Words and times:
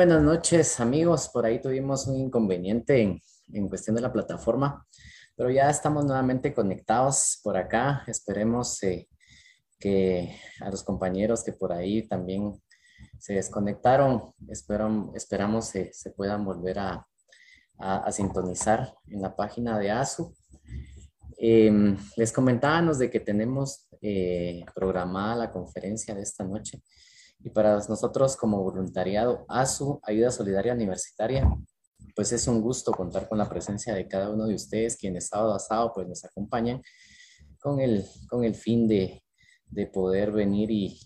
buenas 0.00 0.22
noches 0.22 0.80
amigos. 0.80 1.28
Por 1.28 1.44
ahí 1.44 1.60
tuvimos 1.60 2.06
un 2.06 2.16
inconveniente 2.16 3.20
en, 3.52 3.68
cuestión 3.68 3.94
de 3.94 4.00
la 4.00 4.10
plataforma, 4.10 4.86
pero 5.36 5.50
ya 5.50 5.68
estamos 5.68 6.06
nuevamente 6.06 6.54
conectados 6.54 7.38
por 7.42 7.58
acá. 7.58 8.02
Esperemos 8.06 8.82
eh, 8.82 9.10
que 9.78 10.34
a 10.62 10.70
los 10.70 10.82
compañeros 10.84 11.44
que 11.44 11.52
por 11.52 11.74
ahí 11.74 12.08
también 12.08 12.50
se 13.18 13.34
desconectaron, 13.34 14.32
esperamos 14.48 15.66
se 15.66 16.10
puedan 16.16 16.46
volver 16.46 16.78
a, 16.78 17.06
sintonizar 18.10 18.94
en 19.06 19.20
la 19.20 19.36
página 19.36 19.78
de 19.78 19.90
ASU. 19.90 20.34
Em, 21.36 21.94
les 22.16 22.32
comentábamos 22.32 22.98
de 22.98 23.10
que 23.10 23.20
tenemos 23.20 23.86
eh, 24.00 24.64
programada 24.74 25.36
la 25.36 25.52
conferencia 25.52 26.14
de 26.14 26.22
esta 26.22 26.42
noche 26.42 26.80
y 27.42 27.50
para 27.50 27.76
nosotros 27.76 28.36
como 28.36 28.62
voluntariado 28.62 29.44
ASU, 29.48 30.00
Ayuda 30.02 30.30
Solidaria 30.30 30.74
Universitaria, 30.74 31.48
pues 32.14 32.32
es 32.32 32.46
un 32.46 32.60
gusto 32.60 32.92
contar 32.92 33.28
con 33.28 33.38
la 33.38 33.48
presencia 33.48 33.94
de 33.94 34.06
cada 34.06 34.30
uno 34.30 34.46
de 34.46 34.54
ustedes, 34.54 34.96
quienes 34.96 35.28
sábado 35.28 35.54
a 35.54 35.58
sábado 35.58 35.92
pues 35.94 36.08
nos 36.08 36.24
acompañan 36.24 36.82
con 37.58 37.80
el, 37.80 38.04
con 38.28 38.44
el 38.44 38.54
fin 38.54 38.88
de, 38.88 39.22
de 39.66 39.86
poder 39.86 40.32
venir 40.32 40.70
y 40.70 41.00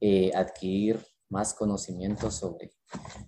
eh, 0.00 0.32
adquirir 0.34 1.00
más 1.28 1.54
conocimientos 1.54 2.34
sobre, 2.34 2.72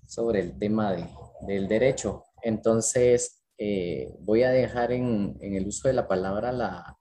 sobre 0.06 0.40
el 0.40 0.58
tema 0.58 0.92
de, 0.92 1.08
del 1.46 1.68
derecho. 1.68 2.24
Entonces, 2.42 3.44
eh, 3.58 4.12
voy 4.20 4.42
a 4.42 4.50
dejar 4.50 4.92
en, 4.92 5.36
en 5.40 5.54
el 5.54 5.66
uso 5.66 5.88
de 5.88 5.94
la 5.94 6.08
palabra 6.08 6.52
la 6.52 6.96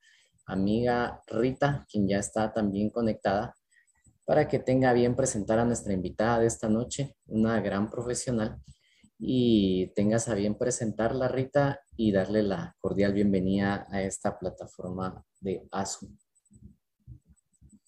amiga 0.45 1.21
Rita, 1.27 1.85
quien 1.89 2.07
ya 2.07 2.19
está 2.19 2.53
también 2.53 2.89
conectada, 2.89 3.55
para 4.25 4.47
que 4.47 4.59
tenga 4.59 4.93
bien 4.93 5.15
presentar 5.15 5.59
a 5.59 5.65
nuestra 5.65 5.93
invitada 5.93 6.39
de 6.39 6.47
esta 6.47 6.69
noche, 6.69 7.15
una 7.27 7.59
gran 7.61 7.89
profesional, 7.89 8.61
y 9.19 9.87
tengas 9.95 10.27
a 10.27 10.35
bien 10.35 10.57
presentarla, 10.57 11.27
Rita, 11.27 11.79
y 11.95 12.11
darle 12.11 12.43
la 12.43 12.75
cordial 12.79 13.13
bienvenida 13.13 13.85
a 13.89 14.01
esta 14.01 14.37
plataforma 14.37 15.23
de 15.39 15.65
ASU. 15.71 16.09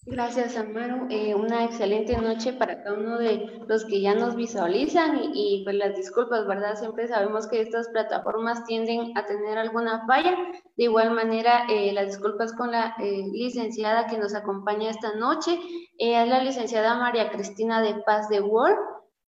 Gracias, 0.08 0.56
Amaro. 0.56 1.08
Eh, 1.10 1.34
una 1.34 1.64
excelente 1.64 2.16
noche 2.16 2.52
para 2.52 2.80
cada 2.80 2.96
uno 2.96 3.18
de 3.18 3.60
los 3.66 3.84
que 3.86 4.00
ya 4.00 4.14
nos 4.14 4.36
visualizan 4.36 5.18
y, 5.34 5.64
pues 5.64 5.74
las 5.74 5.96
disculpas, 5.96 6.46
¿verdad? 6.46 6.76
Siempre 6.76 7.08
sabemos 7.08 7.48
que 7.48 7.60
estas 7.60 7.88
plataformas 7.88 8.64
tienden 8.66 9.18
a 9.18 9.26
tener 9.26 9.58
alguna 9.58 10.06
falla. 10.06 10.36
De 10.76 10.84
igual 10.84 11.10
manera, 11.10 11.66
eh, 11.68 11.92
las 11.92 12.06
disculpas 12.06 12.52
con 12.52 12.70
la 12.70 12.94
eh, 13.00 13.24
licenciada 13.32 14.06
que 14.06 14.16
nos 14.16 14.36
acompaña 14.36 14.90
esta 14.90 15.12
noche. 15.16 15.58
es 15.98 16.28
la 16.28 16.40
licenciada 16.40 16.94
María 16.94 17.32
Cristina 17.32 17.82
de 17.82 17.96
Paz 18.06 18.28
de 18.28 18.40
Word. 18.40 18.78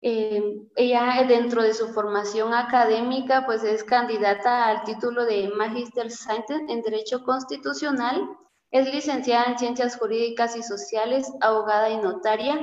ella 0.02 1.26
dentro 1.28 1.64
de 1.64 1.74
su 1.74 1.88
formación 1.88 2.54
académica 2.54 3.46
pues 3.48 3.64
es 3.64 3.84
candidata 3.84 4.68
al 4.68 4.84
título 4.84 5.26
de 5.26 5.50
Magister 5.50 6.12
Science 6.12 6.54
en 6.70 6.82
Derecho 6.84 7.24
Constitucional 7.24 8.22
es 8.72 8.94
licenciada 8.94 9.46
en 9.46 9.58
Ciencias 9.58 9.98
Jurídicas 9.98 10.56
y 10.56 10.64
Sociales, 10.64 11.32
abogada 11.42 11.90
y 11.90 11.98
notaria. 11.98 12.58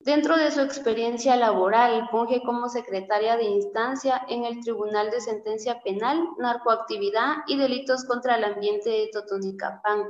Dentro 0.00 0.36
de 0.36 0.50
su 0.50 0.60
experiencia 0.60 1.36
laboral, 1.36 2.08
funge 2.10 2.42
como 2.42 2.68
secretaria 2.68 3.36
de 3.36 3.44
instancia 3.44 4.22
en 4.28 4.44
el 4.44 4.60
Tribunal 4.60 5.10
de 5.10 5.20
Sentencia 5.20 5.80
Penal, 5.82 6.22
Narcoactividad 6.38 7.36
y 7.46 7.56
Delitos 7.56 8.04
contra 8.04 8.36
el 8.36 8.44
Ambiente 8.44 8.90
de 8.90 9.10
Totonicapán. 9.12 10.04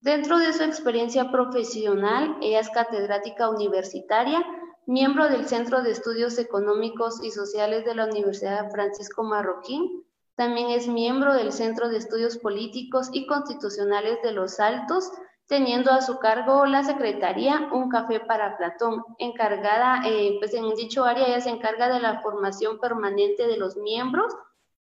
Dentro 0.00 0.38
de 0.38 0.52
su 0.52 0.62
experiencia 0.62 1.30
profesional, 1.30 2.36
ella 2.42 2.60
es 2.60 2.70
catedrática 2.70 3.48
universitaria, 3.48 4.44
miembro 4.86 5.28
del 5.28 5.46
Centro 5.46 5.82
de 5.82 5.92
Estudios 5.92 6.38
Económicos 6.38 7.22
y 7.24 7.30
Sociales 7.30 7.84
de 7.84 7.94
la 7.94 8.06
Universidad 8.06 8.70
Francisco 8.70 9.22
Marroquín, 9.22 10.04
también 10.42 10.70
es 10.70 10.88
miembro 10.88 11.34
del 11.34 11.52
Centro 11.52 11.88
de 11.88 11.98
Estudios 11.98 12.36
Políticos 12.36 13.10
y 13.12 13.26
Constitucionales 13.26 14.18
de 14.24 14.32
Los 14.32 14.58
Altos, 14.58 15.12
teniendo 15.46 15.92
a 15.92 16.02
su 16.02 16.18
cargo 16.18 16.66
la 16.66 16.82
Secretaría 16.82 17.68
Un 17.72 17.88
Café 17.88 18.18
para 18.18 18.56
Platón, 18.56 19.04
encargada, 19.18 20.02
eh, 20.04 20.34
pues 20.40 20.52
en 20.54 20.68
dicho 20.74 21.04
área 21.04 21.28
ella 21.28 21.40
se 21.40 21.50
encarga 21.50 21.88
de 21.88 22.00
la 22.00 22.22
formación 22.22 22.80
permanente 22.80 23.46
de 23.46 23.56
los 23.56 23.76
miembros. 23.76 24.34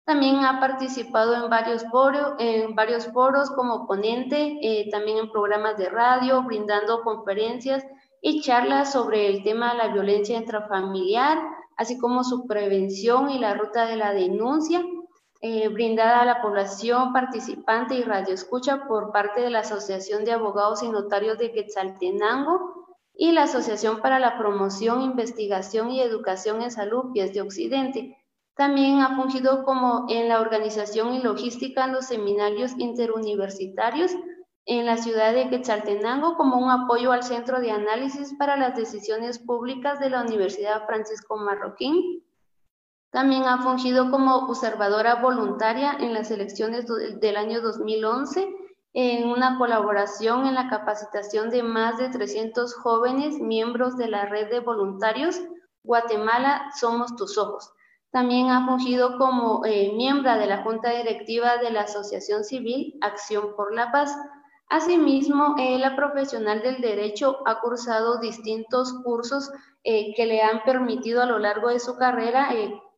También 0.06 0.46
ha 0.46 0.60
participado 0.60 1.34
en 1.34 1.50
varios, 1.50 1.86
foros, 3.12 3.50
como 3.50 3.88
ponente, 3.88 4.60
eh, 4.62 4.90
también 4.92 5.18
en 5.18 5.32
programas 5.32 5.76
de 5.80 5.90
radio, 5.90 6.44
brindando 6.44 7.02
conferencias 7.02 7.84
y 8.22 8.42
charlas 8.42 8.92
sobre 8.92 9.26
el 9.26 9.44
tema 9.44 9.72
de 9.72 9.78
la 9.80 9.88
violencia 9.88 10.38
intrafamiliar, 10.38 11.40
así 11.78 11.98
como 11.98 12.24
su 12.24 12.46
prevención 12.46 13.32
y 13.32 13.40
la 13.40 13.56
ruta 13.56 13.88
de 13.88 13.96
la 13.96 14.14
denuncia 14.14 14.84
eh, 15.42 15.68
brindada 15.70 16.22
a 16.22 16.26
la 16.26 16.42
población 16.42 17.14
participante 17.14 17.96
y 17.96 18.04
radioescucha 18.04 18.88
por 18.88 19.12
parte 19.12 19.42
de 19.42 19.52
la 19.52 19.60
Asociación 19.60 20.26
de 20.26 20.32
Abogados 20.32 20.82
y 20.82 20.90
Notarios 20.90 21.38
de 21.38 21.52
Quetzaltenango 21.52 22.98
y 23.14 23.32
la 23.32 23.44
Asociación 23.44 24.02
para 24.02 24.18
la 24.20 24.38
Promoción, 24.38 25.02
Investigación 25.02 25.92
y 25.92 26.02
Educación 26.02 26.62
en 26.62 26.72
Salud 26.72 27.12
Pies 27.14 27.34
de 27.34 27.42
Occidente. 27.42 28.18
También 28.56 29.02
ha 29.02 29.16
fungido 29.16 29.64
como 29.64 30.08
en 30.10 30.28
la 30.28 30.42
organización 30.42 31.14
y 31.14 31.22
logística 31.22 31.86
en 31.86 31.94
los 31.94 32.08
seminarios 32.08 32.72
interuniversitarios 32.78 34.12
en 34.66 34.86
la 34.86 34.98
ciudad 34.98 35.34
de 35.34 35.50
Quetzaltenango 35.50 36.36
como 36.36 36.58
un 36.58 36.72
apoyo 36.72 37.12
al 37.12 37.24
Centro 37.24 37.62
de 37.62 37.72
Análisis 37.72 38.34
para 38.38 38.58
las 38.58 38.76
Decisiones 38.76 39.40
Públicas 39.40 40.00
de 40.00 40.10
la 40.10 40.22
Universidad 40.22 40.86
Francisco 40.88 41.38
Marroquín 41.38 42.24
también 43.18 43.46
ha 43.46 43.64
fungido 43.64 44.12
como 44.12 44.36
observadora 44.36 45.16
voluntaria 45.16 45.98
en 46.00 46.14
las 46.14 46.30
elecciones 46.30 46.86
del 47.20 47.36
año 47.36 47.62
2011 47.62 48.48
en 48.94 49.30
una 49.30 49.58
colaboración 49.58 50.46
en 50.46 50.54
la 50.54 50.70
capacitación 50.70 51.50
de 51.50 51.64
más 51.64 51.98
de 51.98 52.10
300 52.10 52.76
jóvenes 52.76 53.40
miembros 53.40 53.98
de 53.98 54.08
la 54.08 54.26
red 54.26 54.52
de 54.52 54.60
voluntarios 54.60 55.42
Guatemala 55.82 56.70
Somos 56.80 57.16
Tus 57.16 57.40
Ojos. 57.40 57.74
También 58.12 58.52
ha 58.52 58.68
fungido 58.68 59.18
como 59.18 59.66
eh, 59.66 59.94
miembro 59.96 60.38
de 60.38 60.46
la 60.46 60.62
Junta 60.62 60.92
Directiva 60.92 61.58
de 61.58 61.72
la 61.72 61.82
Asociación 61.82 62.44
Civil 62.44 63.00
Acción 63.02 63.56
por 63.56 63.74
la 63.74 63.92
Paz. 63.92 64.16
Asimismo, 64.70 65.56
eh, 65.58 65.80
la 65.80 65.96
profesional 65.96 66.62
del 66.62 66.82
derecho 66.82 67.40
ha 67.48 67.62
cursado 67.62 68.20
distintos 68.20 68.94
cursos 69.04 69.50
eh, 69.84 70.14
que 70.16 70.28
le 70.28 70.44
han 70.44 70.62
permitido 70.62 71.24
a 71.24 71.26
lo 71.26 71.40
largo 71.40 71.70
de 71.70 71.80
su 71.80 71.98
carrera 71.98 72.50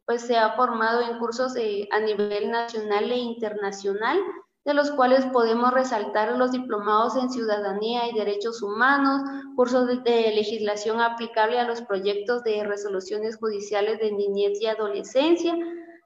pues 0.09 0.23
se 0.23 0.37
ha 0.37 0.53
formado 0.53 1.01
en 1.01 1.19
cursos 1.19 1.55
eh, 1.55 1.87
a 1.91 1.99
nivel 1.99 2.49
nacional 2.49 3.11
e 3.11 3.17
internacional, 3.17 4.17
de 4.65 4.73
los 4.73 4.89
cuales 4.89 5.23
podemos 5.27 5.71
resaltar 5.71 6.35
los 6.35 6.51
diplomados 6.51 7.15
en 7.15 7.29
ciudadanía 7.29 8.09
y 8.09 8.17
derechos 8.17 8.63
humanos, 8.63 9.21
cursos 9.55 9.85
de, 9.85 10.31
legislación 10.33 10.99
aplicable 10.99 11.59
a 11.59 11.63
los 11.67 11.83
proyectos 11.83 12.43
de 12.43 12.63
resoluciones 12.63 13.37
judiciales 13.37 13.99
de 13.99 14.11
niñez 14.11 14.59
y 14.59 14.65
adolescencia, 14.65 15.55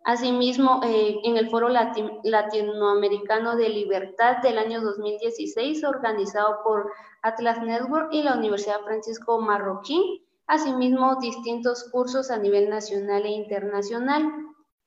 Asimismo, 0.05 0.81
eh, 0.83 1.21
en 1.23 1.37
el 1.37 1.49
Foro 1.49 1.69
Latinoamericano 1.69 3.55
de 3.55 3.69
Libertad 3.69 4.39
del 4.43 4.57
año 4.57 4.81
2016, 4.81 5.81
organizado 5.85 6.59
por 6.65 6.91
Atlas 7.21 7.61
Network 7.61 8.09
y 8.11 8.21
la 8.21 8.35
Universidad 8.35 8.81
Francisco 8.81 9.39
Marroquín, 9.39 10.22
asimismo 10.47 11.17
distintos 11.17 11.89
cursos 11.91 12.29
a 12.31 12.37
nivel 12.37 12.69
nacional 12.69 13.25
e 13.25 13.29
internacional. 13.31 14.31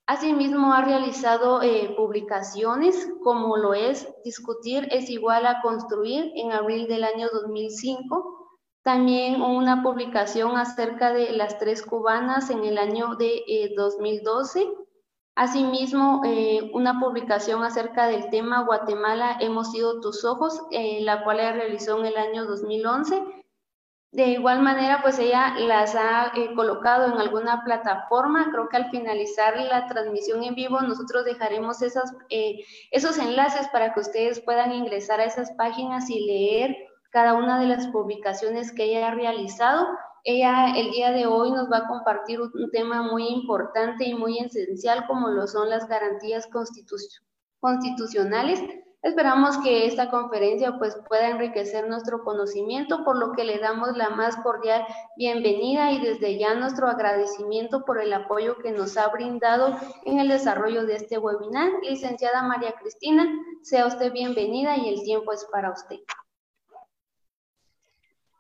Asimismo, 0.07 0.73
ha 0.73 0.83
realizado 0.83 1.63
eh, 1.63 1.93
publicaciones 1.97 3.09
como 3.25 3.57
lo 3.57 3.75
es 3.75 4.09
Discutir 4.25 4.87
es 4.93 5.11
igual 5.11 5.47
a 5.47 5.61
construir 5.63 6.31
en 6.37 6.53
abril 6.53 6.87
del 6.87 7.03
año 7.03 7.29
2005. 7.33 8.61
También 8.85 9.43
una 9.43 9.83
publicación 9.83 10.57
acerca 10.57 11.13
de 11.13 11.33
las 11.33 11.59
tres 11.59 11.83
cubanas 11.83 12.51
en 12.51 12.65
el 12.65 12.79
año 12.79 13.17
de 13.17 13.73
2012. 13.77 14.63
Eh, 14.63 14.69
Asimismo, 15.39 16.23
eh, 16.25 16.71
una 16.73 16.99
publicación 16.99 17.63
acerca 17.63 18.07
del 18.07 18.31
tema 18.31 18.65
Guatemala, 18.65 19.37
hemos 19.41 19.71
sido 19.71 20.01
tus 20.01 20.25
ojos, 20.25 20.63
la 20.71 21.25
cual 21.25 21.37
realizó 21.37 21.99
en 21.99 22.07
el 22.07 22.17
año 22.17 22.47
2011 22.47 23.23
de 24.13 24.29
igual 24.29 24.63
manera, 24.63 25.01
pues 25.03 25.19
ella 25.19 25.55
las 25.59 25.95
ha 25.95 26.33
eh, 26.35 26.55
colocado 26.55 27.13
en 27.13 27.21
alguna 27.21 27.63
plataforma. 27.65 28.49
Creo 28.51 28.69
que 28.69 28.79
al 28.79 28.91
finalizar 28.91 29.59
la 29.61 29.87
transmisión 29.89 30.43
en 30.43 30.55
vivo, 30.55 30.81
nosotros 30.81 31.25
dejaremos 31.25 31.83
esas, 31.83 32.15
eh, 32.31 32.65
esos 32.93 33.19
enlaces 33.19 33.69
para 33.69 33.93
que 33.93 34.01
ustedes 34.01 34.41
puedan 34.41 34.73
ingresar 34.73 35.21
a 35.21 35.25
esas 35.25 35.53
páginas 35.53 36.09
y 36.09 36.21
leer 36.25 36.77
cada 37.11 37.35
una 37.35 37.61
de 37.61 37.67
las 37.67 37.89
publicaciones 37.89 38.73
que 38.73 38.85
ella 38.85 39.09
ha 39.09 39.15
realizado. 39.15 39.87
Ella 40.25 40.75
el 40.77 40.93
día 40.93 41.13
de 41.13 41.27
hoy 41.27 41.53
nos 41.53 41.71
va 41.71 41.79
a 41.79 41.87
compartir 41.87 42.41
un, 42.41 42.71
tema 42.73 43.03
muy 43.03 43.29
importante 43.29 44.07
y 44.07 44.15
muy 44.15 44.39
esencial 44.39 45.07
como 45.07 45.29
lo 45.29 45.47
son 45.47 45.69
las 45.69 45.87
garantías 45.89 46.49
constitucionales 47.61 48.63
Esperamos 49.03 49.59
que 49.59 49.87
esta 49.87 50.11
conferencia 50.11 50.79
pues 50.79 50.97
pueda 51.09 51.29
enriquecer 51.29 51.89
nuestro 51.89 52.25
conocimiento, 52.25 53.05
por 53.05 53.17
lo 53.17 53.33
que 53.33 53.45
le 53.45 53.59
damos 53.59 53.97
la 53.97 54.11
más 54.11 54.37
cordial 54.39 54.85
bienvenida 55.17 55.93
y 55.93 56.01
desde 56.01 56.39
ya 56.39 56.55
nuestro 56.55 56.89
agradecimiento 56.89 57.85
por 57.85 58.01
el 58.01 58.13
apoyo 58.13 58.57
que 58.59 58.73
nos 58.73 58.97
ha 58.97 59.09
brindado 59.09 59.77
en 60.05 60.19
el 60.19 60.29
desarrollo 60.29 60.87
de 60.87 60.97
este 60.97 61.19
webinar. 61.19 61.71
Licenciada 61.83 62.43
María 62.43 62.75
Cristina, 62.81 63.29
sea 63.63 63.87
usted 63.87 64.13
bienvenida 64.13 64.77
y 64.77 64.89
el 64.89 65.03
tiempo 65.05 65.33
es 65.33 65.47
para 65.53 65.71
usted. 65.71 65.99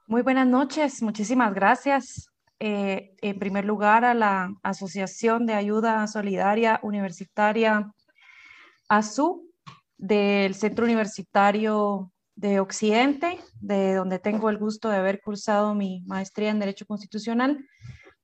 Muy 0.08 0.22
buenas 0.22 0.46
noches, 0.46 1.02
muchísimas 1.02 1.54
gracias. 1.54 2.30
Eh, 2.58 3.14
en 3.20 3.38
primer 3.38 3.66
lugar, 3.66 4.04
a 4.04 4.14
la 4.14 4.54
Asociación 4.62 5.44
de 5.46 5.54
Ayuda 5.54 6.06
Solidaria 6.06 6.80
Universitaria 6.82 7.92
ASU 8.88 9.45
del 9.98 10.54
Centro 10.54 10.84
Universitario 10.84 12.12
de 12.34 12.60
Occidente, 12.60 13.38
de 13.60 13.94
donde 13.94 14.18
tengo 14.18 14.50
el 14.50 14.58
gusto 14.58 14.90
de 14.90 14.96
haber 14.96 15.20
cursado 15.20 15.74
mi 15.74 16.02
maestría 16.06 16.50
en 16.50 16.58
Derecho 16.58 16.86
Constitucional. 16.86 17.66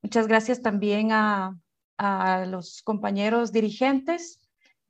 Muchas 0.01 0.27
gracias 0.27 0.61
también 0.61 1.11
a, 1.11 1.57
a 1.97 2.45
los 2.45 2.81
compañeros 2.83 3.51
dirigentes 3.51 4.39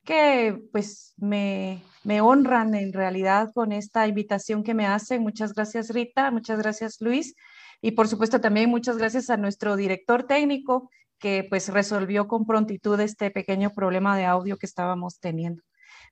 que 0.04 0.62
pues 0.72 1.14
me, 1.18 1.82
me, 2.04 2.20
honran 2.20 2.76
en 2.76 2.92
realidad 2.92 3.52
con 3.54 3.72
esta 3.72 4.06
invitación 4.08 4.64
que 4.64 4.74
me 4.74 4.86
hacen. 4.86 5.22
Muchas 5.22 5.54
gracias 5.54 5.90
Rita, 5.90 6.30
muchas 6.32 6.60
gracias 6.60 7.00
Luis 7.00 7.36
y 7.82 7.92
por 7.92 8.08
supuesto 8.08 8.42
también 8.42 8.70
muchas 8.70 8.98
gracias 8.98 9.30
a 9.30 9.38
nuestro 9.38 9.78
director 9.78 10.24
técnico 10.24 10.90
que 11.20 11.46
pues 11.50 11.70
resolvió 11.70 12.28
con 12.28 12.46
prontitud 12.46 13.00
este 13.00 13.32
pequeño 13.32 13.70
problema 13.70 14.18
de 14.18 14.26
audio 14.26 14.58
que 14.58 14.66
estábamos 14.66 15.20
teniendo. 15.20 15.64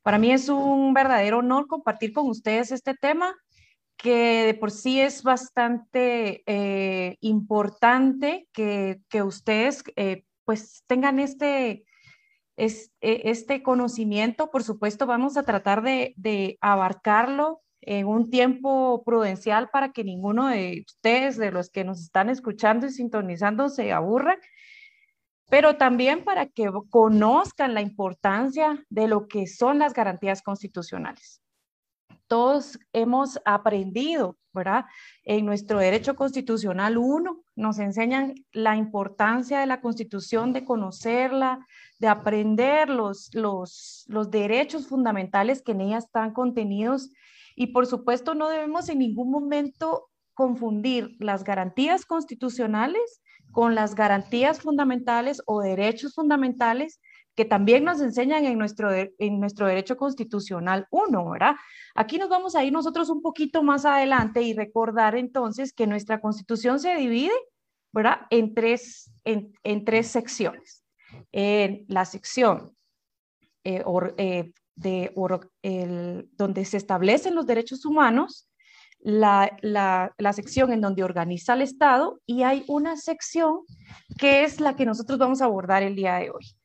Para 0.03 0.17
mí 0.17 0.31
es 0.31 0.49
un 0.49 0.93
verdadero 0.93 1.39
honor 1.39 1.67
compartir 1.67 2.13
con 2.13 2.27
ustedes 2.27 2.71
este 2.71 2.93
tema 2.95 3.35
que 3.97 4.45
de 4.45 4.53
por 4.55 4.71
sí 4.71 4.99
es 4.99 5.21
bastante 5.21 6.43
eh, 6.47 7.17
importante 7.21 8.47
que, 8.51 8.99
que 9.09 9.21
ustedes 9.21 9.83
eh, 9.95 10.23
pues 10.43 10.83
tengan 10.87 11.19
este, 11.19 11.85
es, 12.57 12.91
e, 12.99 13.21
este 13.25 13.61
conocimiento. 13.61 14.49
Por 14.49 14.63
supuesto, 14.63 15.05
vamos 15.05 15.37
a 15.37 15.43
tratar 15.43 15.83
de, 15.83 16.15
de 16.17 16.57
abarcarlo 16.61 17.61
en 17.81 18.07
un 18.07 18.31
tiempo 18.31 19.03
prudencial 19.05 19.69
para 19.69 19.91
que 19.91 20.03
ninguno 20.03 20.47
de 20.47 20.83
ustedes, 20.87 21.37
de 21.37 21.51
los 21.51 21.69
que 21.69 21.83
nos 21.83 22.01
están 22.01 22.29
escuchando 22.29 22.87
y 22.87 22.91
sintonizando, 22.91 23.69
se 23.69 23.91
aburra 23.91 24.37
pero 25.51 25.75
también 25.75 26.23
para 26.23 26.45
que 26.45 26.71
conozcan 26.89 27.73
la 27.73 27.81
importancia 27.81 28.85
de 28.89 29.09
lo 29.09 29.27
que 29.27 29.47
son 29.47 29.79
las 29.79 29.93
garantías 29.93 30.41
constitucionales. 30.41 31.41
Todos 32.27 32.79
hemos 32.93 33.37
aprendido, 33.43 34.37
¿verdad? 34.53 34.85
En 35.25 35.45
nuestro 35.45 35.79
derecho 35.79 36.15
constitucional 36.15 36.97
1 36.97 37.43
nos 37.57 37.79
enseñan 37.79 38.33
la 38.53 38.77
importancia 38.77 39.59
de 39.59 39.65
la 39.65 39.81
constitución, 39.81 40.53
de 40.53 40.63
conocerla, 40.63 41.67
de 41.99 42.07
aprender 42.07 42.87
los, 42.89 43.29
los, 43.33 44.05
los 44.07 44.31
derechos 44.31 44.87
fundamentales 44.87 45.61
que 45.61 45.73
en 45.73 45.81
ella 45.81 45.97
están 45.97 46.31
contenidos. 46.31 47.09
Y 47.57 47.67
por 47.67 47.87
supuesto 47.87 48.35
no 48.35 48.47
debemos 48.47 48.87
en 48.87 48.99
ningún 48.99 49.29
momento 49.29 50.07
confundir 50.33 51.17
las 51.19 51.43
garantías 51.43 52.05
constitucionales 52.05 53.21
con 53.51 53.75
las 53.75 53.95
garantías 53.95 54.61
fundamentales 54.61 55.41
o 55.45 55.61
derechos 55.61 56.13
fundamentales 56.13 56.99
que 57.35 57.45
también 57.45 57.83
nos 57.85 58.01
enseñan 58.01 58.45
en 58.45 58.57
nuestro, 58.57 58.91
en 58.91 59.39
nuestro 59.39 59.67
derecho 59.67 59.95
constitucional 59.95 60.87
1, 60.91 61.29
¿verdad? 61.29 61.55
Aquí 61.95 62.17
nos 62.17 62.29
vamos 62.29 62.55
a 62.55 62.63
ir 62.63 62.73
nosotros 62.73 63.09
un 63.09 63.21
poquito 63.21 63.63
más 63.63 63.85
adelante 63.85 64.41
y 64.41 64.53
recordar 64.53 65.15
entonces 65.15 65.73
que 65.73 65.87
nuestra 65.87 66.19
constitución 66.19 66.79
se 66.79 66.95
divide, 66.95 67.31
¿verdad? 67.93 68.21
En 68.29 68.53
tres, 68.53 69.11
en, 69.23 69.85
tres 69.85 70.07
secciones. 70.07 70.83
En 71.31 71.85
la 71.87 72.05
sección 72.05 72.73
eh, 73.63 73.83
eh, 74.17 74.51
de, 74.75 76.27
donde 76.33 76.65
se 76.65 76.77
establecen 76.77 77.35
los 77.35 77.47
derechos 77.47 77.85
humanos, 77.85 78.47
la, 79.03 79.57
la, 79.61 80.33
sección 80.33 80.71
en 80.71 80.81
donde 80.81 81.03
organiza 81.03 81.53
el 81.53 81.61
Estado 81.61 82.21
y 82.25 82.43
hay 82.43 82.63
una 82.67 82.97
sección 82.97 83.61
que 84.17 84.43
es 84.43 84.59
la 84.59 84.75
que 84.75 84.85
nosotros 84.85 85.17
vamos 85.17 85.41
a 85.41 85.45
abordar 85.45 85.83
el 85.83 85.95
día 85.95 86.15
de 86.15 86.29
hoy. 86.29 86.55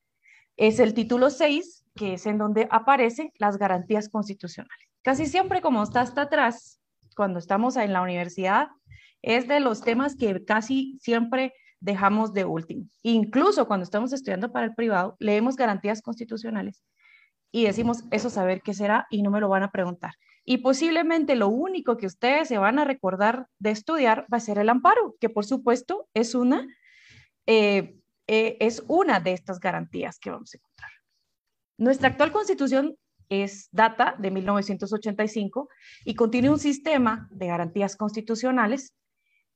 Es 0.56 0.78
el 0.78 0.94
título 0.94 1.30
6, 1.30 1.86
que 1.94 2.14
es 2.14 2.26
en 2.26 2.38
donde 2.38 2.68
aparecen 2.70 3.30
las 3.38 3.58
garantías 3.58 4.08
constitucionales. 4.08 4.88
Casi 5.02 5.26
siempre, 5.26 5.60
como 5.60 5.82
está 5.82 6.02
hasta 6.02 6.22
atrás, 6.22 6.80
cuando 7.16 7.38
estamos 7.38 7.76
en 7.76 7.92
la 7.92 8.02
universidad, 8.02 8.68
es 9.22 9.48
de 9.48 9.60
los 9.60 9.80
temas 9.80 10.16
que 10.16 10.44
casi 10.44 10.98
siempre 11.00 11.54
dejamos 11.80 12.32
de 12.32 12.44
último. 12.44 12.86
Incluso 13.02 13.66
cuando 13.66 13.84
estamos 13.84 14.12
estudiando 14.12 14.52
para 14.52 14.66
el 14.66 14.74
privado, 14.74 15.16
leemos 15.18 15.56
garantías 15.56 16.02
constitucionales 16.02 16.82
y 17.50 17.64
decimos, 17.64 18.04
eso 18.10 18.28
saber 18.28 18.60
qué 18.62 18.74
será 18.74 19.06
y 19.10 19.22
no 19.22 19.30
me 19.30 19.40
lo 19.40 19.48
van 19.48 19.62
a 19.62 19.70
preguntar. 19.70 20.12
Y 20.48 20.58
posiblemente 20.58 21.34
lo 21.34 21.48
único 21.48 21.96
que 21.96 22.06
ustedes 22.06 22.46
se 22.46 22.56
van 22.56 22.78
a 22.78 22.84
recordar 22.84 23.48
de 23.58 23.72
estudiar 23.72 24.26
va 24.32 24.36
a 24.36 24.40
ser 24.40 24.58
el 24.58 24.68
amparo, 24.68 25.16
que 25.20 25.28
por 25.28 25.44
supuesto 25.44 26.08
es 26.14 26.36
una, 26.36 26.66
eh, 27.46 27.98
eh, 28.28 28.56
es 28.60 28.84
una 28.86 29.18
de 29.18 29.32
estas 29.32 29.58
garantías 29.58 30.20
que 30.20 30.30
vamos 30.30 30.54
a 30.54 30.58
encontrar. 30.58 30.90
Nuestra 31.78 32.08
actual 32.08 32.30
constitución 32.30 32.96
es 33.28 33.68
data 33.72 34.14
de 34.20 34.30
1985 34.30 35.68
y 36.04 36.14
contiene 36.14 36.48
un 36.48 36.60
sistema 36.60 37.28
de 37.32 37.48
garantías 37.48 37.96
constitucionales 37.96 38.94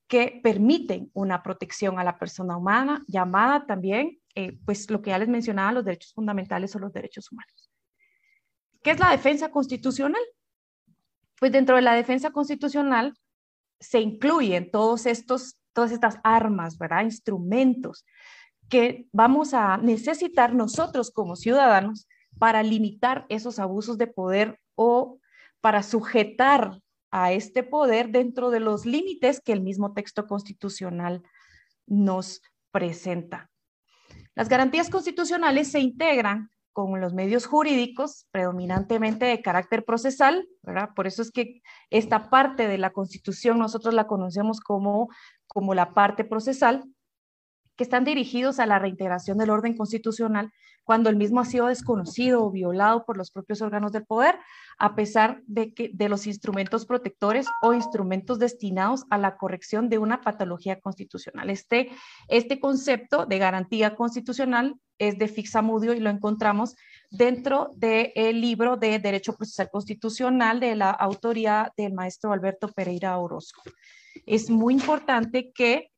que 0.08 0.40
permiten 0.42 1.08
una 1.14 1.40
protección 1.40 2.00
a 2.00 2.04
la 2.04 2.18
persona 2.18 2.56
humana, 2.56 3.04
llamada 3.06 3.64
también, 3.64 4.18
eh, 4.34 4.58
pues 4.66 4.90
lo 4.90 5.02
que 5.02 5.10
ya 5.10 5.18
les 5.18 5.28
mencionaba, 5.28 5.70
los 5.70 5.84
derechos 5.84 6.12
fundamentales 6.14 6.74
o 6.74 6.80
los 6.80 6.92
derechos 6.92 7.30
humanos. 7.30 7.70
¿Qué 8.82 8.90
es 8.90 8.98
la 8.98 9.12
defensa 9.12 9.52
constitucional? 9.52 10.20
Pues 11.40 11.50
dentro 11.50 11.76
de 11.76 11.82
la 11.82 11.94
defensa 11.94 12.30
constitucional 12.30 13.14
se 13.80 13.98
incluyen 13.98 14.70
todos 14.70 15.06
estos, 15.06 15.56
todas 15.72 15.90
estas 15.90 16.18
armas, 16.22 16.78
¿verdad? 16.78 17.02
Instrumentos 17.02 18.04
que 18.68 19.08
vamos 19.10 19.52
a 19.54 19.78
necesitar 19.78 20.54
nosotros 20.54 21.10
como 21.10 21.34
ciudadanos 21.34 22.06
para 22.38 22.62
limitar 22.62 23.26
esos 23.28 23.58
abusos 23.58 23.98
de 23.98 24.06
poder 24.06 24.60
o 24.76 25.18
para 25.60 25.82
sujetar 25.82 26.80
a 27.10 27.32
este 27.32 27.62
poder 27.64 28.10
dentro 28.10 28.50
de 28.50 28.60
los 28.60 28.86
límites 28.86 29.40
que 29.40 29.52
el 29.52 29.62
mismo 29.62 29.94
texto 29.94 30.26
constitucional 30.26 31.22
nos 31.86 32.42
presenta. 32.70 33.50
Las 34.36 34.48
garantías 34.48 34.90
constitucionales 34.90 35.72
se 35.72 35.80
integran 35.80 36.50
con 36.72 37.00
los 37.00 37.12
medios 37.12 37.46
jurídicos, 37.46 38.26
predominantemente 38.30 39.26
de 39.26 39.42
carácter 39.42 39.84
procesal, 39.84 40.48
¿verdad? 40.62 40.90
Por 40.94 41.06
eso 41.06 41.22
es 41.22 41.30
que 41.30 41.62
esta 41.90 42.30
parte 42.30 42.68
de 42.68 42.78
la 42.78 42.90
Constitución 42.90 43.58
nosotros 43.58 43.94
la 43.94 44.06
conocemos 44.06 44.60
como, 44.60 45.08
como 45.46 45.74
la 45.74 45.92
parte 45.92 46.24
procesal, 46.24 46.84
que 47.80 47.84
están 47.84 48.04
dirigidos 48.04 48.60
a 48.60 48.66
la 48.66 48.78
reintegración 48.78 49.38
del 49.38 49.48
orden 49.48 49.74
constitucional 49.74 50.52
cuando 50.84 51.08
el 51.08 51.16
mismo 51.16 51.40
ha 51.40 51.46
sido 51.46 51.68
desconocido 51.68 52.44
o 52.44 52.50
violado 52.50 53.06
por 53.06 53.16
los 53.16 53.30
propios 53.30 53.62
órganos 53.62 53.90
del 53.90 54.04
poder, 54.04 54.34
a 54.76 54.94
pesar 54.94 55.40
de, 55.46 55.72
que, 55.72 55.90
de 55.94 56.10
los 56.10 56.26
instrumentos 56.26 56.84
protectores 56.84 57.46
o 57.62 57.72
instrumentos 57.72 58.38
destinados 58.38 59.06
a 59.08 59.16
la 59.16 59.38
corrección 59.38 59.88
de 59.88 59.96
una 59.96 60.20
patología 60.20 60.78
constitucional. 60.78 61.48
Este, 61.48 61.88
este 62.28 62.60
concepto 62.60 63.24
de 63.24 63.38
garantía 63.38 63.96
constitucional 63.96 64.74
es 64.98 65.18
de 65.18 65.28
Fixamudio 65.28 65.94
y 65.94 66.00
lo 66.00 66.10
encontramos 66.10 66.76
dentro 67.10 67.70
del 67.76 68.42
libro 68.42 68.76
de 68.76 68.98
Derecho 68.98 69.34
Procesal 69.34 69.70
Constitucional 69.70 70.60
de 70.60 70.76
la 70.76 70.90
autoría 70.90 71.72
del 71.78 71.94
maestro 71.94 72.34
Alberto 72.34 72.68
Pereira 72.68 73.16
Orozco. 73.16 73.62
Es 74.26 74.50
muy 74.50 74.74
importante 74.74 75.50
que 75.50 75.89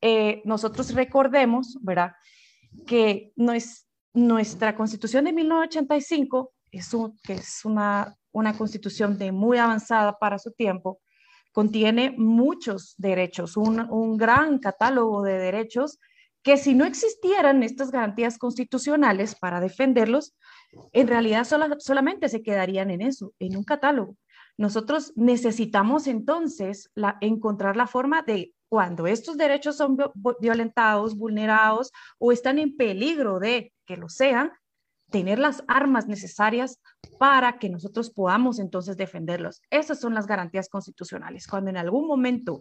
eh, 0.00 0.42
nosotros 0.44 0.94
recordemos, 0.94 1.78
¿verdad? 1.80 2.12
Que 2.86 3.32
no 3.36 3.52
es, 3.52 3.86
nuestra 4.14 4.74
constitución 4.74 5.24
de 5.24 5.32
1985 5.32 6.52
es, 6.70 6.90
que 7.24 7.34
es 7.34 7.64
una, 7.64 8.16
constitución 8.56 9.18
de 9.18 9.32
muy 9.32 9.58
avanzada 9.58 10.18
para 10.18 10.38
su 10.38 10.52
tiempo, 10.52 11.00
contiene 11.52 12.14
muchos 12.16 12.94
derechos, 12.98 13.56
un, 13.56 13.80
un 13.90 14.16
gran 14.16 14.58
catálogo 14.58 15.22
de 15.22 15.38
derechos 15.38 15.98
que 16.42 16.56
si 16.56 16.74
no 16.74 16.84
existieran 16.84 17.62
estas 17.62 17.90
garantías 17.90 18.38
constitucionales 18.38 19.34
para 19.34 19.60
defenderlos, 19.60 20.34
en 20.92 21.08
realidad 21.08 21.46
solamente 21.78 22.28
se 22.28 22.42
quedarían 22.42 22.90
en 22.90 23.02
eso, 23.02 23.32
en 23.38 23.56
un 23.56 23.64
catálogo. 23.64 24.16
Nosotros 24.56 25.12
necesitamos 25.14 26.06
entonces 26.06 26.90
la, 26.94 27.16
encontrar 27.20 27.76
la 27.76 27.86
forma 27.86 28.22
de 28.22 28.54
cuando 28.68 29.06
estos 29.06 29.36
derechos 29.36 29.76
son 29.76 29.96
violentados, 30.40 31.16
vulnerados 31.16 31.92
o 32.18 32.32
están 32.32 32.58
en 32.58 32.76
peligro 32.76 33.38
de 33.38 33.72
que 33.86 33.96
lo 33.96 34.08
sean, 34.08 34.52
tener 35.10 35.38
las 35.38 35.64
armas 35.68 36.06
necesarias 36.06 36.80
para 37.18 37.58
que 37.58 37.70
nosotros 37.70 38.10
podamos 38.10 38.58
entonces 38.58 38.96
defenderlos. 38.96 39.62
Esas 39.70 40.00
son 40.00 40.14
las 40.14 40.26
garantías 40.26 40.68
constitucionales. 40.68 41.46
Cuando 41.46 41.70
en 41.70 41.78
algún 41.78 42.06
momento 42.06 42.60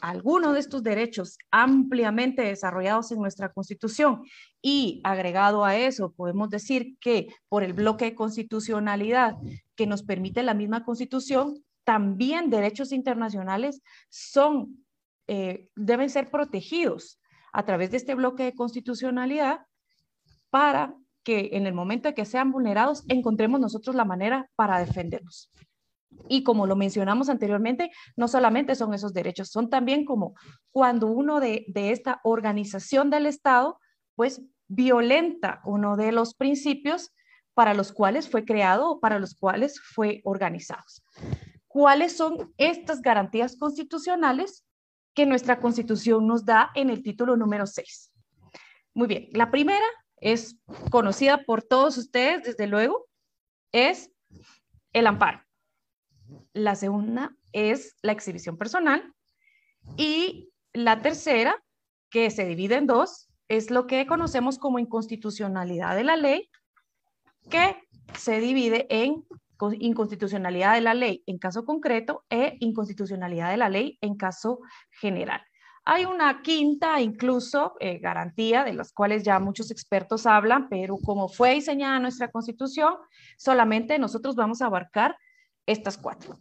alguno 0.00 0.52
de 0.52 0.60
estos 0.60 0.82
derechos 0.82 1.38
ampliamente 1.50 2.42
desarrollados 2.42 3.10
en 3.12 3.20
nuestra 3.20 3.50
constitución 3.50 4.22
y 4.60 5.00
agregado 5.04 5.64
a 5.64 5.76
eso, 5.76 6.12
podemos 6.12 6.50
decir 6.50 6.98
que 7.00 7.28
por 7.48 7.64
el 7.64 7.72
bloque 7.72 8.06
de 8.06 8.14
constitucionalidad 8.14 9.36
que 9.74 9.86
nos 9.86 10.02
permite 10.02 10.42
la 10.42 10.54
misma 10.54 10.84
constitución, 10.84 11.64
también 11.84 12.50
derechos 12.50 12.92
internacionales 12.92 13.82
son, 14.10 14.84
eh, 15.32 15.68
deben 15.76 16.10
ser 16.10 16.28
protegidos 16.28 17.20
a 17.52 17.64
través 17.64 17.92
de 17.92 17.98
este 17.98 18.16
bloque 18.16 18.42
de 18.42 18.52
constitucionalidad 18.52 19.60
para 20.50 20.96
que 21.22 21.50
en 21.52 21.68
el 21.68 21.72
momento 21.72 22.08
de 22.08 22.14
que 22.16 22.24
sean 22.24 22.50
vulnerados 22.50 23.04
encontremos 23.06 23.60
nosotros 23.60 23.94
la 23.94 24.04
manera 24.04 24.50
para 24.56 24.80
defendernos. 24.80 25.52
Y 26.28 26.42
como 26.42 26.66
lo 26.66 26.74
mencionamos 26.74 27.28
anteriormente, 27.28 27.92
no 28.16 28.26
solamente 28.26 28.74
son 28.74 28.92
esos 28.92 29.12
derechos, 29.12 29.50
son 29.50 29.70
también 29.70 30.04
como 30.04 30.34
cuando 30.72 31.06
uno 31.06 31.38
de, 31.38 31.64
de 31.68 31.92
esta 31.92 32.20
organización 32.24 33.08
del 33.08 33.26
Estado, 33.26 33.78
pues 34.16 34.42
violenta 34.66 35.60
uno 35.64 35.96
de 35.96 36.10
los 36.10 36.34
principios 36.34 37.12
para 37.54 37.72
los 37.72 37.92
cuales 37.92 38.28
fue 38.28 38.44
creado 38.44 38.90
o 38.90 38.98
para 38.98 39.20
los 39.20 39.36
cuales 39.36 39.80
fue 39.80 40.22
organizado. 40.24 40.82
¿Cuáles 41.68 42.16
son 42.16 42.52
estas 42.56 43.00
garantías 43.00 43.56
constitucionales 43.56 44.64
que 45.14 45.26
nuestra 45.26 45.60
constitución 45.60 46.26
nos 46.26 46.44
da 46.44 46.70
en 46.74 46.90
el 46.90 47.02
título 47.02 47.36
número 47.36 47.66
6? 47.66 48.12
Muy 48.94 49.08
bien, 49.08 49.28
la 49.32 49.50
primera 49.50 49.84
es 50.16 50.56
conocida 50.90 51.44
por 51.44 51.62
todos 51.62 51.96
ustedes, 51.96 52.42
desde 52.42 52.66
luego, 52.66 53.06
es 53.72 54.10
el 54.92 55.06
amparo. 55.06 55.42
La 56.52 56.74
segunda 56.74 57.36
es 57.52 57.96
la 58.02 58.12
exhibición 58.12 58.56
personal. 58.56 59.14
Y 59.96 60.52
la 60.72 61.00
tercera, 61.02 61.56
que 62.10 62.30
se 62.30 62.44
divide 62.44 62.76
en 62.76 62.86
dos, 62.86 63.30
es 63.48 63.70
lo 63.70 63.86
que 63.86 64.06
conocemos 64.06 64.58
como 64.58 64.78
inconstitucionalidad 64.78 65.96
de 65.96 66.04
la 66.04 66.16
ley, 66.16 66.50
que 67.48 67.76
se 68.16 68.40
divide 68.40 68.86
en 68.90 69.24
inconstitucionalidad 69.78 70.74
de 70.74 70.80
la 70.80 70.94
ley 70.94 71.22
en 71.26 71.38
caso 71.38 71.64
concreto 71.64 72.24
e 72.30 72.56
inconstitucionalidad 72.60 73.50
de 73.50 73.56
la 73.56 73.68
ley 73.68 73.98
en 74.00 74.16
caso 74.16 74.60
general. 75.00 75.42
Hay 75.84 76.04
una 76.04 76.42
quinta, 76.42 77.00
incluso, 77.00 77.74
eh, 77.80 77.98
garantía 77.98 78.64
de 78.64 78.74
las 78.74 78.92
cuales 78.92 79.22
ya 79.22 79.38
muchos 79.38 79.70
expertos 79.70 80.26
hablan, 80.26 80.68
pero 80.68 80.98
como 80.98 81.28
fue 81.28 81.54
diseñada 81.54 81.98
nuestra 81.98 82.30
constitución, 82.30 82.94
solamente 83.38 83.98
nosotros 83.98 84.36
vamos 84.36 84.60
a 84.60 84.66
abarcar 84.66 85.16
estas 85.66 85.96
cuatro. 85.96 86.38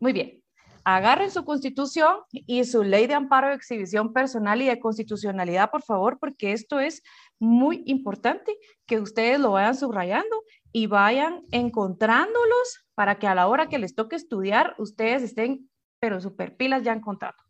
Muy 0.00 0.12
bien. 0.12 0.42
Agarren 0.82 1.30
su 1.30 1.44
constitución 1.44 2.16
y 2.32 2.64
su 2.64 2.82
ley 2.82 3.06
de 3.06 3.14
amparo 3.14 3.48
de 3.48 3.54
exhibición 3.54 4.12
personal 4.12 4.60
y 4.62 4.66
de 4.66 4.80
constitucionalidad, 4.80 5.70
por 5.70 5.82
favor, 5.82 6.18
porque 6.18 6.52
esto 6.52 6.80
es 6.80 7.02
muy 7.38 7.82
importante 7.86 8.56
que 8.86 8.98
ustedes 8.98 9.38
lo 9.38 9.52
vayan 9.52 9.76
subrayando 9.76 10.42
y 10.72 10.86
vayan 10.86 11.42
encontrándolos 11.50 12.84
para 12.94 13.18
que 13.18 13.26
a 13.26 13.34
la 13.34 13.48
hora 13.48 13.68
que 13.68 13.78
les 13.78 13.94
toque 13.94 14.16
estudiar, 14.16 14.74
ustedes 14.78 15.22
estén, 15.22 15.68
pero 15.98 16.20
super 16.20 16.56
pilas 16.56 16.82
ya 16.82 16.92
encontrando. 16.92 17.42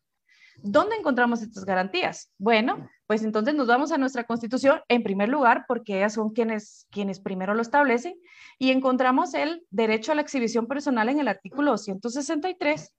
¿Dónde 0.62 0.96
encontramos 0.96 1.42
estas 1.42 1.64
garantías? 1.64 2.32
Bueno, 2.38 2.88
pues 3.06 3.22
entonces 3.22 3.54
nos 3.54 3.66
vamos 3.66 3.92
a 3.92 3.98
nuestra 3.98 4.24
constitución 4.24 4.80
en 4.88 5.02
primer 5.02 5.28
lugar 5.28 5.64
porque 5.66 5.98
ellas 5.98 6.14
son 6.14 6.30
quienes, 6.30 6.86
quienes 6.90 7.20
primero 7.20 7.54
lo 7.54 7.62
establecen 7.62 8.14
y 8.58 8.70
encontramos 8.70 9.32
el 9.32 9.66
derecho 9.70 10.12
a 10.12 10.14
la 10.14 10.20
exhibición 10.20 10.66
personal 10.66 11.08
en 11.08 11.18
el 11.18 11.28
artículo 11.28 11.70
263, 11.72 12.94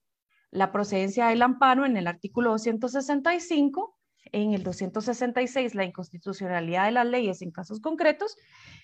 la 0.50 0.72
procedencia 0.72 1.28
del 1.28 1.42
amparo 1.44 1.86
en 1.86 1.98
el 1.98 2.08
artículo 2.08 2.51
265, 2.51 3.96
en 4.25 4.54
el 4.54 4.63
266 4.63 5.75
la 5.75 5.86
inconstitucionalidad 5.86 6.86
de 6.86 6.92
las 6.92 7.08
leyes 7.08 7.42
en 7.42 7.51
casos 7.51 7.80
concretos 7.80 8.38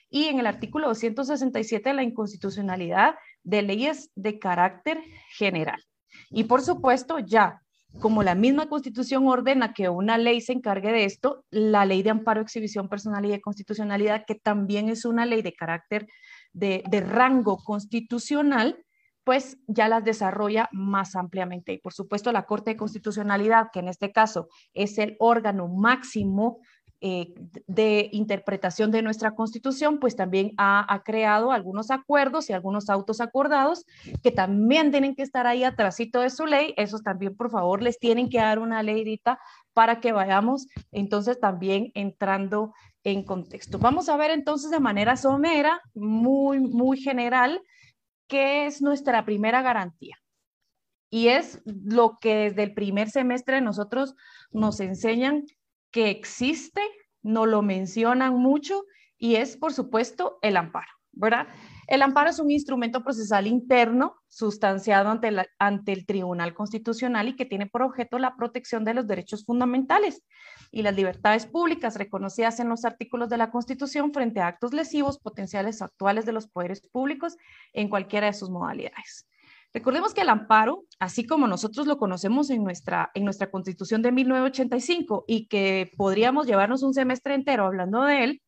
y 0.10 0.26
en 0.26 0.40
el 0.40 0.48
artículo 0.48 0.88
267 0.88 1.94
la 1.94 2.04
inconstitucionalidad 2.04 3.16
de 3.44 3.62
leyes 3.62 4.12
de 4.16 4.40
carácter 4.40 5.02
general. 5.38 5.84
Y 6.30 6.46
por 6.46 6.62
supuesto, 6.62 7.20
ya 7.20 7.62
como 8.00 8.22
la 8.22 8.36
misma 8.36 8.70
constitución 8.70 9.28
ordena 9.28 9.74
que 9.74 9.90
una 9.90 10.18
ley 10.18 10.42
se 10.42 10.54
encargue 10.54 10.92
de 10.92 11.06
esto, 11.06 11.46
la 11.50 11.86
ley 11.86 12.04
de 12.04 12.12
amparo, 12.12 12.42
exhibición 12.42 12.90
personal 12.90 13.26
y 13.26 13.30
de 13.30 13.42
constitucionalidad, 13.42 14.26
que 14.26 14.36
también 14.36 14.90
es 14.90 15.06
una 15.06 15.26
ley 15.26 15.42
de 15.42 15.54
carácter 15.54 16.08
de, 16.54 16.84
rango 17.02 17.58
constitucional, 17.64 18.84
pues 19.28 19.58
ya 19.68 19.90
las 19.90 20.06
desarrolla 20.06 20.70
más 20.72 21.18
ampliamente. 21.18 21.74
Y 21.74 21.80
por 21.80 21.92
supuesto, 21.92 22.32
la 22.32 22.46
Corte 22.46 22.72
de 22.72 22.78
Constitucionalidad, 22.78 23.72
que 23.74 23.80
en 23.80 23.90
este 23.90 24.14
caso 24.14 24.48
es 24.74 24.98
el 25.00 25.18
órgano 25.20 25.68
máximo 25.68 26.62
eh, 27.02 27.34
de 27.68 28.08
interpretación 28.14 28.90
de 28.90 29.02
nuestra 29.02 29.36
constitución, 29.36 30.00
pues 30.00 30.16
también 30.16 30.54
ha, 30.56 31.02
creado 31.04 31.52
algunos 31.52 31.92
acuerdos 31.92 32.50
y 32.50 32.54
algunos 32.54 32.90
autos 32.90 33.20
acordados 33.20 33.86
que 34.24 34.32
también 34.32 34.92
tienen 34.92 35.14
que 35.14 35.24
estar 35.24 35.46
ahí 35.46 35.66
atrásito 35.66 36.22
de 36.22 36.30
su 36.30 36.46
ley. 36.46 36.74
Esos 36.78 37.04
también, 37.04 37.36
por 37.36 37.52
favor, 37.52 37.84
les 37.84 38.00
tienen 38.00 38.30
que 38.30 38.38
dar 38.38 38.60
una 38.60 38.82
leydita 38.82 39.40
para 39.74 40.00
que 40.00 40.14
vayamos 40.14 40.68
entonces 40.94 41.38
también 41.38 41.92
entrando 41.96 42.74
en 43.04 43.24
contexto. 43.24 43.78
Vamos 43.78 44.08
a 44.08 44.16
ver 44.16 44.32
entonces 44.32 44.72
de 44.72 44.80
manera 44.80 45.18
somera, 45.18 45.82
muy, 45.94 46.62
muy 46.62 46.98
general, 46.98 47.62
qué 48.28 48.66
es 48.66 48.82
nuestra 48.82 49.26
primera 49.26 49.62
garantía. 49.62 50.18
Y 51.10 51.30
es 51.30 51.62
lo 51.66 52.18
que 52.20 52.36
desde 52.36 52.64
el 52.64 52.74
primer 52.74 53.10
semestre 53.10 53.62
nosotros 53.62 54.16
nos 54.52 54.80
enseñan 54.80 55.46
que 55.92 56.10
existe, 56.10 56.82
no 57.22 57.46
lo 57.46 57.62
mencionan 57.62 58.36
mucho, 58.36 58.84
y 59.18 59.36
es, 59.36 59.58
por 59.58 59.74
supuesto, 59.74 60.38
el 60.42 60.58
amparo, 60.58 60.92
¿verdad? 61.12 61.48
El 61.88 62.02
amparo 62.02 62.30
es 62.30 62.40
un 62.40 62.52
instrumento 62.52 63.04
procesal 63.04 63.48
interno 63.48 64.16
sustanciado 64.28 65.10
ante, 65.10 65.32
ante, 65.58 65.94
el 65.94 66.06
Tribunal 66.06 66.54
Constitucional 66.54 67.30
y 67.30 67.36
que 67.36 67.46
tiene 67.46 67.68
por 67.68 67.82
objeto 67.82 68.20
la 68.20 68.36
protección 68.36 68.84
de 68.84 68.94
los 68.94 69.08
derechos 69.08 69.46
fundamentales 69.46 70.24
y 70.72 70.82
las 70.82 70.96
libertades 70.96 71.46
públicas 71.46 71.96
reconocidas 71.96 72.60
en 72.60 72.70
los 72.70 72.86
artículos 72.86 73.30
de 73.30 73.38
la 73.38 73.52
Constitución 73.52 74.14
frente 74.14 74.40
a 74.40 74.48
actos 74.48 74.74
lesivos 74.74 75.20
potenciales 75.20 75.82
actuales 75.82 76.26
de 76.26 76.34
los 76.34 76.48
poderes 76.48 76.82
públicos 76.82 77.38
en 77.74 77.90
cualquiera 77.90 78.28
de 78.28 78.34
sus 78.34 78.50
modalidades. 78.50 79.28
Recordemos 79.74 80.14
que 80.14 80.22
el 80.22 80.30
amparo, 80.30 80.86
así 81.00 81.26
como 81.26 81.48
nosotros 81.48 81.88
lo 81.88 81.98
conocemos 81.98 82.50
en 82.50 82.64
nuestra, 82.64 83.12
en 83.14 83.26
nuestra 83.26 83.52
constitución 83.52 84.02
de 84.02 84.12
1985 84.12 85.26
y 85.28 85.48
que 85.48 85.92
podríamos 85.98 86.48
llevarnos 86.48 86.84
un 86.84 86.94
semestre 86.94 87.34
entero 87.34 87.66
hablando 87.66 88.04
de 88.04 88.24
él, 88.24 88.42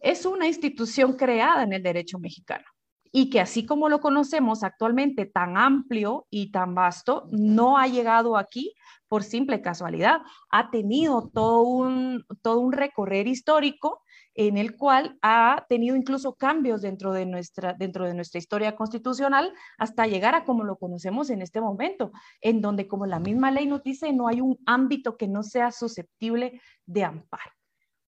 es 0.00 0.26
una 0.26 0.46
institución 0.46 1.14
creada 1.14 1.62
en 1.62 1.72
el 1.72 1.82
derecho 1.82 2.18
mexicano 2.18 2.64
y 3.12 3.28
que 3.28 3.40
así 3.40 3.66
como 3.66 3.90
lo 3.90 4.00
conocemos 4.00 4.64
actualmente 4.64 5.26
tan 5.26 5.58
amplio 5.58 6.26
y 6.30 6.50
tan 6.50 6.74
vasto, 6.74 7.26
no 7.30 7.76
ha 7.76 7.86
llegado 7.86 8.38
aquí 8.38 8.74
por 9.06 9.22
simple 9.22 9.60
casualidad. 9.60 10.22
Ha 10.50 10.70
tenido 10.70 11.28
todo 11.28 11.60
un, 11.60 12.24
todo 12.40 12.60
un 12.60 12.72
recorrer 12.72 13.28
histórico 13.28 14.00
en 14.34 14.56
el 14.56 14.78
cual 14.78 15.18
ha 15.20 15.66
tenido 15.68 15.94
incluso 15.94 16.34
cambios 16.36 16.80
dentro 16.80 17.12
de, 17.12 17.26
nuestra, 17.26 17.74
dentro 17.74 18.06
de 18.06 18.14
nuestra 18.14 18.38
historia 18.38 18.74
constitucional 18.74 19.52
hasta 19.76 20.06
llegar 20.06 20.34
a 20.34 20.44
como 20.44 20.64
lo 20.64 20.76
conocemos 20.76 21.28
en 21.28 21.42
este 21.42 21.60
momento, 21.60 22.12
en 22.40 22.62
donde 22.62 22.88
como 22.88 23.04
la 23.04 23.18
misma 23.18 23.50
ley 23.50 23.66
nos 23.66 23.82
dice, 23.82 24.10
no 24.14 24.26
hay 24.28 24.40
un 24.40 24.58
ámbito 24.64 25.18
que 25.18 25.28
no 25.28 25.42
sea 25.42 25.70
susceptible 25.70 26.62
de 26.86 27.04
amparo. 27.04 27.52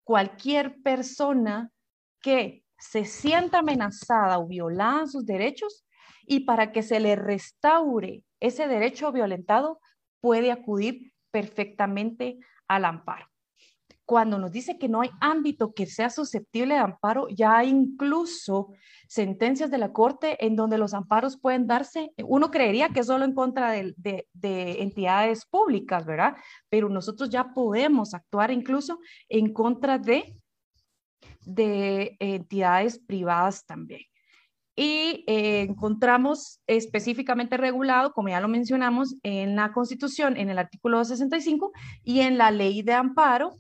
Cualquier 0.03 0.81
persona 0.83 1.71
que 2.23 2.64
se 2.91 3.05
sienta 3.05 3.59
amenazada 3.61 4.39
o 4.39 4.47
violada 4.47 5.07
sus 5.07 5.25
derechos 5.25 5.85
y 6.27 6.41
para 6.41 6.73
que 6.73 6.83
se 6.83 7.01
le 7.01 7.17
restaure 7.17 8.23
ese 8.41 8.69
derecho 8.69 9.11
violentado, 9.13 9.81
puede 10.21 10.53
acudir 10.53 11.13
perfectamente 11.31 12.39
al 12.69 12.85
amparo 12.85 13.27
cuando 14.05 14.39
nos 14.39 14.53
dice 14.53 14.79
que 14.79 14.89
no 14.89 15.01
hay 15.01 15.11
ámbito 15.21 15.73
que 15.73 15.87
sea 15.87 16.11
susceptible 16.11 16.75
de 16.75 16.81
amparo, 16.81 17.27
ya 17.29 17.57
hay 17.57 17.71
incluso 17.71 18.73
sentencias 19.09 19.71
de 19.71 19.79
la 19.79 19.93
Corte 19.93 20.45
en 20.45 20.57
donde 20.57 20.79
los 20.79 20.95
amparos 20.95 21.39
pueden 21.39 21.67
darse, 21.67 22.13
uno 22.19 22.51
creería 22.51 22.91
que 22.91 23.03
solo 23.03 23.25
en 23.25 23.35
contra 23.35 23.73
de, 23.73 24.27
entidades 24.35 25.47
públicas, 25.47 26.05
¿verdad? 26.05 26.37
Pero 26.69 26.89
nosotros 26.89 27.31
ya 27.31 27.55
podemos 27.55 28.15
actuar 28.15 28.51
incluso 28.51 28.99
en 29.29 29.53
contra 29.53 29.99
de, 29.99 30.39
de 31.45 32.17
entidades 32.21 32.99
privadas 32.99 33.65
también. 33.67 34.03
Y 34.77 35.25
eh, 35.29 35.61
encontramos 35.63 36.61
específicamente 36.67 37.57
regulado, 37.57 38.13
como 38.13 38.29
ya 38.29 38.41
lo 38.41 38.49
mencionamos, 38.49 39.15
en 39.23 39.55
la 39.55 39.73
Constitución, 39.73 40.37
en 40.37 40.51
el 40.51 40.59
artículo 40.59 41.05
65 41.05 41.71
y 42.03 42.21
en 42.21 42.39
la 42.39 42.51
ley 42.51 42.83
de 42.83 42.95
amparo 42.95 43.53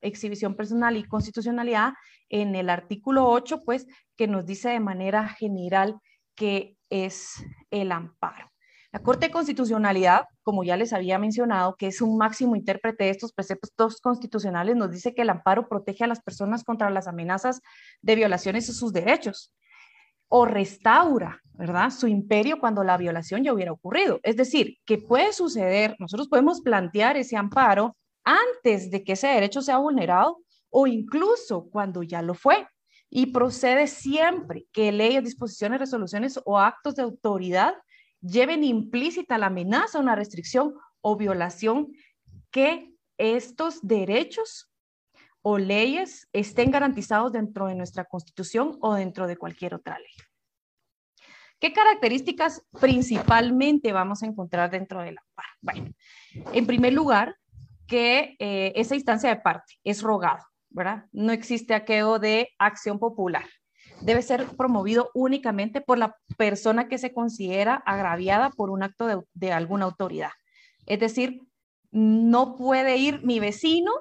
exhibición 0.00 0.54
personal 0.54 0.96
y 0.96 1.04
constitucionalidad 1.04 1.94
en 2.28 2.54
el 2.54 2.70
artículo 2.70 3.28
8, 3.28 3.62
pues, 3.64 3.86
que 4.16 4.26
nos 4.26 4.46
dice 4.46 4.70
de 4.70 4.80
manera 4.80 5.28
general 5.28 5.96
que 6.34 6.76
es 6.90 7.44
el 7.70 7.92
amparo. 7.92 8.50
La 8.96 9.02
Corte 9.02 9.30
Constitucionalidad, 9.30 10.24
como 10.42 10.64
ya 10.64 10.78
les 10.78 10.94
había 10.94 11.18
mencionado, 11.18 11.76
que 11.76 11.86
es 11.86 12.00
un 12.00 12.16
máximo 12.16 12.56
intérprete 12.56 13.04
de 13.04 13.10
estos 13.10 13.30
preceptos 13.30 14.00
constitucionales, 14.00 14.74
nos 14.74 14.90
dice 14.90 15.14
que 15.14 15.20
el 15.20 15.28
amparo 15.28 15.68
protege 15.68 16.04
a 16.04 16.06
las 16.06 16.22
personas 16.22 16.64
contra 16.64 16.88
las 16.88 17.06
amenazas 17.06 17.60
de 18.00 18.14
violaciones 18.14 18.66
de 18.66 18.72
sus 18.72 18.94
derechos 18.94 19.52
o 20.28 20.46
restaura, 20.46 21.42
¿verdad? 21.52 21.90
Su 21.90 22.06
imperio 22.06 22.58
cuando 22.58 22.82
la 22.84 22.96
violación 22.96 23.44
ya 23.44 23.52
hubiera 23.52 23.70
ocurrido. 23.70 24.18
Es 24.22 24.38
decir, 24.38 24.78
que 24.86 24.96
puede 24.96 25.34
suceder, 25.34 25.94
nosotros 25.98 26.28
podemos 26.28 26.62
plantear 26.62 27.18
ese 27.18 27.36
amparo 27.36 27.98
antes 28.24 28.90
de 28.90 29.04
que 29.04 29.12
ese 29.12 29.26
derecho 29.26 29.60
sea 29.60 29.76
vulnerado 29.76 30.38
o 30.70 30.86
incluso 30.86 31.68
cuando 31.68 32.02
ya 32.02 32.22
lo 32.22 32.32
fue. 32.32 32.66
Y 33.10 33.26
procede 33.26 33.88
siempre 33.88 34.66
que 34.72 34.90
leyes, 34.90 35.22
disposiciones, 35.22 35.80
resoluciones 35.80 36.40
o 36.46 36.58
actos 36.58 36.96
de 36.96 37.02
autoridad 37.02 37.74
lleven 38.20 38.64
implícita 38.64 39.38
la 39.38 39.46
amenaza, 39.46 39.98
una 39.98 40.16
restricción 40.16 40.74
o 41.00 41.16
violación 41.16 41.92
que 42.50 42.92
estos 43.18 43.86
derechos 43.86 44.70
o 45.42 45.58
leyes 45.58 46.28
estén 46.32 46.70
garantizados 46.70 47.32
dentro 47.32 47.66
de 47.66 47.74
nuestra 47.74 48.04
constitución 48.04 48.76
o 48.80 48.94
dentro 48.94 49.26
de 49.26 49.36
cualquier 49.36 49.74
otra 49.74 49.98
ley. 49.98 50.12
¿Qué 51.58 51.72
características 51.72 52.62
principalmente 52.80 53.92
vamos 53.92 54.22
a 54.22 54.26
encontrar 54.26 54.70
dentro 54.70 55.02
del 55.02 55.16
amparo? 55.18 55.48
Bueno, 55.62 55.94
en 56.52 56.66
primer 56.66 56.92
lugar, 56.92 57.36
que 57.86 58.36
eh, 58.38 58.72
esa 58.74 58.96
instancia 58.96 59.30
de 59.30 59.40
parte 59.40 59.74
es 59.84 60.02
rogado, 60.02 60.44
¿verdad? 60.68 61.06
No 61.12 61.32
existe 61.32 61.72
aquello 61.74 62.18
de 62.18 62.50
acción 62.58 62.98
popular 62.98 63.44
debe 64.00 64.22
ser 64.22 64.46
promovido 64.56 65.10
únicamente 65.14 65.80
por 65.80 65.98
la 65.98 66.16
persona 66.36 66.88
que 66.88 66.98
se 66.98 67.12
considera 67.12 67.74
agraviada 67.74 68.50
por 68.50 68.70
un 68.70 68.82
acto 68.82 69.24
de, 69.34 69.52
alguna 69.52 69.86
autoridad. 69.86 70.30
Es 70.86 71.00
decir, 71.00 71.40
no 71.90 72.56
puede 72.56 72.96
ir 72.96 73.24
mi 73.24 73.40
vecino 73.40 73.92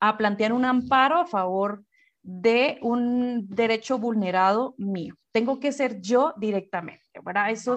a 0.00 0.16
plantear 0.16 0.52
un 0.52 0.64
amparo 0.64 1.18
a 1.18 1.26
favor 1.26 1.84
de 2.22 2.78
un 2.82 3.48
derecho 3.48 3.98
vulnerado 3.98 4.74
mío. 4.76 5.14
Tengo 5.32 5.60
que 5.60 5.72
ser 5.72 6.00
yo 6.00 6.34
directamente, 6.36 7.20
¿verdad? 7.24 7.50
Eso 7.50 7.76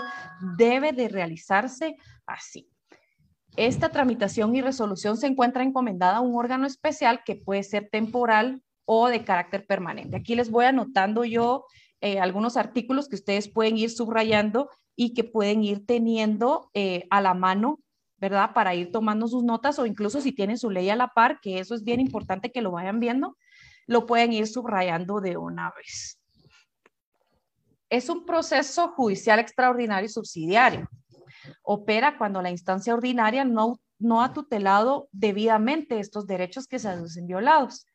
debe 0.57 0.93
de 0.93 1.07
realizarse 1.07 1.95
así. 2.25 2.69
Esta 3.55 3.89
tramitación 3.89 4.55
y 4.55 4.61
resolución 4.61 5.17
se 5.17 5.27
encuentra 5.27 5.63
encomendada 5.63 6.17
a 6.17 6.21
un 6.21 6.37
órgano 6.37 6.65
especial 6.65 7.21
que 7.25 7.35
puede 7.35 7.63
ser 7.63 7.89
temporal 7.89 8.61
o 8.85 9.07
de 9.07 9.23
carácter 9.23 9.65
permanente. 9.65 10.17
Aquí 10.17 10.35
les 10.35 10.49
voy 10.49 10.65
anotando 10.65 11.23
yo 11.23 11.65
eh, 12.01 12.19
algunos 12.19 12.57
artículos 12.57 13.07
que 13.07 13.15
ustedes 13.15 13.47
pueden 13.47 13.77
ir 13.77 13.91
subrayando 13.91 14.69
y 14.95 15.13
que 15.13 15.23
pueden 15.23 15.63
ir 15.63 15.85
teniendo 15.85 16.69
eh, 16.73 17.07
a 17.11 17.21
la 17.21 17.33
mano, 17.33 17.79
¿verdad? 18.17 18.53
Para 18.53 18.75
ir 18.75 18.91
tomando 18.91 19.27
sus 19.27 19.43
notas 19.43 19.77
o 19.79 19.85
incluso 19.85 20.19
si 20.19 20.31
tienen 20.31 20.57
su 20.57 20.69
ley 20.69 20.89
a 20.89 20.95
la 20.95 21.09
par, 21.09 21.39
que 21.41 21.59
eso 21.59 21.75
es 21.75 21.83
bien 21.83 21.99
importante 21.99 22.51
que 22.51 22.61
lo 22.61 22.71
vayan 22.71 22.99
viendo, 22.99 23.37
lo 23.85 24.05
pueden 24.05 24.33
ir 24.33 24.47
subrayando 24.47 25.21
de 25.21 25.37
una 25.37 25.71
vez. 25.77 26.19
Es 27.89 28.09
un 28.09 28.25
proceso 28.25 28.89
judicial 28.89 29.39
extraordinario 29.39 30.05
y 30.05 30.09
subsidiario. 30.09 30.89
Opera 31.61 32.17
cuando 32.17 32.41
la 32.41 32.49
instancia 32.49 32.93
ordinaria 32.93 33.43
no, 33.43 33.79
no 33.99 34.23
ha 34.23 34.33
tutelado 34.33 35.07
debidamente 35.11 35.99
estos 35.99 36.25
derechos 36.25 36.67
que 36.67 36.79
se 36.79 36.87
aducen 36.87 37.27
violados 37.27 37.85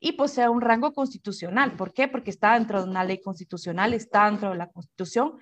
y 0.00 0.12
posee 0.12 0.48
un 0.48 0.60
rango 0.60 0.92
constitucional. 0.92 1.76
¿Por 1.76 1.92
qué? 1.92 2.08
Porque 2.08 2.30
está 2.30 2.54
dentro 2.54 2.82
de 2.82 2.90
una 2.90 3.04
ley 3.04 3.20
constitucional, 3.20 3.94
está 3.94 4.26
dentro 4.30 4.50
de 4.50 4.56
la 4.56 4.70
Constitución. 4.70 5.38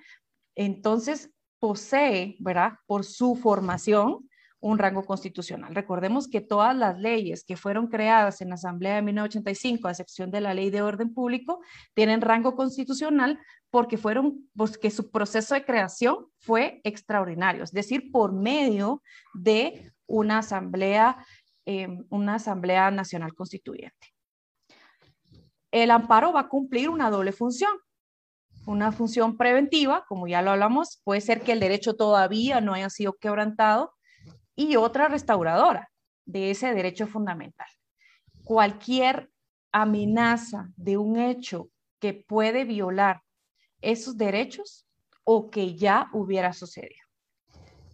Entonces, 0.55 1.31
posee, 1.59 2.37
¿verdad? 2.39 2.73
Por 2.85 3.03
su 3.03 3.35
formación, 3.35 4.29
un 4.59 4.79
rango 4.79 5.05
constitucional. 5.05 5.75
Recordemos 5.75 6.27
que 6.27 6.41
todas 6.41 6.75
las 6.75 6.97
leyes 6.97 7.43
que 7.43 7.57
fueron 7.57 7.87
creadas 7.87 8.41
en 8.41 8.49
la 8.49 8.55
Asamblea 8.55 8.95
de 8.95 9.01
1985, 9.03 9.87
a 9.87 9.91
excepción 9.91 10.31
de 10.31 10.41
la 10.41 10.53
Ley 10.53 10.71
de 10.71 10.81
Orden 10.81 11.13
Público, 11.13 11.59
tienen 11.93 12.21
rango 12.21 12.55
constitucional 12.55 13.39
porque 13.69 13.97
fueron, 13.97 14.49
porque 14.55 14.89
su 14.89 15.11
proceso 15.11 15.53
de 15.53 15.65
creación 15.65 16.27
fue 16.39 16.81
extraordinario, 16.83 17.63
es 17.63 17.71
decir, 17.71 18.09
por 18.11 18.33
medio 18.33 19.03
de 19.33 19.91
una 20.07 20.39
Asamblea, 20.39 21.23
eh, 21.65 21.87
una 22.09 22.35
Asamblea 22.35 22.89
Nacional 22.89 23.35
Constituyente 23.35 24.14
el 25.71 25.91
amparo 25.91 26.31
va 26.31 26.41
a 26.41 26.49
cumplir 26.49 26.89
una 26.89 27.09
doble 27.09 27.31
función. 27.31 27.71
Una 28.65 28.91
función 28.91 29.37
preventiva, 29.37 30.05
como 30.07 30.27
ya 30.27 30.41
lo 30.41 30.51
hablamos, 30.51 31.01
puede 31.03 31.21
ser 31.21 31.41
que 31.41 31.51
el 31.51 31.59
derecho 31.59 31.95
todavía 31.95 32.61
no 32.61 32.73
haya 32.73 32.89
sido 32.89 33.13
quebrantado, 33.13 33.93
y 34.55 34.75
otra 34.77 35.07
restauradora 35.07 35.91
de 36.25 36.51
ese 36.51 36.73
derecho 36.73 37.07
fundamental. 37.07 37.67
Cualquier 38.43 39.29
amenaza 39.71 40.69
de 40.77 40.97
un 40.97 41.17
hecho 41.19 41.69
que 41.99 42.13
puede 42.13 42.63
violar 42.63 43.21
esos 43.81 44.17
derechos 44.17 44.87
o 45.23 45.49
que 45.49 45.75
ya 45.75 46.09
hubiera 46.13 46.53
sucedido 46.53 47.04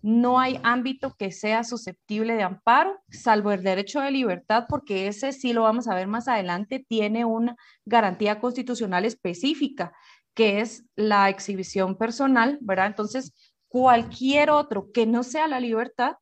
no 0.02 0.40
hay 0.40 0.60
ámbito 0.64 1.16
que 1.18 1.32
sea 1.32 1.64
susceptible 1.64 2.36
de 2.36 2.44
amparo, 2.44 3.00
salvo 3.10 3.52
el 3.52 3.64
derecho 3.64 4.02
de 4.02 4.12
libertad, 4.12 4.66
porque 4.68 5.08
ese 5.08 5.32
sí 5.32 5.54
lo 5.54 5.64
vamos 5.64 5.88
a 5.88 5.96
ver 5.96 6.08
más 6.08 6.28
adelante, 6.28 6.86
tiene 6.88 7.26
una 7.26 7.56
garantía 7.86 8.40
constitucional 8.40 9.06
específica, 9.06 9.94
que 10.34 10.62
es 10.62 10.86
la 10.96 11.30
exhibición 11.30 11.98
personal, 11.98 12.58
¿verdad? 12.62 12.88
Entonces, 12.88 13.34
cualquier 13.68 14.50
otro 14.50 14.92
que 14.92 15.06
no 15.06 15.24
sea 15.24 15.48
la 15.48 15.60
libertad 15.60 16.16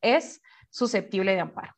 es 0.00 0.40
susceptible 0.70 1.32
de 1.32 1.40
amparo. 1.40 1.72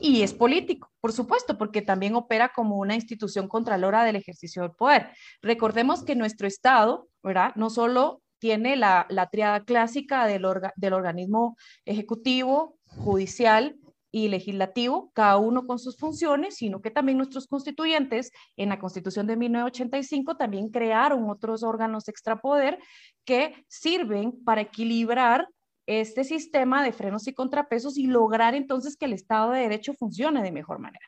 Y 0.00 0.22
es 0.22 0.34
político, 0.34 0.90
por 1.00 1.12
supuesto, 1.12 1.56
porque 1.56 1.80
también 1.80 2.16
opera 2.16 2.50
como 2.54 2.78
una 2.78 2.96
institución 2.96 3.46
contralora 3.46 4.02
del 4.02 4.16
ejercicio 4.16 4.62
del 4.62 4.72
poder. 4.72 5.10
Recordemos 5.40 6.02
que 6.02 6.16
nuestro 6.16 6.48
Estado, 6.48 7.08
¿verdad? 7.22 7.52
No 7.54 7.70
solo 7.70 8.23
tiene 8.44 8.76
la, 8.76 9.06
la 9.08 9.30
triada 9.30 9.64
clásica 9.64 10.26
del, 10.26 10.46
del 10.76 10.92
organismo 10.92 11.56
ejecutivo, 11.86 12.76
judicial 12.88 13.74
y 14.10 14.28
legislativo, 14.28 15.10
cada 15.14 15.38
uno 15.38 15.66
con 15.66 15.78
sus 15.78 15.96
funciones, 15.96 16.56
sino 16.56 16.82
que 16.82 16.90
también 16.90 17.16
nuestros 17.16 17.46
constituyentes 17.46 18.32
en 18.58 18.68
la 18.68 18.78
Constitución 18.78 19.26
de 19.26 19.38
1985 19.38 20.36
también 20.36 20.68
crearon 20.68 21.30
otros 21.30 21.62
órganos 21.62 22.06
extrapoder 22.06 22.78
que 23.24 23.64
sirven 23.66 24.32
para 24.44 24.60
equilibrar 24.60 25.48
este 25.86 26.22
sistema 26.22 26.84
de 26.84 26.92
frenos 26.92 27.26
y 27.26 27.32
contrapesos 27.32 27.96
y 27.96 28.08
lograr 28.08 28.54
entonces 28.54 28.98
que 28.98 29.06
el 29.06 29.14
Estado 29.14 29.52
de 29.52 29.60
Derecho 29.60 29.94
funcione 29.94 30.42
de 30.42 30.52
mejor 30.52 30.80
manera. 30.80 31.06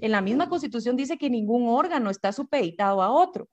En 0.00 0.12
la 0.12 0.22
misma 0.22 0.48
Constitución 0.48 0.96
dice 0.96 1.18
que 1.18 1.28
ningún 1.28 1.68
órgano 1.68 2.08
está 2.08 2.32
supeditado 2.32 3.02
a 3.02 3.10
otro 3.10 3.50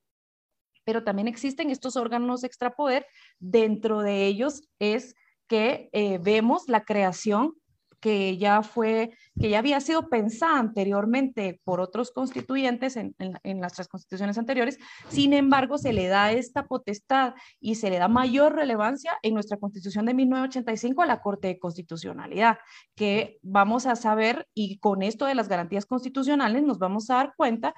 pero 0.87 1.03
también 1.03 1.27
existen 1.27 1.69
estos 1.69 1.97
órganos 1.97 2.45
extrapoder. 2.45 3.05
Dentro 3.39 3.99
de 3.99 4.25
ellos 4.25 4.69
es 4.79 5.15
que 5.45 5.89
eh, 5.91 6.17
vemos 6.17 6.69
la 6.69 6.85
creación 6.85 7.55
que 7.99 8.37
ya 8.37 8.61
fue, 8.61 9.11
que 9.37 9.49
ya 9.49 9.59
había 9.59 9.81
sido 9.81 10.07
pensada 10.07 10.59
anteriormente 10.59 11.59
por 11.65 11.81
otros 11.81 12.11
constituyentes 12.11 12.95
en, 12.95 13.15
en, 13.17 13.59
las 13.59 13.73
tres 13.73 13.89
constituciones 13.89 14.37
anteriores, 14.37 14.77
sin 15.09 15.33
embargo 15.33 15.77
se 15.77 15.91
le 15.91 16.07
da 16.07 16.31
esta 16.31 16.67
potestad 16.67 17.33
y 17.59 17.75
se 17.75 17.89
le 17.89 17.97
da 17.97 18.07
mayor 18.07 18.55
relevancia 18.55 19.17
en 19.23 19.33
nuestra 19.33 19.57
constitución 19.57 20.05
de 20.05 20.13
1985 20.13 21.01
a 21.01 21.05
la 21.05 21.21
Corte 21.21 21.47
de 21.49 21.59
Constitucionalidad, 21.59 22.59
que 22.95 23.39
vamos 23.41 23.87
a 23.87 23.97
saber 23.97 24.47
y 24.53 24.77
con 24.77 25.01
esto 25.01 25.25
de 25.25 25.35
las 25.35 25.49
garantías 25.49 25.85
constitucionales 25.85 26.63
nos 26.63 26.79
vamos 26.79 27.09
a 27.09 27.15
dar 27.15 27.33
cuenta 27.35 27.73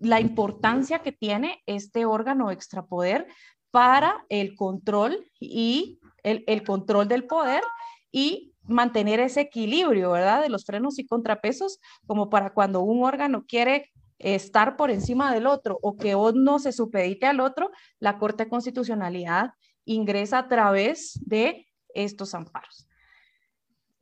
la 0.00 0.20
importancia 0.20 1.00
que 1.00 1.12
tiene 1.12 1.62
este 1.66 2.06
órgano 2.06 2.50
extrapoder 2.50 3.26
para 3.70 4.24
el 4.28 4.56
control 4.56 5.24
y 5.38 6.00
el, 6.22 6.64
control 6.64 7.06
del 7.06 7.26
poder 7.26 7.62
y 8.10 8.54
mantener 8.62 9.20
ese 9.20 9.42
equilibrio, 9.42 10.10
¿verdad? 10.10 10.42
De 10.42 10.48
los 10.48 10.64
frenos 10.64 10.98
y 10.98 11.06
contrapesos, 11.06 11.78
como 12.06 12.30
para 12.30 12.52
cuando 12.52 12.80
un 12.80 13.04
órgano 13.04 13.44
quiere 13.46 13.90
estar 14.18 14.76
por 14.76 14.90
encima 14.90 15.32
del 15.32 15.46
otro 15.46 15.78
o 15.82 15.96
que 15.96 16.14
uno 16.14 16.58
se 16.58 16.72
supedite 16.72 17.26
al 17.26 17.40
otro, 17.40 17.70
la 17.98 18.18
Corte 18.18 18.44
de 18.44 18.50
Constitucionalidad 18.50 19.52
ingresa 19.84 20.38
a 20.38 20.48
través 20.48 21.18
de 21.24 21.66
estos 21.94 22.34
amparos. 22.34 22.86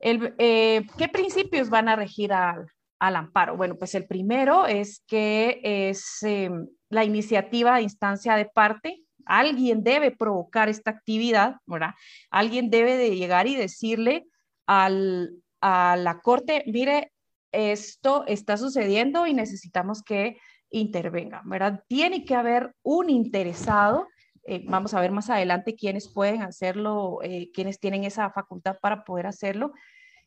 Eh, 0.01 0.87
¿Qué 0.97 1.09
principios 1.09 1.71
van 1.71 1.89
a 1.89 1.97
regir 1.97 2.33
al, 2.33 2.69
al 2.99 3.17
amparo? 3.17 3.57
Bueno, 3.57 3.77
pues 3.77 3.95
el 3.95 4.07
primero 4.07 4.67
es 4.67 5.03
que 5.07 5.61
es 5.63 6.23
em, 6.23 6.69
la 6.89 7.05
iniciativa 7.05 7.77
de 7.77 7.83
instancia 7.83 8.37
de 8.37 8.47
parte. 8.47 9.03
Alguien 9.25 9.83
debe 9.83 10.11
provocar 10.11 10.69
esta 10.69 10.91
actividad, 10.91 11.57
¿verdad? 11.67 11.95
Alguien 12.31 12.71
debe 12.71 12.97
de 12.97 13.17
llegar 13.17 13.47
y 13.47 13.57
decirle 13.57 14.27
al, 14.67 15.31
a 15.61 15.97
la 15.97 16.21
corte, 16.21 16.65
mire, 16.67 17.13
esto 17.53 18.25
está 18.27 18.57
sucediendo 18.57 19.27
y 19.27 19.35
necesitamos 19.35 20.03
que 20.03 20.39
intervengan, 20.71 21.49
¿verdad? 21.49 21.83
Tiene 21.89 22.25
que 22.25 22.35
haber 22.35 22.75
un 22.83 23.11
interesado 23.11 24.07
eh, 24.51 24.65
vamos 24.65 24.95
a 24.95 25.01
ver 25.03 25.13
más 25.13 25.29
adelante 25.29 25.77
quiénes 25.77 26.09
pueden 26.09 26.41
hacerlo, 26.41 27.19
eh, 27.23 27.51
quiénes 27.53 27.79
tienen 27.79 28.05
esa 28.05 28.31
facultad 28.31 28.79
para 28.81 29.05
poder 29.05 29.27
hacerlo. 29.27 29.73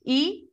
Y 0.03 0.51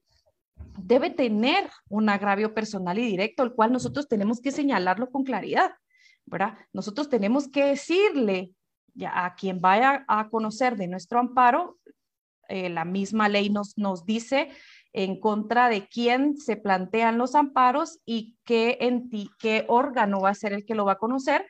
debe 0.79 1.11
tener 1.11 1.69
un 1.89 2.09
agravio 2.09 2.55
personal 2.55 2.99
y 2.99 3.07
directo, 3.07 3.43
el 3.43 3.53
cual 3.53 3.73
nosotros 3.73 4.09
tenemos 4.09 4.41
que 4.41 4.53
señalarlo 4.53 5.11
con 5.11 5.25
claridad, 5.25 5.73
¿verdad? 6.27 6.59
Nosotros 6.73 7.09
tenemos 7.09 7.49
que 7.49 7.65
decirle 7.65 8.53
ya 8.95 9.25
a 9.25 9.35
quien 9.35 9.61
vaya 9.61 10.05
a 10.09 10.29
conocer 10.29 10.77
de 10.77 10.89
nuestro 10.89 11.19
amparo, 11.19 11.79
eh, 12.49 12.69
la 12.71 12.85
misma 12.85 13.29
ley 13.29 13.51
nos, 13.51 13.77
nos 13.77 14.07
dice 14.07 14.49
en 14.93 15.21
contra 15.21 15.69
de 15.69 15.87
quién 15.87 16.39
se 16.39 16.57
plantean 16.57 17.19
los 17.19 17.35
amparos 17.35 18.01
y 18.07 18.37
qué, 18.45 18.79
qué 19.39 19.65
órgano 19.69 20.21
va 20.21 20.31
a 20.31 20.35
ser 20.35 20.55
el 20.55 20.65
que 20.65 20.75
lo 20.75 20.87
va 20.87 20.93
a 20.93 20.99
conocer, 20.99 21.45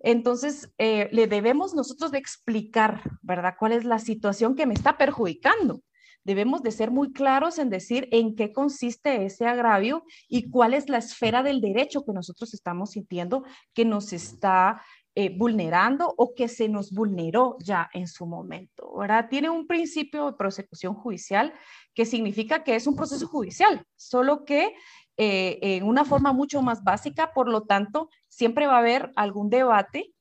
entonces, 0.00 0.72
eh, 0.78 1.08
le 1.12 1.26
debemos 1.26 1.74
nosotros 1.74 2.12
de 2.12 2.18
explicar, 2.18 3.02
¿verdad? 3.22 3.54
¿Cuál 3.58 3.72
es 3.72 3.84
la 3.84 3.98
situación 3.98 4.54
que 4.54 4.66
me 4.66 4.74
está 4.74 4.96
perjudicando? 4.96 5.80
Debemos 6.24 6.62
de 6.62 6.72
ser 6.72 6.90
muy 6.90 7.12
claros 7.12 7.58
en 7.58 7.70
decir 7.70 8.08
en 8.12 8.36
qué 8.36 8.52
consiste 8.52 9.24
ese 9.24 9.46
agravio 9.46 10.04
y 10.28 10.50
cuál 10.50 10.74
es 10.74 10.88
la 10.88 10.98
esfera 10.98 11.42
del 11.42 11.60
derecho 11.60 12.04
que 12.04 12.12
nosotros 12.12 12.52
estamos 12.54 12.90
sintiendo 12.90 13.44
que 13.72 13.84
nos 13.84 14.12
está 14.12 14.82
eh, 15.14 15.36
vulnerando 15.36 16.14
o 16.16 16.32
que 16.34 16.46
se 16.46 16.68
nos 16.68 16.92
vulneró 16.92 17.56
ya 17.58 17.90
en 17.92 18.06
su 18.06 18.24
momento, 18.24 18.94
¿verdad? 18.96 19.28
Tiene 19.28 19.50
un 19.50 19.66
principio 19.66 20.26
de 20.26 20.36
prosecución 20.36 20.94
judicial 20.94 21.52
que 21.92 22.06
significa 22.06 22.62
que 22.62 22.76
es 22.76 22.86
un 22.86 22.94
proceso 22.94 23.26
judicial, 23.26 23.84
solo 23.96 24.44
que 24.44 24.74
eh, 25.16 25.58
en 25.60 25.82
una 25.82 26.04
forma 26.04 26.32
mucho 26.32 26.62
más 26.62 26.84
básica, 26.84 27.32
por 27.32 27.48
lo 27.48 27.64
tanto, 27.64 28.10
siempre 28.28 28.68
va 28.68 28.76
a 28.76 28.78
haber 28.78 29.10
algún 29.16 29.50
debate 29.50 30.14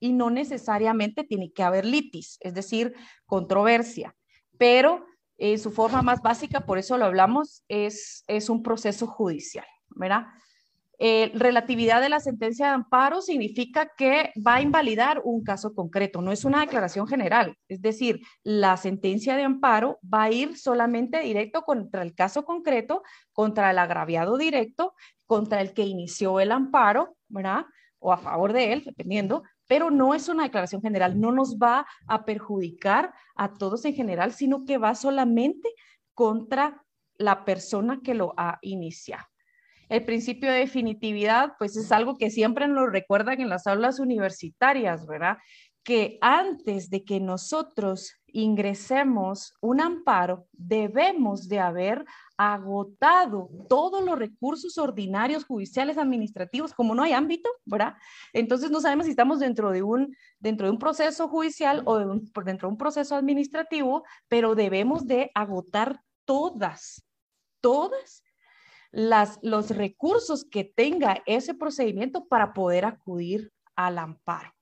y 0.00 0.14
no 0.14 0.30
necesariamente 0.30 1.24
tiene 1.24 1.52
que 1.52 1.62
haber 1.62 1.84
litis, 1.84 2.38
es 2.40 2.54
decir, 2.54 2.94
controversia, 3.26 4.16
pero 4.56 5.04
en 5.38 5.58
su 5.58 5.70
forma 5.70 6.02
más 6.02 6.22
básica, 6.22 6.60
por 6.60 6.78
eso 6.78 6.96
lo 6.96 7.06
hablamos, 7.06 7.64
es, 7.68 8.24
es 8.26 8.48
un 8.48 8.62
proceso 8.62 9.06
judicial, 9.06 9.66
¿verdad? 9.88 10.26
Eh, 10.98 11.32
relatividad 11.34 12.00
de 12.00 12.08
la 12.08 12.20
sentencia 12.20 12.66
de 12.66 12.72
amparo 12.72 13.20
significa 13.20 13.90
que 13.96 14.32
va 14.46 14.54
a 14.54 14.60
invalidar 14.60 15.20
un 15.24 15.42
caso 15.42 15.74
concreto, 15.74 16.22
no 16.22 16.30
es 16.30 16.44
una 16.44 16.60
declaración 16.60 17.08
general. 17.08 17.56
Es 17.68 17.82
decir, 17.82 18.20
la 18.44 18.76
sentencia 18.76 19.36
de 19.36 19.42
amparo 19.42 19.98
va 20.02 20.24
a 20.24 20.30
ir 20.30 20.56
solamente 20.56 21.20
directo 21.20 21.62
contra 21.62 22.02
el 22.02 22.14
caso 22.14 22.44
concreto, 22.44 23.02
contra 23.32 23.70
el 23.70 23.78
agraviado 23.78 24.38
directo, 24.38 24.94
contra 25.26 25.60
el 25.60 25.74
que 25.74 25.82
inició 25.82 26.38
el 26.38 26.52
amparo, 26.52 27.16
¿verdad? 27.28 27.66
O 27.98 28.12
a 28.12 28.18
favor 28.18 28.52
de 28.52 28.72
él, 28.72 28.84
dependiendo, 28.84 29.42
pero 29.74 29.90
no 29.90 30.14
es 30.14 30.28
una 30.28 30.44
declaración 30.44 30.80
general, 30.82 31.20
no 31.20 31.32
nos 31.32 31.56
va 31.56 31.84
a 32.06 32.24
perjudicar 32.24 33.12
a 33.34 33.54
todos 33.54 33.84
en 33.84 33.92
general, 33.92 34.32
sino 34.32 34.64
que 34.64 34.78
va 34.78 34.94
solamente 34.94 35.68
contra 36.14 36.84
la 37.18 37.44
persona 37.44 37.98
que 38.00 38.14
lo 38.14 38.34
ha 38.36 38.60
iniciado. 38.62 39.24
El 39.88 40.04
principio 40.04 40.52
de 40.52 40.60
definitividad, 40.60 41.54
pues 41.58 41.76
es 41.76 41.90
algo 41.90 42.16
que 42.18 42.30
siempre 42.30 42.68
nos 42.68 42.92
recuerdan 42.92 43.40
en 43.40 43.48
las 43.48 43.66
aulas 43.66 43.98
universitarias, 43.98 45.08
¿verdad? 45.08 45.38
Que 45.82 46.18
antes 46.20 46.88
de 46.88 47.02
que 47.02 47.18
nosotros 47.18 48.22
ingresemos 48.34 49.54
un 49.60 49.80
amparo, 49.80 50.48
debemos 50.52 51.48
de 51.48 51.60
haber 51.60 52.04
agotado 52.36 53.48
todos 53.68 54.04
los 54.04 54.18
recursos 54.18 54.76
ordinarios, 54.76 55.44
judiciales, 55.44 55.98
administrativos, 55.98 56.74
como 56.74 56.96
no 56.96 57.04
hay 57.04 57.12
ámbito, 57.12 57.48
¿verdad? 57.64 57.94
Entonces 58.32 58.72
no 58.72 58.80
sabemos 58.80 59.06
si 59.06 59.10
estamos 59.10 59.38
dentro 59.38 59.70
de 59.70 59.84
un, 59.84 60.16
dentro 60.40 60.66
de 60.66 60.72
un 60.72 60.80
proceso 60.80 61.28
judicial 61.28 61.82
o 61.86 61.96
dentro 61.98 62.68
de 62.68 62.72
un 62.72 62.76
proceso 62.78 63.14
administrativo, 63.14 64.02
pero 64.28 64.56
debemos 64.56 65.06
de 65.06 65.30
agotar 65.32 66.00
todas, 66.24 67.06
todas 67.60 68.24
las, 68.90 69.38
los 69.42 69.70
recursos 69.70 70.44
que 70.44 70.64
tenga 70.64 71.22
ese 71.24 71.54
procedimiento 71.54 72.26
para 72.26 72.52
poder 72.52 72.84
acudir 72.84 73.52
al 73.76 73.98
amparo. 73.98 74.52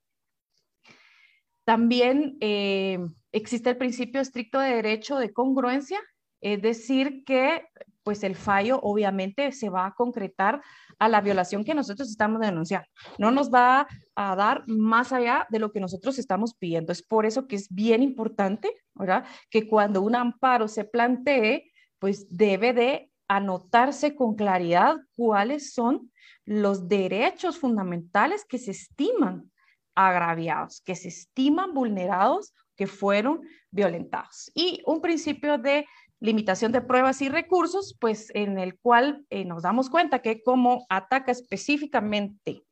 También 1.64 2.36
eh, 2.40 2.98
existe 3.32 3.70
el 3.70 3.76
principio 3.76 4.20
estricto 4.20 4.60
de 4.60 4.74
derecho 4.74 5.16
de 5.18 5.32
congruencia, 5.32 5.98
es 6.40 6.60
decir, 6.60 7.24
que 7.24 7.66
pues 8.02 8.24
el 8.24 8.34
fallo 8.34 8.80
obviamente 8.82 9.52
se 9.52 9.68
va 9.68 9.86
a 9.86 9.94
concretar 9.94 10.60
a 10.98 11.08
la 11.08 11.20
violación 11.20 11.64
que 11.64 11.74
nosotros 11.74 12.10
estamos 12.10 12.40
denunciando. 12.40 12.88
No 13.18 13.30
nos 13.30 13.50
va 13.52 13.86
a 14.16 14.36
dar 14.36 14.64
más 14.66 15.12
allá 15.12 15.46
de 15.50 15.60
lo 15.60 15.72
que 15.72 15.80
nosotros 15.80 16.18
estamos 16.18 16.54
pidiendo. 16.54 16.92
Es 16.92 17.02
por 17.02 17.26
eso 17.26 17.46
que 17.46 17.56
es 17.56 17.72
bien 17.72 18.02
importante, 18.02 18.72
¿verdad? 18.94 19.24
Que 19.50 19.68
cuando 19.68 20.02
un 20.02 20.16
amparo 20.16 20.68
se 20.68 20.84
plantee, 20.84 21.70
pues 21.98 22.26
debe 22.28 22.72
de 22.72 23.10
anotarse 23.28 24.16
con 24.16 24.34
claridad 24.34 24.96
cuáles 25.16 25.72
son 25.72 26.10
los 26.44 26.88
derechos 26.88 27.58
fundamentales 27.58 28.44
que 28.44 28.58
se 28.58 28.72
estiman 28.72 29.50
agraviados, 29.94 30.80
que 30.80 30.96
se 30.96 31.08
estiman 31.08 31.72
vulnerados, 31.72 32.52
que 32.76 32.86
fueron 32.86 33.42
violentados. 33.70 34.50
Y 34.54 34.82
un 34.86 35.00
principio 35.00 35.58
de 35.58 35.86
limitación 36.20 36.72
de 36.72 36.80
pruebas 36.80 37.20
y 37.20 37.28
recursos, 37.28 37.96
pues 38.00 38.30
en 38.34 38.58
el 38.58 38.78
cual 38.78 39.26
eh, 39.30 39.44
nos 39.44 39.62
damos 39.62 39.90
cuenta 39.90 40.20
que 40.20 40.42
como 40.42 40.86
ataca 40.88 41.32
específicamente 41.32 42.64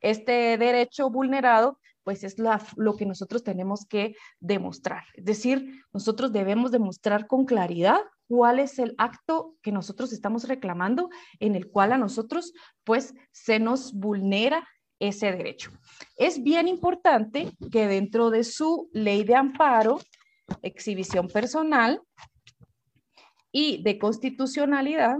este 0.00 0.58
derecho 0.58 1.10
vulnerado, 1.10 1.78
pues 2.04 2.24
es 2.24 2.36
lo 2.38 2.96
que 2.96 3.04
nosotros 3.04 3.42
tenemos 3.42 3.84
que 3.84 4.14
demostrar. 4.40 5.04
Es 5.14 5.24
decir, 5.24 5.82
nosotros 5.92 6.32
debemos 6.32 6.70
demostrar 6.70 7.26
con 7.26 7.44
claridad 7.44 8.00
cuál 8.28 8.58
es 8.60 8.78
el 8.78 8.94
acto 8.98 9.56
que 9.62 9.72
nosotros 9.72 10.12
estamos 10.12 10.48
reclamando 10.48 11.10
en 11.40 11.54
el 11.54 11.70
cual 11.70 11.92
a 11.92 11.98
nosotros 11.98 12.52
pues 12.84 13.14
se 13.30 13.58
nos 13.58 13.92
vulnera 13.92 14.66
ese 14.98 15.32
derecho. 15.32 15.70
Es 16.16 16.42
bien 16.42 16.68
importante 16.68 17.50
que 17.70 17.86
dentro 17.86 18.30
de 18.30 18.44
su 18.44 18.88
ley 18.92 19.24
de 19.24 19.34
amparo, 19.36 20.00
exhibición 20.62 21.28
personal 21.28 22.00
y 23.52 23.82
de 23.82 23.98
constitucionalidad, 23.98 25.18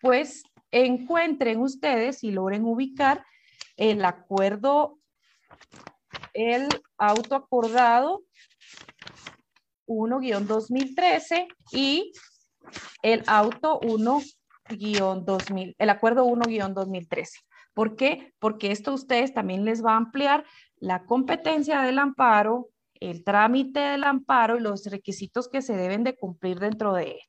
pues 0.00 0.42
encuentren 0.70 1.60
ustedes 1.60 2.22
y 2.24 2.30
logren 2.30 2.64
ubicar 2.64 3.24
el 3.76 4.04
acuerdo, 4.04 4.98
el 6.34 6.68
auto 6.98 7.34
acordado 7.36 8.22
1-2013 9.86 11.48
y 11.72 12.12
el 13.02 13.22
auto 13.26 13.80
1-2000, 13.80 15.74
el 15.78 15.90
acuerdo 15.90 16.26
1-2013. 16.26 17.28
¿Por 17.78 17.94
qué? 17.94 18.34
Porque 18.40 18.72
esto 18.72 18.90
a 18.90 18.94
ustedes 18.94 19.32
también 19.32 19.64
les 19.64 19.84
va 19.84 19.92
a 19.92 19.98
ampliar 19.98 20.44
la 20.78 21.04
competencia 21.04 21.80
del 21.82 22.00
amparo, 22.00 22.70
el 22.94 23.22
trámite 23.22 23.78
del 23.78 24.02
amparo 24.02 24.56
y 24.56 24.60
los 24.60 24.86
requisitos 24.86 25.48
que 25.48 25.62
se 25.62 25.76
deben 25.76 26.02
de 26.02 26.16
cumplir 26.16 26.58
dentro 26.58 26.92
de 26.92 27.12
él. 27.12 27.20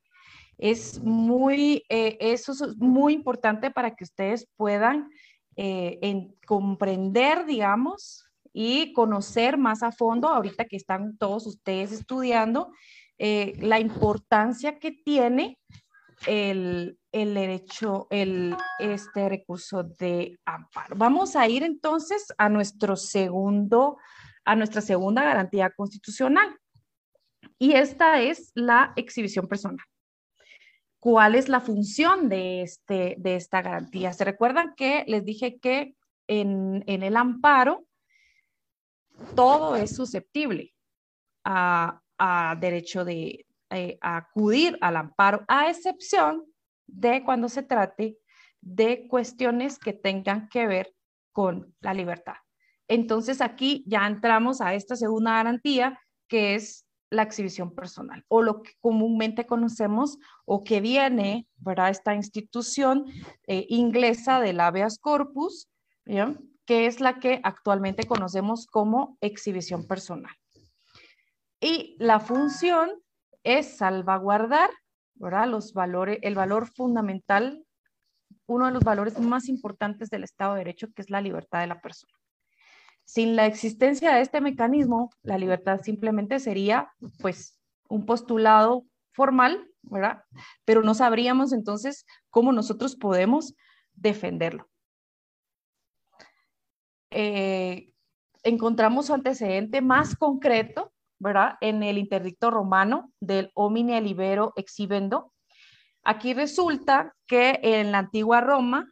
Es 0.57 1.03
muy, 1.03 1.83
eh, 1.89 2.17
eso 2.19 2.53
es 2.53 2.63
muy 2.77 3.13
importante 3.13 3.69
para 3.69 3.95
que 3.95 4.05
ustedes 4.05 4.47
puedan 4.57 5.11
eh, 5.55 5.99
comprender, 6.47 7.45
digamos, 7.45 8.25
y 8.51 8.91
conocer 8.93 9.55
más 9.55 9.83
a 9.83 9.91
fondo, 9.91 10.29
ahorita 10.29 10.65
que 10.65 10.77
están 10.77 11.15
todos 11.19 11.45
ustedes 11.45 11.91
estudiando, 11.91 12.71
eh, 13.19 13.53
la 13.59 13.79
importancia 13.79 14.79
que 14.79 14.93
tiene 14.93 15.59
el, 16.27 16.99
el, 17.11 17.33
derecho, 17.33 18.07
el, 18.09 18.55
este 18.79 19.29
recurso 19.29 19.83
de 19.83 20.37
amparo. 20.45 20.95
Vamos 20.95 21.35
a 21.35 21.47
ir 21.47 21.63
entonces 21.63 22.27
a 22.37 22.49
nuestro 22.49 22.95
segundo, 22.95 23.97
a 24.45 24.55
nuestra 24.55 24.81
segunda 24.81 25.23
garantía 25.23 25.69
constitucional. 25.71 26.57
Y 27.57 27.73
esta 27.73 28.21
es 28.21 28.51
la 28.55 28.93
exhibición 28.95 29.47
personal. 29.47 29.85
¿Cuál 30.99 31.35
es 31.35 31.47
la 31.47 31.61
función 31.61 32.27
de, 32.27 32.61
este, 32.61 33.15
de 33.17 33.35
esta 33.35 33.61
garantía? 33.61 34.11
¿Se 34.13 34.25
recuerdan 34.25 34.73
que 34.75 35.05
les 35.07 35.23
dije 35.23 35.59
que 35.59 35.95
en, 36.27 36.83
en 36.87 37.03
el 37.03 37.15
amparo 37.15 37.85
todo 39.35 39.75
es 39.75 39.95
susceptible 39.95 40.73
a, 41.43 42.01
derecho 42.59 43.05
de 43.05 43.45
eh, 43.71 43.97
acudir 44.01 44.77
al 44.81 44.97
amparo, 44.97 45.43
a 45.47 45.69
excepción 45.69 46.43
de 46.87 47.23
cuando 47.23 47.49
se 47.49 47.63
trate 47.63 48.17
de 48.61 49.07
cuestiones 49.07 49.79
que 49.79 49.93
tengan 49.93 50.49
que 50.49 50.67
ver 50.67 50.93
con 51.31 51.75
la 51.79 51.93
libertad. 51.93 52.35
Entonces 52.87 53.41
aquí 53.41 53.83
ya 53.87 54.07
entramos 54.07 54.61
a 54.61 54.73
esta 54.73 54.95
segunda 54.95 55.33
garantía, 55.33 55.99
que 56.27 56.55
es 56.55 56.85
la 57.11 57.23
exhibición 57.23 57.73
personal 57.73 58.23
o 58.27 58.41
lo 58.41 58.61
que 58.61 58.73
comúnmente 58.79 59.45
conocemos 59.45 60.17
o 60.45 60.63
que 60.63 60.81
viene, 60.81 61.47
¿verdad? 61.57 61.89
Esta 61.89 62.13
institución 62.15 63.05
eh, 63.47 63.65
inglesa 63.69 64.39
del 64.39 64.59
habeas 64.59 64.99
corpus, 64.99 65.69
que 66.65 66.85
es 66.85 66.99
la 66.99 67.19
que 67.19 67.39
actualmente 67.43 68.05
conocemos 68.05 68.65
como 68.67 69.17
exhibición 69.21 69.87
personal. 69.87 70.33
Y 71.59 71.95
la 71.99 72.19
función 72.19 72.91
es 73.43 73.77
salvaguardar, 73.77 74.69
¿verdad? 75.15 75.47
Los 75.47 75.73
valores, 75.73 76.19
el 76.21 76.35
valor 76.35 76.67
fundamental, 76.67 77.65
uno 78.45 78.65
de 78.65 78.71
los 78.71 78.83
valores 78.83 79.19
más 79.19 79.47
importantes 79.47 80.09
del 80.09 80.23
Estado 80.23 80.53
de 80.53 80.59
Derecho, 80.59 80.87
que 80.93 81.01
es 81.01 81.09
la 81.09 81.21
libertad 81.21 81.61
de 81.61 81.67
la 81.67 81.81
persona. 81.81 82.13
Sin 83.05 83.35
la 83.35 83.45
existencia 83.45 84.13
de 84.13 84.21
este 84.21 84.39
mecanismo, 84.39 85.09
la 85.23 85.37
libertad 85.37 85.81
simplemente 85.81 86.39
sería, 86.39 86.91
pues, 87.19 87.59
un 87.87 88.05
postulado 88.05 88.85
formal, 89.13 89.67
¿verdad? 89.81 90.23
Pero 90.63 90.83
no 90.83 90.93
sabríamos 90.93 91.51
entonces 91.51 92.05
cómo 92.29 92.51
nosotros 92.51 92.95
podemos 92.95 93.55
defenderlo. 93.93 94.69
Eh, 97.09 97.93
encontramos 98.43 99.07
su 99.07 99.13
antecedente 99.13 99.81
más 99.81 100.15
concreto, 100.15 100.93
¿verdad? 101.19 101.57
En 101.61 101.83
el 101.83 101.97
interdicto 101.97 102.49
romano 102.49 103.11
del 103.19 103.51
homine 103.53 104.01
libero 104.01 104.53
exhibendo. 104.55 105.33
Aquí 106.03 106.33
resulta 106.33 107.13
que 107.27 107.59
en 107.61 107.91
la 107.91 107.99
antigua 107.99 108.41
Roma, 108.41 108.91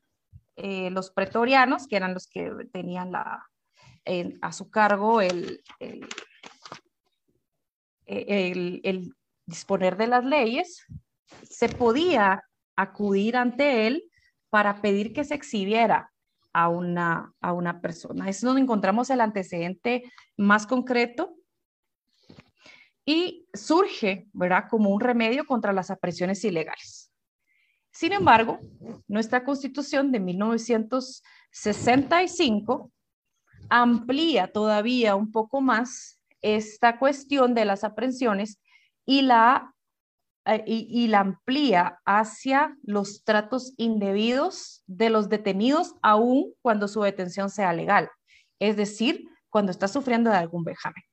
eh, 0.57 0.89
los 0.91 1.11
pretorianos, 1.11 1.87
que 1.87 1.95
eran 1.95 2.13
los 2.13 2.27
que 2.27 2.51
tenían 2.71 3.13
a 3.15 4.51
su 4.51 4.69
cargo 4.69 5.21
el, 5.21 5.61
el, 8.05 9.13
disponer 9.45 9.97
de 9.97 10.07
las 10.07 10.25
leyes, 10.25 10.85
se 11.43 11.69
podía 11.69 12.43
acudir 12.75 13.37
ante 13.37 13.87
él 13.87 14.03
para 14.49 14.81
pedir 14.81 15.13
que 15.13 15.23
se 15.23 15.35
exhibiera 15.35 16.11
a 16.53 16.69
una, 16.69 17.33
a 17.41 17.53
una 17.53 17.81
persona. 17.81 18.29
Es 18.29 18.41
donde 18.41 18.61
encontramos 18.61 19.09
el 19.09 19.21
antecedente 19.21 20.03
más 20.35 20.67
concreto 20.67 21.36
y 23.07 23.47
surge, 23.53 24.27
¿verdad?, 24.33 24.65
como 24.69 24.89
un 24.89 24.99
remedio 24.99 25.45
contra 25.45 25.71
las 25.71 25.89
apresiones 25.89 26.43
ilegales. 26.43 27.09
Sin 27.89 28.11
embargo, 28.11 28.59
nuestra 29.07 29.45
constitución 29.45 30.11
de 30.11 30.19
1965 30.19 32.91
amplía 33.69 34.51
todavía 34.51 35.15
un 35.15 35.31
poco 35.31 35.61
más 35.61 36.19
esta 36.41 36.99
cuestión 36.99 37.53
de 37.53 37.63
las 37.63 37.85
aprehensiones 37.85 38.59
y 39.05 39.21
la, 39.21 39.73
eh, 40.45 40.65
y, 40.67 41.07
la 41.07 41.21
amplía 41.21 41.99
hacia 42.05 42.75
los 42.83 43.23
tratos 43.23 43.73
indebidos 43.77 44.83
de 44.85 45.09
los 45.09 45.29
detenidos, 45.29 45.95
aun 46.01 46.51
cuando 46.61 46.89
su 46.89 47.03
detención 47.03 47.49
sea 47.49 47.71
legal, 47.71 48.09
es 48.59 48.75
decir, 48.75 49.23
cuando 49.49 49.71
está 49.71 49.87
sufriendo 49.87 50.29
de 50.29 50.35
algún 50.35 50.65
vejamen. 50.65 51.06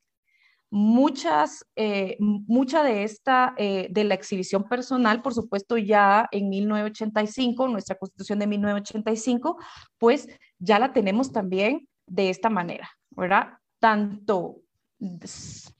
Muchas, 0.76 1.64
eh, 1.76 2.16
mucha 2.18 2.82
de 2.82 3.04
esta, 3.04 3.54
eh, 3.56 3.86
de 3.92 4.02
la 4.02 4.14
exhibición 4.14 4.64
personal, 4.64 5.22
por 5.22 5.32
supuesto, 5.32 5.78
ya 5.78 6.26
en 6.32 6.48
1985, 6.48 7.68
nuestra 7.68 7.94
constitución 7.94 8.40
de 8.40 8.48
1985, 8.48 9.56
pues 9.98 10.26
ya 10.58 10.80
la 10.80 10.92
tenemos 10.92 11.30
también 11.30 11.86
de 12.08 12.28
esta 12.28 12.50
manera, 12.50 12.90
¿verdad? 13.10 13.50
Tanto, 13.78 14.62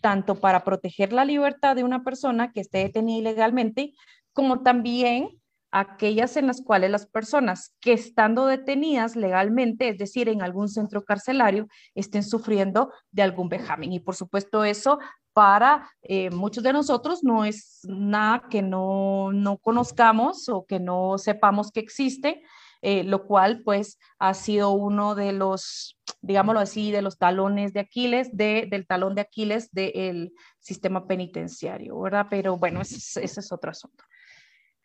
tanto 0.01 0.37
para 0.37 0.63
proteger 0.63 1.13
la 1.13 1.25
libertad 1.25 1.75
de 1.75 1.83
una 1.83 2.05
persona 2.05 2.53
que 2.53 2.61
esté 2.61 2.79
detenida 2.79 3.19
ilegalmente, 3.19 3.95
como 4.33 4.63
también 4.63 5.29
aquellas 5.75 6.37
en 6.37 6.47
las 6.47 6.63
cuales 6.63 6.89
las 6.89 7.05
personas 7.05 7.75
que 7.81 7.93
estando 7.93 8.47
detenidas 8.47 9.17
legalmente, 9.17 9.89
es 9.89 9.99
decir, 9.99 10.29
en 10.29 10.41
algún 10.41 10.69
centro 10.69 11.05
carcelario, 11.05 11.67
estén 11.97 12.23
sufriendo 12.23 12.93
de 13.11 13.23
algún 13.23 13.49
vejamen. 13.49 13.93
Y 13.93 13.99
por 13.99 14.15
supuesto 14.15 14.65
eso 14.65 15.01
para 15.33 15.91
eh, 16.03 16.31
muchos 16.31 16.63
de 16.63 16.73
nosotros 16.73 17.25
no 17.25 17.45
es 17.45 17.81
nada 17.89 18.45
que 18.49 18.63
no, 18.63 19.33
no 19.33 19.59
conozcamos 19.59 20.49
o 20.49 20.65
que 20.65 20.79
no 20.79 21.19
sepamos 21.19 21.73
que 21.73 21.81
existe, 21.81 22.45
eh, 22.81 23.03
lo 23.03 23.27
cual 23.27 23.63
pues 23.65 23.99
ha 24.21 24.33
sido 24.35 24.71
uno 24.71 25.17
de 25.17 25.33
los, 25.33 25.99
digámoslo 26.21 26.61
así, 26.61 26.93
de 26.93 27.03
los 27.03 27.19
talones 27.19 27.73
de 27.73 27.81
Aquiles, 27.81 28.29
de, 28.37 28.69
del 28.71 28.87
talón 28.87 29.17
de 29.17 29.23
Aquiles 29.23 29.73
del 29.73 30.35
sistema 30.61 31.09
penitenciario, 31.09 31.99
¿verdad? 31.99 32.29
Pero 32.31 32.59
bueno, 32.59 32.81
ese, 32.81 33.25
ese 33.25 33.41
es 33.41 33.51
otro 33.51 33.73
asunto. 33.73 34.05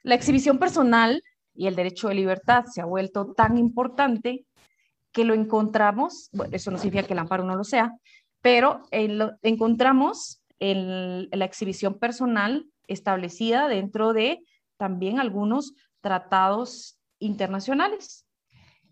La 0.03 0.15
exhibición 0.15 0.59
personal 0.59 1.21
y 1.53 1.67
el 1.67 1.75
derecho 1.75 2.07
de 2.07 2.15
libertad 2.15 2.65
se 2.65 2.81
ha 2.81 2.85
vuelto 2.85 3.33
tan 3.33 3.57
importante 3.57 4.45
que 5.12 5.25
lo 5.25 5.33
encontramos, 5.33 6.29
bueno, 6.31 6.55
eso 6.55 6.71
no 6.71 6.77
significa 6.77 7.07
que 7.07 7.13
el 7.13 7.19
amparo 7.19 7.43
no 7.43 7.55
lo 7.55 7.63
sea, 7.63 7.91
pero 8.41 8.83
lo, 8.91 9.31
encontramos 9.41 10.41
en 10.59 11.29
la 11.31 11.45
exhibición 11.45 11.99
personal 11.99 12.65
establecida 12.88 13.67
dentro 13.67 14.13
de 14.13 14.39
también 14.77 15.19
algunos 15.19 15.73
tratados 16.01 16.97
internacionales. 17.19 18.25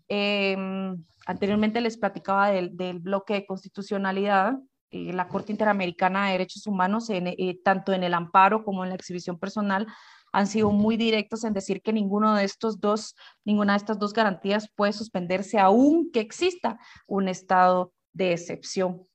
Em, 0.08 1.04
anteriormente 1.26 1.80
les 1.80 1.98
platicaba 1.98 2.50
del, 2.50 2.70
bloque 2.98 3.34
de 3.34 3.46
constitucionalidad. 3.46 4.54
Eh, 4.90 5.12
la 5.12 5.28
Corte 5.28 5.52
Interamericana 5.52 6.26
de 6.26 6.32
Derechos 6.32 6.66
Humanos, 6.66 7.10
eh, 7.10 7.60
tanto 7.62 7.92
en 7.92 8.02
el 8.02 8.14
amparo 8.14 8.64
como 8.64 8.84
en 8.84 8.90
la 8.90 8.96
exhibición 8.96 9.38
personal, 9.38 9.86
han 10.32 10.46
sido 10.46 10.70
muy 10.70 10.96
directos 10.96 11.44
en 11.44 11.52
decir 11.52 11.82
que 11.82 11.92
ninguno 11.92 12.34
de 12.34 12.44
estos 12.44 12.80
dos, 12.80 13.14
ninguna 13.44 13.74
de 13.74 13.78
estas 13.78 13.98
dos 13.98 14.12
garantías 14.12 14.68
puede 14.74 14.92
suspenderse 14.92 15.58
aún 15.58 16.10
que 16.12 16.20
exista 16.20 16.78
un 17.06 17.28
estado 17.28 17.92
de 18.12 18.32
excepción, 18.32 19.06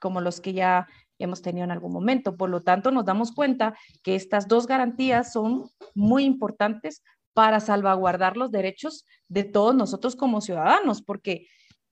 como 0.00 0.20
los 0.20 0.40
que 0.40 0.52
ya 0.52 0.86
hemos 1.18 1.42
tenido 1.42 1.64
en 1.64 1.70
algún 1.70 1.92
momento. 1.92 2.36
Por 2.36 2.50
lo 2.50 2.62
tanto, 2.62 2.90
nos 2.90 3.04
damos 3.04 3.32
cuenta 3.32 3.74
que 4.02 4.14
estas 4.14 4.48
dos 4.48 4.66
garantías 4.66 5.32
son 5.32 5.70
muy 5.94 6.24
importantes 6.24 7.02
para 7.32 7.60
salvaguardar 7.60 8.36
los 8.36 8.50
derechos 8.50 9.04
de 9.28 9.44
todos 9.44 9.74
nosotros 9.74 10.16
como 10.16 10.40
ciudadanos, 10.40 11.02
porque 11.02 11.46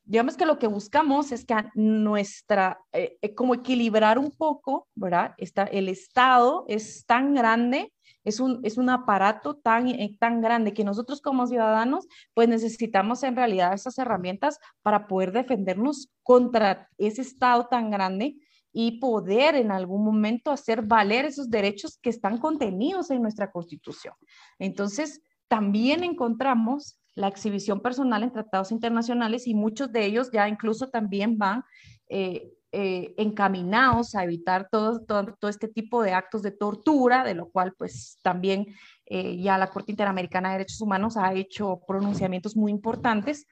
digamos 0.05 0.37
que 0.37 0.47
lo 0.47 0.59
que 0.59 0.67
buscamos 0.67 1.33
es 1.33 1.45
que 1.45 1.55
nuestra, 1.75 2.79
eh, 2.93 3.19
eh, 3.21 3.35
como 3.35 3.55
equilibrar 3.55 4.19
un 4.19 4.31
poco, 4.31 4.89
¿verdad? 4.95 5.35
Está, 5.39 5.65
el 5.65 5.89
Estado 5.89 6.65
es 6.69 7.05
tan 7.07 7.35
grande, 7.35 7.93
es 8.25 8.41
un, 8.41 8.61
es 8.63 8.79
un 8.79 8.91
aparato 8.91 9.57
tan, 9.57 9.89
eh, 9.89 10.17
tan 10.19 10.41
grande 10.41 10.73
que 10.73 10.85
nosotros 10.85 11.21
como 11.21 11.47
ciudadanos, 11.47 12.07
pues 12.33 12.49
necesitamos 12.49 13.23
en 13.23 13.37
realidad 13.37 13.73
esas 13.75 13.99
herramientas 13.99 14.59
para 14.83 15.07
poder 15.07 15.33
defendernos 15.33 16.11
contra 16.23 16.89
ese 16.99 17.23
Estado 17.23 17.67
tan 17.67 17.91
grande 17.91 18.37
y 18.73 18.99
poder 18.99 19.55
en 19.55 19.71
algún 19.71 20.05
momento 20.05 20.51
hacer 20.51 20.83
valer 20.83 21.27
esos 21.27 21.49
derechos 21.49 21.99
que 22.03 22.11
están 22.11 22.39
contenidos 22.39 23.11
en 23.11 23.23
nuestra 23.23 23.53
Constitución. 23.53 24.15
Entonces, 24.59 25.23
también 25.47 26.03
encontramos 26.03 26.99
la 27.15 27.29
exhibición 27.29 27.81
personal 27.81 28.25
en 28.25 28.33
tratados 28.33 28.73
internacionales 28.73 29.47
y 29.47 29.55
muchos 29.55 29.93
de 29.93 30.05
ellos 30.05 30.31
ya 30.33 30.49
incluso 30.49 30.89
también 30.89 31.39
van 31.39 31.63
eh, 32.09 32.53
eh, 32.77 33.15
encaminados 33.19 34.17
a 34.17 34.25
evitar 34.25 34.69
todo, 34.69 35.01
todo, 35.05 35.49
este 35.49 35.69
tipo 35.69 36.03
de 36.03 36.13
actos 36.13 36.43
de 36.43 36.51
tortura, 36.51 37.23
de 37.23 37.35
lo 37.35 37.49
cual 37.49 37.73
pues 37.79 38.19
también 38.21 38.67
eh, 39.07 39.41
ya 39.41 39.59
la 39.59 39.71
Corte 39.71 39.93
Interamericana 39.93 40.49
de 40.49 40.55
Derechos 40.59 40.81
Humanos 40.81 41.17
ha 41.17 41.33
hecho 41.35 41.83
pronunciamientos 41.87 42.57
muy 42.57 42.73
importantes. 42.73 43.47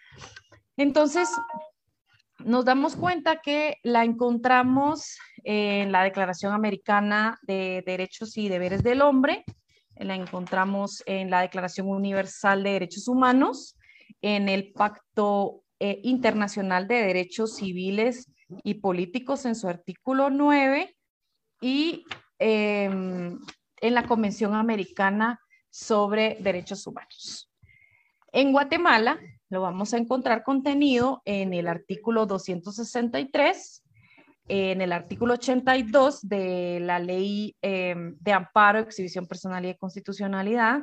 Entonces, 0.76 1.28
nos 2.40 2.64
damos 2.64 2.96
cuenta 2.96 3.40
que 3.40 3.76
la 3.84 4.02
encontramos 4.02 5.16
en 5.44 5.92
la 5.92 6.02
Declaración 6.02 6.52
Americana 6.52 7.38
de 7.42 7.84
Derechos 7.86 8.36
y 8.36 8.48
Deberes 8.48 8.82
del 8.82 9.02
Hombre, 9.02 9.44
la 9.94 10.16
encontramos 10.16 11.04
en 11.06 11.30
la 11.30 11.42
Declaración 11.42 11.86
Universal 11.86 12.64
de 12.64 12.70
Derechos 12.70 13.06
Humanos, 13.06 13.78
en 14.20 14.48
el 14.48 14.72
Pacto 14.72 15.62
eh, 15.78 16.00
Internacional 16.02 16.88
de 16.88 16.96
Derechos 16.96 17.54
Civiles 17.54 18.31
y 18.62 18.74
Políticos 18.74 19.44
en 19.46 19.54
su 19.54 19.68
artículo 19.68 20.30
9 20.30 20.96
y 21.60 22.04
em, 22.38 23.38
en 23.80 23.94
la 23.94 24.06
Convención 24.06 24.54
Americana 24.54 25.40
sobre 25.70 26.38
Derechos 26.40 26.86
Humanos. 26.86 27.50
En 28.32 28.52
Guatemala 28.52 29.18
lo 29.50 29.60
vamos 29.60 29.94
a 29.94 29.98
encontrar 29.98 30.42
contenido 30.42 31.22
en 31.24 31.52
el 31.54 31.68
artículo 31.68 32.26
263 32.26 33.82
en 34.48 34.80
el 34.80 34.92
artículo 34.92 35.34
82 35.34 36.28
de 36.28 36.80
la 36.80 36.98
ley 36.98 37.56
em, 37.62 38.16
de 38.18 38.32
amparo, 38.32 38.80
exhibición 38.80 39.26
personal 39.26 39.64
y 39.64 39.68
de 39.68 39.78
constitucionalidad. 39.78 40.82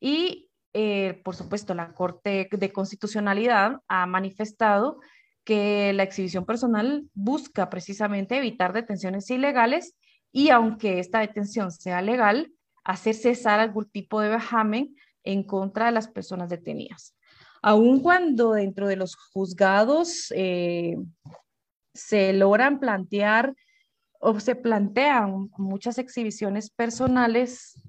Y, 0.00 0.48
eh, 0.72 1.20
por 1.24 1.34
supuesto, 1.34 1.74
la 1.74 1.92
Corte 1.94 2.48
de 2.50 2.72
Constitucionalidad 2.72 3.80
ha 3.88 4.06
manifestado 4.06 5.00
que 5.48 5.94
la 5.94 6.02
exhibición 6.02 6.44
personal 6.44 7.08
busca 7.14 7.70
precisamente 7.70 8.36
evitar 8.36 8.74
detenciones 8.74 9.30
ilegales 9.30 9.96
y 10.30 10.50
aunque 10.50 10.98
esta 10.98 11.20
detención 11.20 11.72
sea 11.72 12.02
legal, 12.02 12.52
hacer 12.84 13.14
cesar 13.14 13.58
algún 13.58 13.88
tipo 13.88 14.20
de 14.20 14.28
vejamen 14.28 14.94
en 15.24 15.42
contra 15.42 15.86
de 15.86 15.92
las 15.92 16.06
personas 16.06 16.50
detenidas. 16.50 17.16
Aun 17.62 18.00
cuando 18.00 18.52
dentro 18.52 18.88
de 18.88 18.96
los 18.96 19.16
juzgados 19.16 20.30
eh, 20.36 20.98
se 21.94 22.34
logran 22.34 22.78
plantear 22.78 23.54
o 24.20 24.40
se 24.40 24.54
plantean 24.54 25.48
muchas 25.56 25.96
exhibiciones 25.96 26.68
personales 26.68 27.82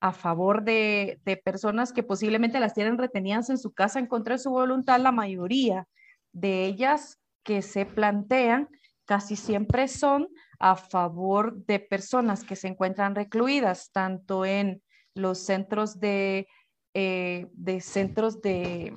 a 0.00 0.12
favor 0.12 0.62
de, 0.62 1.22
de, 1.24 1.38
personas 1.38 1.94
que 1.94 2.02
posiblemente 2.02 2.60
las 2.60 2.74
tienen 2.74 2.98
retenidas 2.98 3.48
en 3.48 3.56
su 3.56 3.72
casa 3.72 3.98
en 3.98 4.06
contra 4.08 4.34
de 4.34 4.42
su 4.42 4.50
voluntad, 4.50 5.00
la 5.00 5.10
mayoría 5.10 5.88
de 6.32 6.64
ellas 6.66 7.18
que 7.42 7.62
se 7.62 7.86
plantean 7.86 8.68
casi 9.04 9.36
siempre 9.36 9.88
son 9.88 10.28
a 10.58 10.76
favor 10.76 11.64
de 11.64 11.80
personas 11.80 12.44
que 12.44 12.56
se 12.56 12.68
encuentran 12.68 13.14
recluidas, 13.14 13.90
tanto 13.90 14.44
en 14.44 14.82
los 15.14 15.38
centros 15.38 15.98
de, 15.98 16.46
eh, 16.94 17.46
de 17.52 17.80
centros 17.80 18.42
de, 18.42 18.94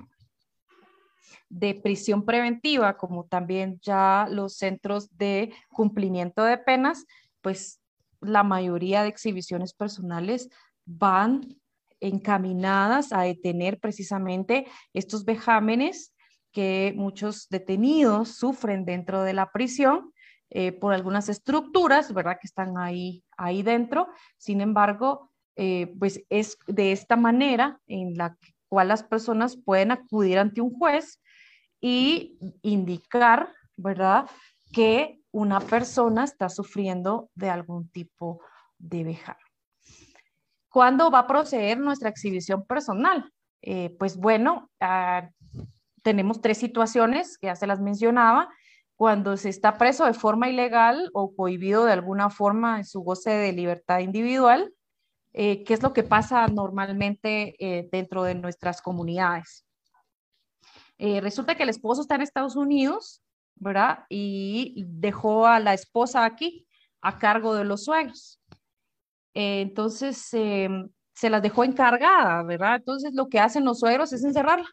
de 1.49 1.75
prisión 1.75 2.25
preventiva, 2.25 2.97
como 2.97 3.25
también 3.25 3.79
ya 3.81 4.27
los 4.29 4.57
centros 4.57 5.15
de 5.17 5.53
cumplimiento 5.69 6.43
de 6.43 6.57
penas, 6.57 7.05
pues 7.41 7.79
la 8.19 8.43
mayoría 8.43 9.03
de 9.03 9.09
exhibiciones 9.09 9.73
personales 9.73 10.49
van 10.85 11.55
encaminadas 11.99 13.13
a 13.13 13.21
detener 13.21 13.79
precisamente 13.79 14.65
estos 14.93 15.23
vejámenes 15.23 16.10
que 16.51 16.93
muchos 16.95 17.47
detenidos 17.49 18.35
sufren 18.35 18.85
dentro 18.85 19.23
de 19.23 19.33
la 19.33 19.51
prisión 19.51 20.11
eh, 20.49 20.73
por 20.73 20.93
algunas 20.93 21.29
estructuras, 21.29 22.13
¿verdad? 22.13 22.37
Que 22.39 22.47
están 22.47 22.77
ahí, 22.77 23.23
ahí 23.37 23.63
dentro. 23.63 24.09
Sin 24.37 24.59
embargo, 24.59 25.31
eh, 25.55 25.93
pues 25.97 26.23
es 26.29 26.57
de 26.67 26.91
esta 26.91 27.15
manera 27.15 27.79
en 27.87 28.15
la 28.17 28.37
cual 28.67 28.89
las 28.89 29.03
personas 29.03 29.57
pueden 29.57 29.91
acudir 29.91 30.39
ante 30.39 30.61
un 30.61 30.71
juez 30.71 31.21
y 31.79 32.37
indicar, 32.61 33.49
¿verdad? 33.77 34.29
Que 34.73 35.21
una 35.31 35.59
persona 35.59 36.25
está 36.25 36.49
sufriendo 36.49 37.29
de 37.35 37.49
algún 37.49 37.89
tipo 37.89 38.41
de 38.77 39.03
vejamen. 39.03 39.45
¿Cuándo 40.69 41.11
va 41.11 41.19
a 41.19 41.27
proceder 41.27 41.79
nuestra 41.79 42.09
exhibición 42.09 42.65
personal? 42.65 43.31
Eh, 43.61 43.95
pues 43.99 44.17
bueno, 44.17 44.69
ah, 44.79 45.29
tenemos 46.01 46.41
tres 46.41 46.57
situaciones, 46.57 47.37
que 47.37 47.47
ya 47.47 47.55
se 47.55 47.67
las 47.67 47.79
mencionaba, 47.79 48.49
cuando 48.95 49.35
se 49.35 49.49
está 49.49 49.77
preso 49.79 50.05
de 50.05 50.13
forma 50.13 50.49
ilegal 50.49 51.09
o 51.13 51.33
prohibido 51.33 51.85
de 51.85 51.93
alguna 51.93 52.29
forma 52.29 52.77
en 52.77 52.85
su 52.85 53.01
goce 53.01 53.31
de 53.31 53.51
libertad 53.51 53.99
individual, 53.99 54.73
eh, 55.33 55.63
¿qué 55.63 55.73
es 55.73 55.81
lo 55.81 55.93
que 55.93 56.03
pasa 56.03 56.47
normalmente 56.47 57.55
eh, 57.57 57.89
dentro 57.91 58.23
de 58.23 58.35
nuestras 58.35 58.81
comunidades? 58.81 59.65
Eh, 60.99 61.19
resulta 61.19 61.55
que 61.55 61.63
el 61.63 61.69
esposo 61.69 62.01
está 62.01 62.15
en 62.15 62.21
Estados 62.21 62.55
Unidos, 62.55 63.23
¿verdad? 63.55 64.05
Y 64.07 64.83
dejó 64.87 65.47
a 65.47 65.59
la 65.59 65.73
esposa 65.73 66.23
aquí 66.23 66.67
a 67.01 67.17
cargo 67.17 67.55
de 67.55 67.65
los 67.65 67.85
suegros. 67.85 68.39
entonces, 69.33 70.17
se 70.19 71.29
las 71.29 71.41
dejó 71.41 71.63
encargada, 71.63 72.43
¿verdad? 72.43 72.75
Entonces, 72.75 73.13
lo 73.13 73.29
que 73.29 73.39
hacen 73.39 73.65
los 73.65 73.79
suegros 73.79 74.13
es 74.13 74.23
encerrarla 74.23 74.69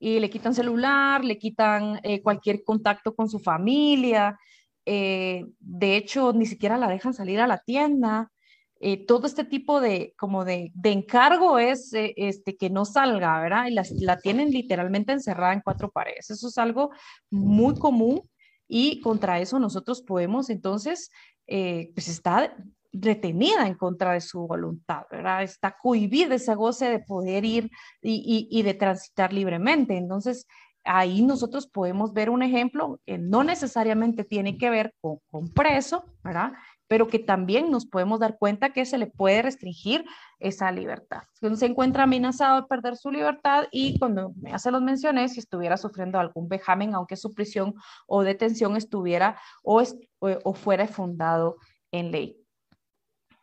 y 0.00 0.18
le 0.18 0.30
quitan 0.30 0.54
celular, 0.54 1.22
le 1.24 1.38
quitan 1.38 2.00
eh, 2.02 2.22
cualquier 2.22 2.64
contacto 2.64 3.14
con 3.14 3.28
su 3.28 3.38
familia, 3.38 4.40
eh, 4.86 5.44
de 5.58 5.96
hecho 5.96 6.32
ni 6.32 6.46
siquiera 6.46 6.78
la 6.78 6.88
dejan 6.88 7.12
salir 7.12 7.38
a 7.38 7.46
la 7.46 7.58
tienda. 7.58 8.32
Eh, 8.80 9.04
todo 9.04 9.26
este 9.26 9.44
tipo 9.44 9.78
de 9.82 10.14
como 10.16 10.46
de, 10.46 10.72
de 10.74 10.90
encargo 10.92 11.58
es 11.58 11.90
este 11.92 12.56
que 12.56 12.70
no 12.70 12.86
salga, 12.86 13.38
¿verdad? 13.40 13.66
Y 13.66 13.72
la, 13.72 13.84
la, 14.00 14.18
tienen 14.18 14.50
literalmente 14.50 15.12
encerrada 15.12 15.52
en 15.52 15.60
cuatro 15.60 15.90
paredes. 15.90 16.30
Eso 16.30 16.48
es 16.48 16.56
algo 16.56 16.90
muy 17.28 17.74
común 17.74 18.22
y 18.66 19.02
contra 19.02 19.38
eso 19.38 19.58
nosotros 19.58 20.00
podemos 20.00 20.48
entonces, 20.48 21.10
pues 21.46 22.08
está 22.08 22.56
retenida 22.92 23.66
en 23.66 23.74
contra 23.74 24.12
de 24.12 24.20
su 24.20 24.46
voluntad, 24.46 25.04
¿verdad? 25.10 25.42
Está 25.42 25.76
cohibida 25.76 26.34
ese 26.34 26.54
goce 26.54 26.90
de 26.90 26.98
poder 26.98 27.44
ir 27.44 27.70
y, 28.02 28.62
de 28.62 28.74
transitar 28.74 29.32
libremente. 29.32 29.96
Entonces, 29.96 30.46
ahí 30.84 31.22
nosotros 31.22 31.66
podemos 31.66 32.12
ver 32.12 32.30
un 32.30 32.42
ejemplo 32.42 33.00
que 33.06 33.18
no 33.18 33.44
necesariamente 33.44 34.24
tiene 34.24 34.58
que 34.58 34.70
ver 34.70 34.94
con, 35.00 35.18
con, 35.30 35.48
preso, 35.48 36.04
¿verdad? 36.24 36.52
Pero 36.88 37.06
que 37.06 37.20
también 37.20 37.70
nos 37.70 37.86
podemos 37.86 38.18
dar 38.18 38.38
cuenta 38.38 38.72
que 38.72 38.84
se 38.84 38.98
le 38.98 39.06
puede 39.06 39.42
restringir 39.42 40.04
esa 40.40 40.72
libertad. 40.72 41.22
Si 41.34 41.54
se 41.56 41.66
encuentra 41.66 42.04
amenazado 42.04 42.62
de 42.62 42.66
perder 42.66 42.96
su 42.96 43.12
libertad 43.12 43.66
y 43.70 43.98
cuando 44.00 44.32
ya 44.38 44.58
se 44.58 44.72
los 44.72 44.82
mencioné, 44.82 45.28
si 45.28 45.38
estuviera 45.38 45.76
sufriendo 45.76 46.18
algún 46.18 46.48
vejamen, 46.48 46.94
aunque 46.94 47.16
su 47.16 47.32
prisión 47.32 47.74
o 48.08 48.24
detención 48.24 48.76
estuviera 48.76 49.38
o, 49.62 49.80
o 50.18 50.54
fuera 50.54 50.88
fundado 50.88 51.56
en 51.92 52.10
ley 52.10 52.39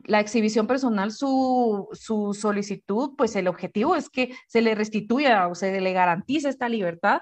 la 0.05 0.19
exhibición 0.19 0.67
personal, 0.67 1.11
su, 1.11 1.87
solicitud, 2.39 3.11
pues 3.17 3.35
el 3.35 3.47
objetivo 3.47 3.95
es 3.95 4.09
que 4.09 4.33
se 4.47 4.61
le 4.61 4.75
restituya 4.75 5.47
o 5.47 5.55
se 5.55 5.81
le 5.81 5.93
garantice 5.93 6.49
esta 6.49 6.69
libertad 6.69 7.19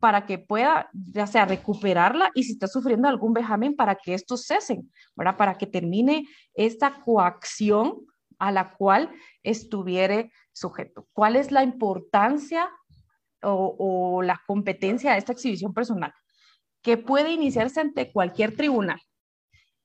para 0.00 0.26
que 0.26 0.38
pueda, 0.38 0.88
ya 0.92 1.26
sea 1.26 1.44
recuperarla 1.44 2.30
y 2.34 2.44
si 2.44 2.52
está 2.52 2.66
sufriendo 2.66 3.08
algún 3.08 3.34
vejamen, 3.34 3.76
para 3.76 3.94
que 3.96 4.14
estos 4.14 4.46
cesen, 4.46 4.90
¿verdad? 5.14 5.36
Para 5.36 5.58
que 5.58 5.66
termine 5.66 6.26
esta 6.54 7.00
coacción 7.02 8.00
a 8.38 8.50
la 8.50 8.74
cual 8.74 9.10
estuviere 9.42 10.32
sujeto. 10.52 11.06
¿Cuál 11.12 11.36
es 11.36 11.52
la 11.52 11.62
importancia 11.62 12.68
o, 13.42 13.76
o 13.78 14.22
la 14.22 14.40
competencia 14.46 15.12
de 15.12 15.18
esta 15.18 15.32
exhibición 15.32 15.74
personal? 15.74 16.12
Que 16.82 16.96
puede 16.96 17.32
iniciarse 17.32 17.80
ante 17.80 18.12
cualquier 18.12 18.56
tribunal 18.56 19.00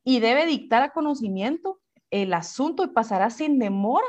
y 0.04 0.20
debe 0.20 0.46
dictar 0.46 0.82
a 0.82 0.92
conocimiento 0.92 1.80
el 2.12 2.34
asunto 2.34 2.84
y 2.84 2.90
pasará 2.90 3.30
sin 3.30 3.60
demora 3.60 4.08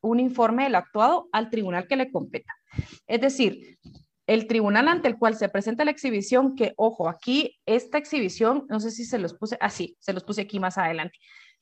un 0.00 0.20
informe 0.20 0.64
del 0.64 0.74
actuado 0.74 1.28
al 1.32 1.50
tribunal 1.50 1.86
que 1.88 1.96
le 1.96 2.10
competa. 2.10 2.52
Es 3.06 3.20
decir, 3.20 3.78
el 4.26 4.46
tribunal 4.46 4.88
ante 4.88 5.08
el 5.08 5.18
cual 5.18 5.36
se 5.36 5.48
presenta 5.48 5.84
la 5.84 5.90
exhibición, 5.90 6.54
que 6.54 6.72
ojo, 6.76 7.08
aquí 7.08 7.58
esta 7.66 7.98
exhibición, 7.98 8.66
no 8.68 8.80
sé 8.80 8.90
si 8.90 9.04
se 9.04 9.18
los 9.18 9.34
puse 9.34 9.56
así, 9.60 9.96
se 10.00 10.12
los 10.12 10.24
puse 10.24 10.42
aquí 10.42 10.60
más 10.60 10.78
adelante. 10.78 11.18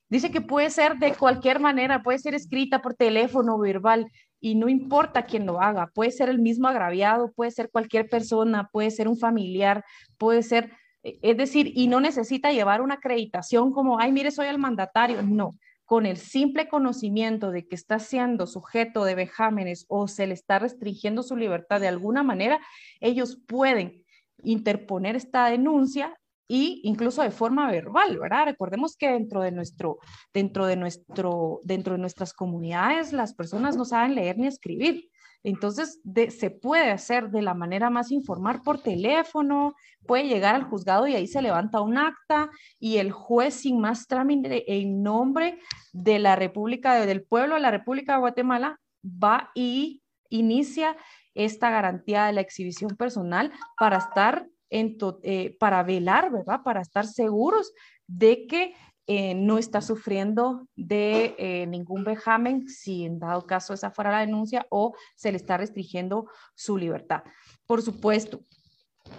Dice 0.09 0.31
que 0.31 0.41
puede 0.41 0.71
ser 0.71 0.99
de 0.99 1.15
cualquier 1.15 1.59
manera, 1.59 2.03
puede 2.03 2.19
ser 2.19 2.35
escrita 2.35 2.83
por 2.83 2.95
teléfono, 2.95 3.59
verbal, 3.59 4.07
y 4.41 4.57
no 4.57 4.69
importa 4.69 5.25
quién 5.25 5.47
lo 5.47 5.61
haga, 5.61 5.91
puede 5.95 6.11
ser 6.11 6.29
el 6.29 6.39
mismo 6.39 6.69
agraviado, 6.69 7.33
puede 7.33 7.53
ser 7.53 7.71
cualquier 7.71 8.09
persona, 8.09 8.69
puede 8.73 8.91
ser 8.91 9.09
un 9.09 9.17
familiar, 9.17 9.85
puede 10.19 10.43
ser 10.43 10.73
es 11.03 11.37
decir, 11.37 11.73
y 11.75 11.89
no 11.89 12.01
necesita 12.01 12.53
llevar 12.53 12.81
una 12.81 12.95
acreditación 12.95 13.73
como, 13.73 13.99
ay, 13.99 14.13
mire, 14.13 14.31
soy 14.31 14.47
el 14.47 14.59
mandatario. 14.59 15.23
No, 15.23 15.57
con 15.85 16.07
el 16.07 16.17
simple 16.17 16.69
conocimiento 16.69 17.51
de 17.51 17.67
que 17.67 17.75
está 17.75 17.99
siendo 17.99 18.47
sujeto 18.47 19.05
de 19.05 19.15
vejámenes 19.15 19.85
o 19.89 20.09
se 20.09 20.27
le 20.27 20.35
está 20.35 20.59
restringiendo 20.59 21.23
su 21.23 21.37
libertad 21.37 21.81
de 21.81 21.89
alguna 21.89 22.23
manera, 22.23 22.61
ellos 23.01 23.39
pueden 23.47 24.03
interponer 24.43 25.17
esta 25.17 25.51
denuncia 25.51 26.17
y 26.49 26.81
incluso 26.85 27.23
de 27.23 27.31
forma 27.31 27.71
verbal, 27.71 28.19
¿verdad? 28.19 28.47
Recordemos 28.47 28.97
que 28.97 29.11
dentro 29.11 29.43
de 29.43 29.53
nuestro, 29.53 29.99
dentro 30.33 30.67
de 30.67 30.77
nuestro, 30.77 31.61
dentro 31.63 31.95
de 31.95 32.01
nuestras 32.01 32.33
comunidades 32.33 33.13
las 33.13 33.35
personas 33.35 33.77
no 33.77 33.85
saben 33.85 34.15
leer 34.15 34.39
ni 34.39 34.47
escribir. 34.47 35.11
Entonces, 35.45 36.01
se 36.31 36.51
puede 36.51 36.91
hacer 36.91 37.31
de 37.31 37.43
la 37.43 37.55
manera 37.55 37.91
más 37.91 38.13
informal 38.13 38.63
por 38.63 38.81
teléfono, 38.81 39.75
puede 40.07 40.29
llegar 40.29 40.55
al 40.55 40.65
juzgado 40.65 41.07
y 41.09 41.15
ahí 41.15 41.27
se 41.27 41.43
levanta 41.43 41.81
un 41.81 41.99
acta 41.99 42.51
y 42.79 42.99
el 42.99 43.11
juez 43.11 43.55
sin 43.55 43.81
más 43.81 44.07
trámite 44.07 44.65
en 44.79 45.03
nombre 45.03 45.59
de 45.93 46.19
la 46.19 46.37
República, 46.37 47.05
del 47.05 47.25
pueblo 47.25 47.55
de 47.55 47.61
la 47.61 47.71
República 47.73 48.15
de 48.15 48.21
Guatemala, 48.21 48.81
va 49.05 49.51
y 49.55 50.03
inicia 50.29 50.97
esta 51.35 51.71
garantía 51.71 52.27
de 52.27 52.35
la 52.35 52.41
exhibición 52.41 52.97
personal 52.97 53.53
para 53.79 53.99
estar 53.99 54.47
en 54.71 54.97
eh, 55.23 55.57
para 55.59 55.83
velar, 55.83 56.31
¿verdad? 56.31 56.61
Para 56.65 56.81
estar 56.81 57.07
seguros 57.07 57.73
de 58.07 58.47
que 58.47 58.75
eh, 59.07 59.35
no 59.35 59.59
está 59.59 59.81
sufriendo 59.81 60.69
de 60.77 61.35
eh, 61.39 61.67
ningún 61.67 62.05
vejamen 62.05 62.69
si 62.69 63.05
en 63.05 63.19
dado 63.19 63.47
caso 63.47 63.75
esa 63.75 63.91
fuera 63.91 64.13
la 64.13 64.21
denuncia 64.21 64.67
o 64.71 64.95
se 65.17 65.33
le 65.33 65.37
está 65.37 65.57
restringiendo 65.57 66.27
su 66.55 66.77
libertad. 66.77 67.23
Por 67.67 67.83
supuesto, 67.83 68.45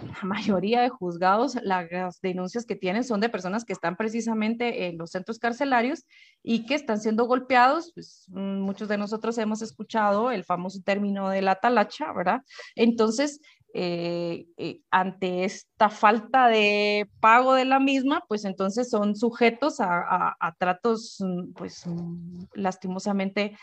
la 0.02 0.22
mayoría 0.22 0.80
de 0.80 0.88
juzgados, 0.88 1.56
las 1.62 2.20
denuncias 2.20 2.64
que 2.64 2.76
tienen 2.76 3.04
son 3.04 3.20
de 3.20 3.28
personas 3.28 3.64
que 3.64 3.72
están 3.72 3.96
precisamente 3.96 4.86
en 4.86 4.98
los 4.98 5.10
centros 5.10 5.38
carcelarios 5.38 6.04
y 6.42 6.66
que 6.66 6.74
están 6.74 7.00
siendo 7.00 7.26
golpeados. 7.26 7.92
Pues, 7.94 8.26
muchos 8.28 8.88
de 8.88 8.98
nosotros 8.98 9.36
hemos 9.38 9.62
escuchado 9.62 10.30
el 10.30 10.44
famoso 10.44 10.80
término 10.82 11.28
de 11.28 11.42
la 11.42 11.56
talacha, 11.56 12.12
¿verdad? 12.12 12.40
Entonces, 12.74 13.40
eh, 13.76 14.46
eh, 14.56 14.82
ante 14.92 15.42
esta 15.42 15.90
falta 15.90 16.46
de 16.46 17.10
pago 17.18 17.54
de 17.54 17.64
la 17.64 17.80
misma, 17.80 18.22
pues 18.28 18.44
entonces 18.44 18.88
son 18.88 19.16
sujetos 19.16 19.80
a, 19.80 20.36
tratos, 20.60 21.16
mm, 21.18 21.54
pues 21.54 21.84
mm, 21.84 22.44
lastimosamente 22.54 23.58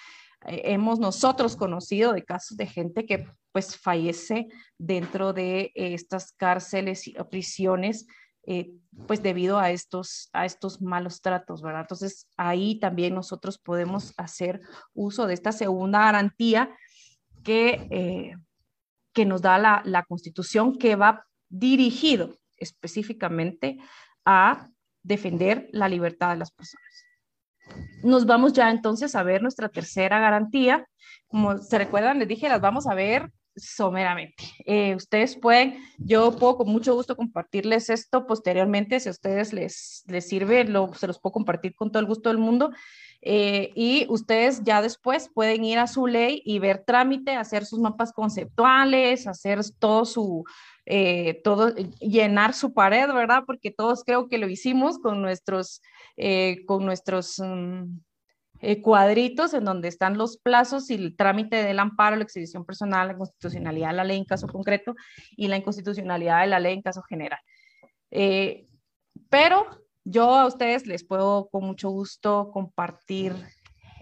eh, 0.47 0.61
hemos 0.65 0.99
nosotros 0.99 1.55
conocido 1.55 2.11
de 2.11 2.25
casos 2.25 2.57
de 2.57 2.67
gente 2.67 3.05
que 3.05 3.25
pues 3.53 3.77
fallece 3.77 4.49
dentro 4.77 5.31
de 5.31 5.71
estas 5.75 6.33
cárceles 6.33 7.07
y 7.07 7.13
prisiones 7.29 8.05
pues 9.07 9.23
debido 9.23 9.59
a 9.59 9.71
estos, 9.71 10.29
a 10.33 10.45
estos 10.45 10.81
malos 10.81 11.21
tratos, 11.21 11.61
¿verdad? 11.61 11.81
Entonces 11.81 12.27
ahí 12.35 12.79
también 12.79 13.15
nosotros 13.15 13.57
podemos 13.59 14.13
hacer 14.17 14.59
uso 14.93 15.25
de 15.25 15.35
esta 15.35 15.53
segunda 15.53 15.99
garantía 15.99 16.75
que 17.43 18.35
que 19.13 19.25
nos 19.25 19.41
da 19.41 19.57
la, 19.57 20.05
Constitución 20.07 20.77
que 20.77 20.95
va 20.95 21.25
dirigido 21.49 22.37
específicamente 22.57 23.77
a 24.25 24.69
defender 25.03 25.67
la 25.71 25.89
libertad 25.89 26.31
de 26.31 26.37
las 26.37 26.51
personas. 26.51 27.05
Nos 28.03 28.25
vamos 28.25 28.53
ya 28.53 28.69
entonces 28.69 29.15
a 29.15 29.23
ver 29.23 29.41
nuestra 29.41 29.69
tercera 29.69 30.19
garantía. 30.19 30.85
Como 31.27 31.57
se 31.57 31.77
recuerdan, 31.77 32.19
les 32.19 32.27
dije, 32.27 32.49
las 32.49 32.61
vamos 32.61 32.87
a 32.87 32.95
ver 32.95 33.31
someramente. 33.55 34.43
Eh, 34.65 34.95
ustedes 34.95 35.35
pueden, 35.35 35.77
yo 35.97 36.35
puedo 36.37 36.57
con 36.57 36.69
mucho 36.69 36.93
gusto 36.93 37.15
compartirles 37.15 37.89
esto 37.89 38.25
posteriormente, 38.25 38.99
si 38.99 39.09
a 39.09 39.11
ustedes 39.11 39.53
les, 39.53 40.03
les 40.07 40.27
sirve, 40.27 40.63
lo, 40.63 40.93
se 40.93 41.07
los 41.07 41.19
puedo 41.19 41.33
compartir 41.33 41.75
con 41.75 41.91
todo 41.91 41.99
el 41.99 42.07
gusto 42.07 42.29
del 42.29 42.37
mundo. 42.37 42.71
Eh, 43.23 43.71
y 43.75 44.07
ustedes 44.09 44.63
ya 44.63 44.81
después 44.81 45.29
pueden 45.29 45.63
ir 45.63 45.77
a 45.77 45.87
su 45.87 46.07
ley 46.07 46.41
y 46.43 46.57
ver 46.59 46.83
trámite, 46.85 47.35
hacer 47.35 47.65
sus 47.65 47.79
mapas 47.79 48.13
conceptuales, 48.13 49.27
hacer 49.27 49.59
todo 49.77 50.05
su, 50.05 50.43
eh, 50.85 51.39
todo, 51.43 51.73
llenar 51.99 52.53
su 52.53 52.73
pared, 52.73 53.07
¿verdad? 53.13 53.43
Porque 53.45 53.69
todos 53.69 54.03
creo 54.03 54.27
que 54.27 54.39
lo 54.39 54.49
hicimos 54.49 54.97
con 54.97 55.21
nuestros, 55.21 55.81
eh, 56.17 56.65
con 56.65 56.83
nuestros 56.83 57.39
mm, 57.39 57.83
cuadritos 58.81 59.53
en 59.53 59.65
donde 59.65 59.87
están 59.87 60.17
los 60.17 60.37
plazos 60.37 60.89
y 60.89 60.95
el 60.95 61.15
trámite 61.15 61.63
del 61.63 61.79
amparo, 61.79 62.15
la 62.15 62.23
exhibición 62.23 62.65
personal, 62.65 63.07
la 63.07 63.17
constitucionalidad 63.17 63.89
de 63.89 63.95
la 63.97 64.03
ley 64.03 64.17
en 64.17 64.25
caso 64.25 64.47
concreto 64.47 64.95
y 65.31 65.47
la 65.47 65.57
inconstitucionalidad 65.57 66.41
de 66.41 66.47
la 66.47 66.59
ley 66.59 66.73
en 66.73 66.81
caso 66.81 67.01
general. 67.03 67.39
pero 69.29 69.67
yo 70.03 70.35
a 70.35 70.47
ustedes 70.47 70.87
les 70.87 71.03
puedo 71.03 71.49
con 71.49 71.65
mucho 71.65 71.89
gusto 71.89 72.49
compartir 72.51 73.33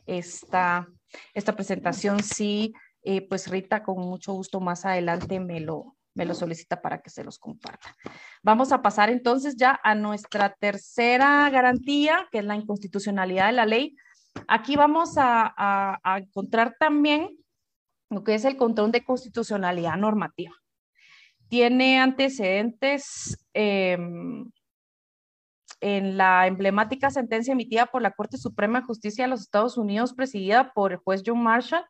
esta, 0.05 0.87
esta 1.33 1.55
presentación. 1.55 2.23
Sí, 2.23 2.73
eh, 3.03 3.21
pues 3.27 3.47
Rita 3.47 3.83
con 3.83 3.99
mucho 3.99 4.33
gusto 4.33 4.59
más 4.59 4.85
adelante 4.85 5.39
me 5.39 5.59
lo, 5.59 5.95
me 6.13 6.25
lo 6.25 6.33
solicita 6.33 6.81
para 6.81 7.01
que 7.01 7.09
se 7.09 7.23
los 7.23 7.39
comparta. 7.39 7.95
Vamos 8.43 8.71
a 8.71 8.81
pasar 8.81 9.09
entonces 9.09 9.55
ya 9.55 9.79
a 9.83 9.95
nuestra 9.95 10.53
tercera 10.59 11.49
garantía, 11.49 12.27
que 12.31 12.39
es 12.39 12.45
la 12.45 12.55
inconstitucionalidad 12.55 13.47
de 13.47 13.53
la 13.53 13.65
ley. 13.65 13.95
Aquí 14.47 14.75
vamos 14.75 15.13
a, 15.17 15.99
encontrar 16.17 16.75
también 16.79 17.29
lo 18.09 18.23
que 18.23 18.35
es 18.35 18.45
el 18.45 18.57
control 18.57 18.91
de 18.91 19.03
constitucionalidad 19.03 19.95
normativa. 19.97 20.55
Tiene 21.47 21.99
antecedentes 21.99 23.37
em, 23.53 24.49
en 25.81 26.17
la 26.17 26.47
emblemática 26.47 27.09
sentencia 27.09 27.53
emitida 27.53 27.85
por 27.85 28.01
la 28.01 28.11
Corte 28.11 28.37
Suprema 28.37 28.81
de 28.81 28.85
Justicia 28.85 29.25
de 29.25 29.29
los 29.29 29.41
Estados 29.41 29.77
Unidos, 29.77 30.13
presidida 30.13 30.73
por 30.73 30.91
el 30.91 30.97
juez 30.97 31.23
John 31.25 31.41
Marshall, 31.41 31.85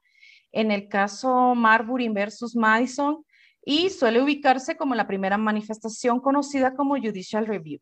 en 0.52 0.72
el 0.72 0.88
caso 0.88 1.56
Marbury 1.56 2.10
versus 2.10 2.56
Madison, 2.56 3.26
y 3.64 3.90
suele 3.90 4.22
ubicarse 4.22 4.78
como 4.78 4.96
la 4.96 5.08
primera 5.08 5.38
manifestación 5.38 6.20
conocida 6.20 6.76
como 6.76 6.96
Judicial 6.96 7.46
Review. 7.46 7.80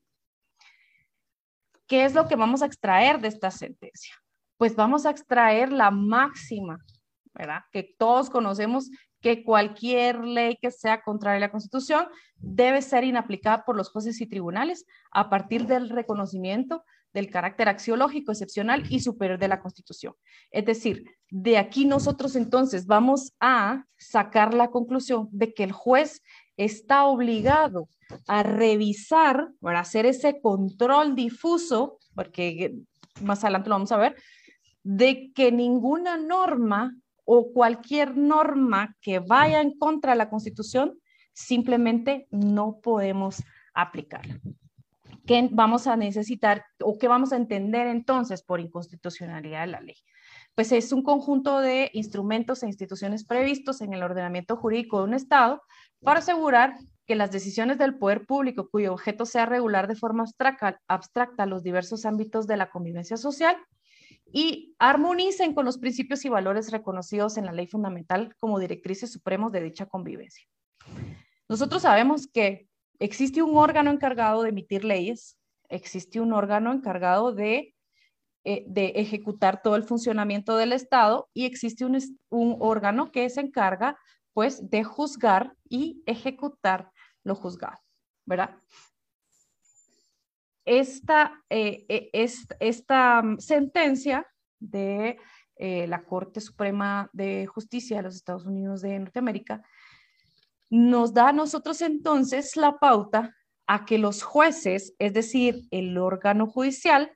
¿Qué 1.88 2.04
es 2.04 2.14
lo 2.14 2.28
que 2.28 2.36
vamos 2.36 2.62
a 2.62 2.66
extraer 2.66 3.22
de 3.22 3.30
esta 3.30 3.52
sentencia? 3.52 4.14
Pues 4.58 4.76
vamos 4.76 5.06
a 5.06 5.12
extraer 5.12 5.72
la 5.72 5.92
máxima, 5.92 6.80
¿verdad? 7.34 7.62
Que 7.72 7.96
todos 7.98 8.30
conocemos 8.30 8.90
que 9.28 9.44
cualquier 9.44 10.24
ley 10.24 10.58
que 10.62 10.72
sea 10.72 11.02
contraria 11.02 11.36
a 11.36 11.42
la 11.42 11.52
Constitución 11.52 12.08
debe 12.38 12.82
ser 12.82 13.04
inaplicada 13.04 13.66
por 13.66 13.76
los 13.76 13.90
jueces 13.90 14.22
y 14.22 14.26
tribunales 14.26 14.86
a 15.12 15.30
partir 15.30 15.68
del 15.68 15.90
reconocimiento 15.90 16.86
del 17.14 17.30
carácter 17.30 17.68
axiológico, 17.68 18.32
excepcional 18.32 18.86
y 18.90 19.02
superior 19.02 19.38
de 19.38 19.50
la 19.50 19.60
Constitución. 19.60 20.14
Es 20.50 20.64
decir, 20.64 21.04
de 21.30 21.58
aquí 21.58 21.84
nosotros 21.84 22.38
entonces 22.38 22.86
vamos 22.86 23.34
a 23.42 23.84
sacar 23.98 24.54
la 24.54 24.70
conclusión 24.70 25.28
de 25.32 25.54
que 25.54 25.66
el 25.66 25.74
juez 25.74 26.22
está 26.56 27.04
obligado 27.06 27.90
a 28.28 28.44
revisar, 28.44 29.50
para 29.60 29.82
hacer 29.82 30.06
ese 30.06 30.40
control 30.40 31.16
difuso, 31.16 32.00
porque 32.16 32.76
más 33.22 33.44
adelante 33.44 33.68
lo 33.68 33.76
vamos 33.76 33.92
a 33.92 33.98
ver, 33.98 34.16
de 34.84 35.34
que 35.34 35.52
ninguna 35.52 36.16
norma 36.16 36.96
o 37.30 37.52
cualquier 37.52 38.16
norma 38.16 38.96
que 39.02 39.20
vaya 39.20 39.60
en 39.60 39.78
contra 39.78 40.14
de 40.14 40.18
la 40.18 40.30
Constitución, 40.30 40.98
simplemente 41.34 42.26
no 42.32 42.80
podemos 42.82 43.44
aplicarla. 43.74 44.40
¿Qué 45.26 45.50
vamos 45.52 45.88
a 45.88 45.98
necesitar 45.98 46.64
o 46.82 46.98
qué 46.98 47.10
vamos 47.10 47.34
a 47.34 47.36
entender 47.36 47.88
entonces 47.88 48.44
por 48.44 48.62
inconstitucionalidad 48.62 49.62
de 49.62 49.68
la 49.68 49.82
ley? 49.82 49.98
Pues 50.56 50.72
es 50.72 50.94
un 50.94 51.04
conjunto 51.04 51.60
de 51.60 51.92
instrumentos 51.92 52.64
e 52.64 52.68
instituciones 52.68 53.26
previstos 53.26 53.82
en 53.82 53.94
el 53.94 54.04
ordenamiento 54.04 54.56
jurídico 54.56 55.00
de 55.00 55.04
un 55.04 55.14
Estado 55.14 55.62
para 56.02 56.20
asegurar 56.20 56.78
que 57.06 57.16
las 57.16 57.32
decisiones 57.32 57.78
del 57.78 57.98
poder 57.98 58.26
público 58.26 58.70
cuyo 58.70 58.94
objeto 58.94 59.26
sea 59.26 59.46
regular 59.46 59.90
de 59.90 59.98
forma 59.98 60.24
abstracta, 60.24 60.80
abstracta 60.88 61.46
los 61.46 61.62
diversos 61.62 62.06
ámbitos 62.06 62.48
de 62.48 62.56
la 62.56 62.70
convivencia 62.70 63.18
social 63.18 63.58
y 64.32 64.76
armonicen 64.80 65.54
con 65.54 65.66
los 65.66 65.78
principios 65.78 66.26
y 66.26 66.30
valores 66.30 66.72
reconocidos 66.72 67.38
en 67.38 67.46
la 67.46 67.52
ley 67.52 67.68
fundamental 67.68 68.36
como 68.40 68.60
directrices 68.60 69.12
supremos 69.12 69.52
de 69.52 69.62
dicha 69.62 69.86
convivencia. 69.86 70.46
Nosotros 71.50 71.84
sabemos 71.84 72.28
que 72.28 72.68
existe 73.00 73.42
un 73.42 73.58
órgano 73.58 73.92
encargado 73.92 74.44
de 74.44 74.50
emitir 74.50 74.84
leyes, 74.84 75.38
existe 75.70 76.20
un 76.20 76.34
órgano 76.34 76.74
encargado 76.74 77.34
de, 77.34 77.74
eh, 78.44 78.66
ejecutar 78.96 79.62
todo 79.62 79.76
el 79.76 79.84
funcionamiento 79.84 80.56
del 80.58 80.74
Estado 80.74 81.30
y 81.34 81.46
existe 81.46 81.86
un, 81.86 81.98
un 82.30 82.58
órgano 82.60 83.12
que 83.12 83.30
se 83.30 83.42
encarga 83.42 83.98
pues 84.34 84.70
de 84.70 84.84
juzgar 84.84 85.56
y 85.68 86.04
ejecutar 86.06 86.92
lo 87.24 87.36
juzgado, 87.36 87.80
¿verdad? 88.26 88.58
Esta, 90.68 91.44
eh, 91.50 91.86
eh, 91.88 92.28
esta, 92.60 93.22
mm, 93.22 93.40
sentencia 93.40 94.28
de 94.60 95.18
eh, 95.56 95.88
la 95.88 96.04
Corte 96.04 96.42
Suprema 96.42 97.10
de 97.14 97.48
Justicia 97.48 97.98
de 97.98 98.04
los 98.04 98.16
Estados 98.16 98.46
Unidos 98.46 98.82
de 98.82 99.00
Norteamérica 99.00 99.64
nos 100.70 101.14
da 101.14 101.30
a 101.30 101.34
nosotros 101.34 101.82
entonces 101.82 102.58
la 102.58 102.78
pauta 102.78 103.34
a 103.66 103.86
que 103.86 103.98
los 103.98 104.22
jueces, 104.22 104.94
es 105.00 105.14
decir, 105.14 105.64
el 105.72 105.98
órgano 105.98 106.48
judicial, 106.48 107.12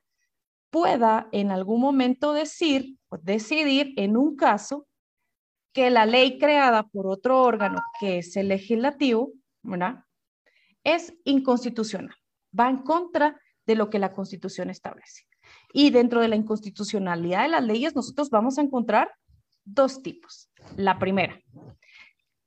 pueda 0.70 1.28
en 1.32 1.50
algún 1.50 1.80
momento 1.80 2.32
decir 2.32 2.96
o 3.10 3.18
decidir 3.18 3.92
en 3.96 4.16
un 4.16 4.36
caso 4.36 4.86
que 5.74 5.90
la 5.90 6.06
ley 6.06 6.38
creada 6.38 6.84
por 6.84 7.06
otro 7.06 7.42
órgano, 7.42 7.82
que 8.00 8.18
es 8.18 8.34
el 8.36 8.48
legislativo, 8.48 9.32
¿verdad? 9.62 10.04
es 10.84 11.14
inconstitucional 11.24 12.16
va 12.58 12.68
en 12.68 12.78
contra 12.78 13.40
de 13.66 13.74
lo 13.74 13.90
que 13.90 13.98
la 13.98 14.12
Constitución 14.12 14.70
establece. 14.70 15.24
Y 15.72 15.90
dentro 15.90 16.20
de 16.20 16.28
la 16.28 16.36
inconstitucionalidad 16.36 17.42
de 17.42 17.48
las 17.48 17.64
leyes, 17.64 17.94
nosotros 17.94 18.30
vamos 18.30 18.58
a 18.58 18.62
encontrar 18.62 19.10
dos 19.64 20.02
tipos. 20.02 20.50
La 20.76 20.98
primera 20.98 21.40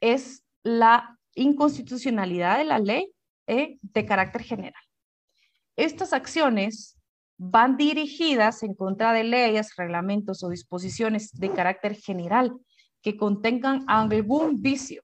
es 0.02 0.44
la 0.64 1.18
inconstitucionalidad 1.36 2.58
de 2.58 2.66
la 2.66 2.80
ley 2.80 3.12
eh, 3.48 3.78
de 3.82 4.06
carácter 4.06 4.44
general. 4.44 4.82
Estas 5.76 6.14
acciones 6.14 6.98
van 7.38 7.78
dirigidas 7.78 8.64
en 8.64 8.74
contra 8.74 9.12
de 9.14 9.24
leyes, 9.24 9.76
reglamentos 9.76 10.44
o 10.44 10.50
disposiciones 10.50 11.32
de 11.32 11.52
carácter 11.52 11.96
general 11.96 12.54
que 13.02 13.18
contengan 13.18 13.84
algún 13.88 14.62
vicio, 14.62 15.04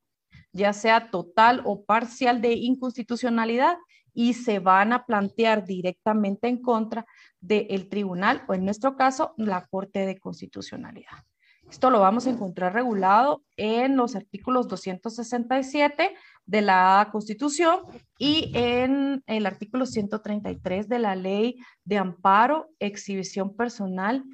ya 0.53 0.73
sea 0.73 1.11
total 1.11 1.61
o 1.65 1.83
parcial 1.83 2.41
de 2.41 2.53
inconstitucionalidad 2.53 3.77
y 4.13 4.33
se 4.33 4.59
van 4.59 4.93
a 4.93 5.05
plantear 5.05 5.65
directamente 5.65 6.47
en 6.47 6.61
contra 6.61 7.05
del 7.39 7.89
tribunal 7.89 8.43
o 8.47 8.53
en 8.53 8.65
nuestro 8.65 8.95
caso 8.95 9.33
la 9.37 9.65
Corte 9.65 10.05
de 10.05 10.19
Constitucionalidad. 10.19 11.23
Esto 11.69 11.89
lo 11.89 12.01
vamos 12.01 12.27
a 12.27 12.31
encontrar 12.31 12.73
regulado 12.73 13.43
en 13.55 13.95
los 13.95 14.17
artículos 14.17 14.67
267 14.67 16.13
de 16.45 16.61
la 16.61 17.07
Constitución 17.13 17.79
y 18.17 18.51
en 18.53 19.23
el 19.25 19.45
artículo 19.45 19.85
133 19.85 20.89
de 20.89 20.99
la 20.99 21.15
Ley 21.15 21.55
de 21.85 21.97
Amparo, 21.97 22.69
Exhibición 22.79 23.55
Personal 23.55 24.25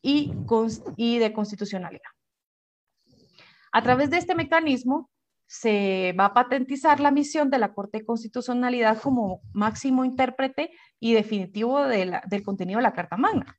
y, 0.00 0.32
de 1.18 1.32
Constitucionalidad. 1.32 2.10
A 3.72 3.82
través 3.82 4.08
de 4.08 4.18
este 4.18 4.36
mecanismo, 4.36 5.10
se 5.46 6.14
va 6.18 6.26
a 6.26 6.34
patentizar 6.34 7.00
la 7.00 7.10
misión 7.10 7.50
de 7.50 7.58
la 7.58 7.72
Corte 7.72 7.98
de 7.98 8.04
Constitucionalidad 8.04 9.00
como 9.00 9.40
máximo 9.52 10.04
intérprete 10.04 10.70
y 10.98 11.14
definitivo 11.14 11.82
del 11.84 12.42
contenido 12.44 12.78
de 12.78 12.82
la 12.82 12.92
Carta 12.92 13.16
Magna. 13.16 13.56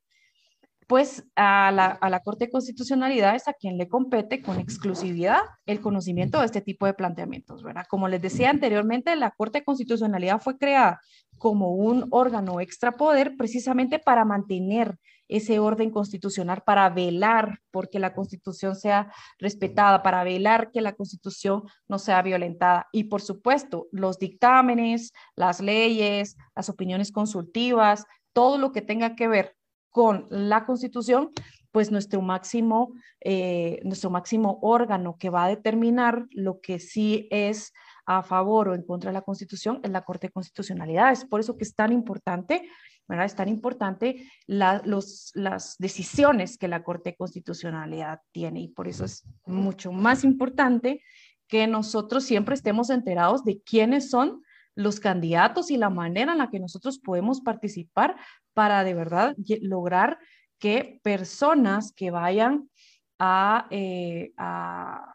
Pues 0.88 1.26
a 1.36 1.72
la, 1.72 2.22
Corte 2.24 2.46
de 2.46 2.52
Constitucionalidad 2.52 3.36
es 3.36 3.48
a 3.50 3.54
quien 3.54 3.78
le 3.78 3.90
compete 3.90 4.42
con 4.42 4.58
exclusividad 4.58 5.40
el 5.66 5.82
conocimiento 5.82 6.40
de 6.40 6.46
este 6.46 6.62
tipo 6.62 6.86
de 6.86 6.94
planteamientos, 6.94 7.62
¿verdad? 7.62 7.86
Como 7.90 8.08
les 8.08 8.22
decía 8.22 8.50
anteriormente, 8.50 9.16
la 9.18 9.32
Corte 9.32 9.60
de 9.60 9.66
Constitucionalidad 9.66 10.40
fue 10.40 10.58
creada 10.58 11.02
como 11.38 11.74
un 11.74 12.08
órgano 12.12 12.62
extrapoder 12.62 13.36
precisamente 13.38 14.00
para 14.00 14.24
mantener 14.24 14.98
ese 15.28 15.60
orden 15.60 15.92
constitucional 15.92 16.64
para 16.66 16.90
velar 16.90 17.60
porque 17.72 18.00
la 18.00 18.14
constitución 18.14 18.76
sea 18.76 19.12
respetada, 19.40 20.04
para 20.04 20.24
velar 20.24 20.72
que 20.72 20.82
la 20.82 20.94
constitución 20.94 21.64
no 21.88 22.00
sea 22.00 22.22
violentada. 22.22 22.88
Y 22.92 23.06
por 23.06 23.22
supuesto, 23.22 23.88
los 23.92 24.20
dictámenes, 24.20 25.14
las 25.36 25.60
leyes, 25.60 26.38
las 26.56 26.70
opiniones 26.70 27.12
consultivas, 27.12 28.06
todo 28.34 28.58
lo 28.58 28.72
que 28.72 28.82
tenga 28.82 29.16
que 29.16 29.28
ver 29.28 29.56
con 29.90 30.28
la 30.30 30.66
constitución, 30.66 31.32
pues 31.72 31.92
nuestro 31.92 32.22
máximo, 32.22 32.94
eh, 33.22 33.80
nuestro 33.84 34.10
máximo 34.10 34.60
órgano 34.62 35.18
que 35.20 35.30
va 35.30 35.46
a 35.46 35.50
determinar 35.50 36.26
lo 36.32 36.60
que 36.62 36.80
sí 36.80 37.28
es 37.30 37.74
a 38.06 38.24
favor 38.24 38.70
o 38.70 38.74
en 38.74 38.84
contra 38.84 39.10
de 39.10 39.14
la 39.14 39.22
Constitución 39.22 39.82
es 39.84 39.92
la 39.92 40.04
Corte 40.04 40.28
de 40.28 40.34
Constitucionalidad. 40.34 41.12
Es 41.12 41.26
por 41.26 41.40
eso 41.40 41.58
que 41.58 41.66
es 41.66 41.76
tan 41.76 41.92
importante 41.92 42.68
Es 43.10 43.36
tan 43.36 43.48
importante 43.48 44.30
las 44.48 45.76
decisiones 45.80 46.58
que 46.58 46.68
la 46.68 46.84
Corte 46.84 47.12
de 47.12 47.16
Constitucionalidad 47.16 48.20
tiene 48.32 48.62
y 48.62 48.68
por 48.68 48.88
eso 48.88 49.06
es 49.06 49.24
mucho 49.46 49.94
más 49.94 50.26
importante 50.26 51.02
que 51.48 51.68
nosotros 51.68 52.26
siempre 52.26 52.56
estemos 52.56 52.90
enterados 52.90 53.46
de 53.46 53.62
quiénes 53.62 54.10
son 54.10 54.44
los 54.76 55.00
candidatos 55.00 55.72
y 55.72 55.78
la 55.78 55.90
manera 55.90 56.34
en 56.34 56.38
la 56.40 56.50
que 56.50 56.60
nosotros 56.60 57.00
podemos 57.00 57.40
participar 57.42 58.18
para 58.54 58.84
de 58.84 58.94
verdad 58.94 59.36
lograr 59.62 60.20
que 60.60 61.00
personas 61.02 61.94
que 61.94 62.12
vayan 62.12 62.70
a, 63.18 63.68
eh, 63.72 64.34
a, 64.38 65.14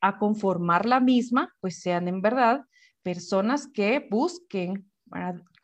a 0.00 0.18
conformar 0.18 0.86
la 0.86 1.00
misma, 1.00 1.54
pues 1.60 1.80
sean 1.80 2.08
en 2.08 2.22
verdad 2.22 2.64
personas 3.02 3.68
que 3.68 4.06
busquen 4.10 4.90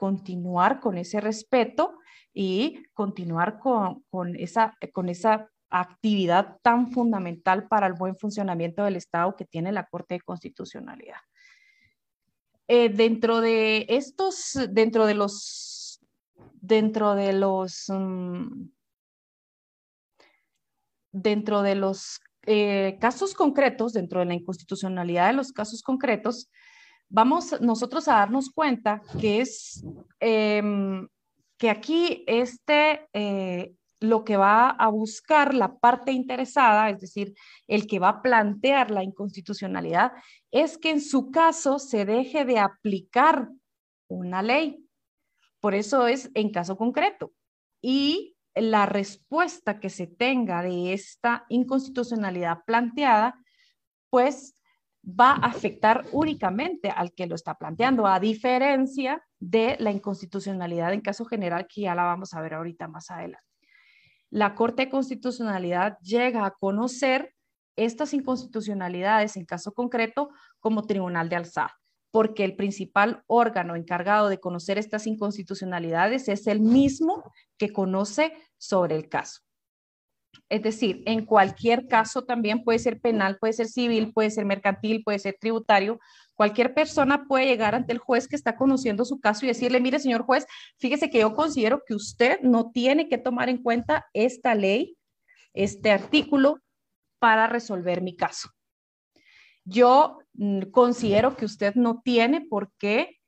continuar 0.05 0.81
con 0.81 0.99
ese 0.99 1.19
respeto 1.19 1.99
y 2.35 2.83
continuar 2.93 3.59
con, 3.59 4.05
con, 4.11 4.37
esa, 4.37 4.77
con 4.93 5.09
esa 5.09 5.51
actividad 5.71 6.59
tan 6.61 6.93
fundamental 6.93 7.69
para 7.69 7.87
el 7.87 7.95
buen 7.95 8.15
funcionamiento 8.15 8.85
del 8.85 8.97
Estado 8.97 9.35
que 9.35 9.47
tiene 9.47 9.73
la 9.73 9.87
Corte 9.87 10.17
de 10.17 10.21
Constitucionalidad. 10.21 11.17
Eh, 12.69 12.91
dentro 12.91 13.41
de 13.41 13.87
estos, 13.89 14.59
dentro 14.69 15.07
de 15.07 15.15
los, 15.15 16.01
dentro 16.53 17.15
de 17.15 17.33
los, 17.33 17.87
mm, 17.89 18.69
dentro 21.13 21.63
de 21.63 21.77
los 21.77 22.21
eh, 22.43 22.99
casos 23.01 23.33
concretos, 23.33 23.95
dentro 23.95 24.21
de 24.21 24.27
la 24.27 24.35
inconstitucionalidad 24.35 25.29
de 25.29 25.33
los 25.33 25.51
casos 25.51 25.83
concretos, 25.83 26.51
vamos 27.15 27.61
nosotros 27.61 28.09
a 28.09 28.15
darnos 28.15 28.51
cuenta 28.51 29.01
que 29.21 29.41
es 29.41 29.85
em, 30.19 31.07
que 31.57 31.71
aquí 31.71 32.25
este, 32.27 33.09
eh, 33.13 33.73
lo 34.01 34.25
que 34.25 34.37
va 34.37 34.71
a 34.71 34.89
buscar 34.89 35.55
la 35.55 35.79
parte 35.79 36.11
interesada, 36.11 36.91
es 36.91 37.01
decir, 37.01 37.33
el 37.69 37.87
que 37.87 38.01
va 38.01 38.09
a 38.09 38.23
plantear 38.23 38.91
la 38.91 39.05
inconstitucionalidad, 39.05 40.11
es 40.51 40.77
que 40.77 40.91
en 40.91 41.01
su 41.01 41.31
caso 41.31 41.79
se 41.79 42.05
deje 42.05 42.45
de 42.45 42.59
aplicar 42.59 43.49
una 44.09 44.43
ley. 44.43 44.85
Por 45.61 45.75
eso 45.75 46.09
es 46.09 46.33
en 46.35 46.51
caso 46.51 46.77
concreto. 46.77 47.33
Y 47.81 48.37
la 48.57 48.87
respuesta 48.87 49.79
que 49.79 49.89
se 49.89 50.09
tenga 50.09 50.63
de 50.63 50.93
esta 50.93 51.47
inconstitucionalidad 51.49 52.65
planteada, 52.67 53.39
pues 54.11 54.55
va 55.07 55.33
a 55.33 55.47
afectar 55.47 56.05
únicamente 56.13 56.91
al 56.91 57.13
que 57.13 57.27
lo 57.27 57.35
está 57.35 57.55
planteando, 57.55 58.07
a 58.07 58.19
diferencia 58.21 59.23
de 59.39 59.77
la 59.79 59.91
inconstitucionalidad 59.91 60.93
en 60.93 61.01
caso 61.01 61.25
general, 61.25 61.67
que 61.69 61.83
ya 61.83 61.95
la 61.95 62.05
vamos 62.05 62.35
a 62.35 62.41
ver 62.41 62.55
ahorita 62.55 62.89
más 62.89 63.11
adelante. 63.11 63.45
La 64.31 64.55
Corte 64.55 64.87
de 64.87 64.91
Constitucionalidad 64.91 65.99
llega 66.01 66.45
a 66.45 66.51
conocer 66.53 67.35
estas 67.77 68.15
inconstitucionalidades 68.15 69.37
en 69.37 69.45
caso 69.45 69.73
concreto 69.73 70.31
como 70.59 70.87
tribunal 70.87 71.29
de 71.29 71.37
alzada, 71.37 71.79
porque 72.11 72.45
el 72.45 72.57
principal 72.57 73.23
órgano 73.27 73.77
encargado 73.77 74.29
de 74.29 74.41
conocer 74.41 74.79
estas 74.79 75.07
inconstitucionalidades 75.07 76.29
es 76.29 76.47
el 76.47 76.61
mismo 76.61 77.23
que 77.59 77.73
conoce 77.73 78.33
sobre 78.57 78.97
el 78.97 79.09
caso. 79.09 79.44
Es 80.49 80.63
decir, 80.63 81.03
en 81.07 81.25
cualquier 81.25 81.89
caso 81.89 82.25
también 82.25 82.63
puede 82.65 82.79
ser 82.79 83.01
penal, 83.01 83.39
puede 83.39 83.55
ser 83.55 83.67
civil, 83.67 84.13
puede 84.13 84.31
ser 84.31 84.45
mercantil, 84.45 85.03
puede 85.03 85.19
ser 85.19 85.37
tributario. 85.41 85.99
Cualquier 86.35 86.75
persona 86.75 87.27
puede 87.27 87.47
llegar 87.47 87.75
ante 87.75 87.93
el 87.93 87.99
juez 87.99 88.29
que 88.29 88.37
está 88.37 88.57
conociendo 88.57 89.05
su 89.05 89.21
caso 89.21 89.45
y 89.45 89.49
decirle, 89.49 89.81
mire, 89.81 89.99
señor 89.99 90.23
juez, 90.23 90.47
fíjese 90.79 91.11
que 91.11 91.21
yo 91.21 91.35
considero 91.35 91.83
que 91.87 91.95
usted 91.95 92.41
no 92.43 92.71
tiene 92.71 93.09
que 93.09 93.19
tomar 93.19 93.49
en 93.49 93.63
cuenta 93.63 94.07
esta 94.13 94.55
ley, 94.55 94.97
este 95.55 95.91
artículo, 95.91 96.61
para 97.19 97.47
resolver 97.47 98.03
mi 98.03 98.17
caso. 98.17 98.51
Yo 99.65 100.19
mm, 100.35 100.65
considero 100.71 101.37
que 101.37 101.47
usted 101.47 101.75
no 101.75 102.03
tiene 102.05 102.43
por 102.43 102.71
qué 102.79 103.19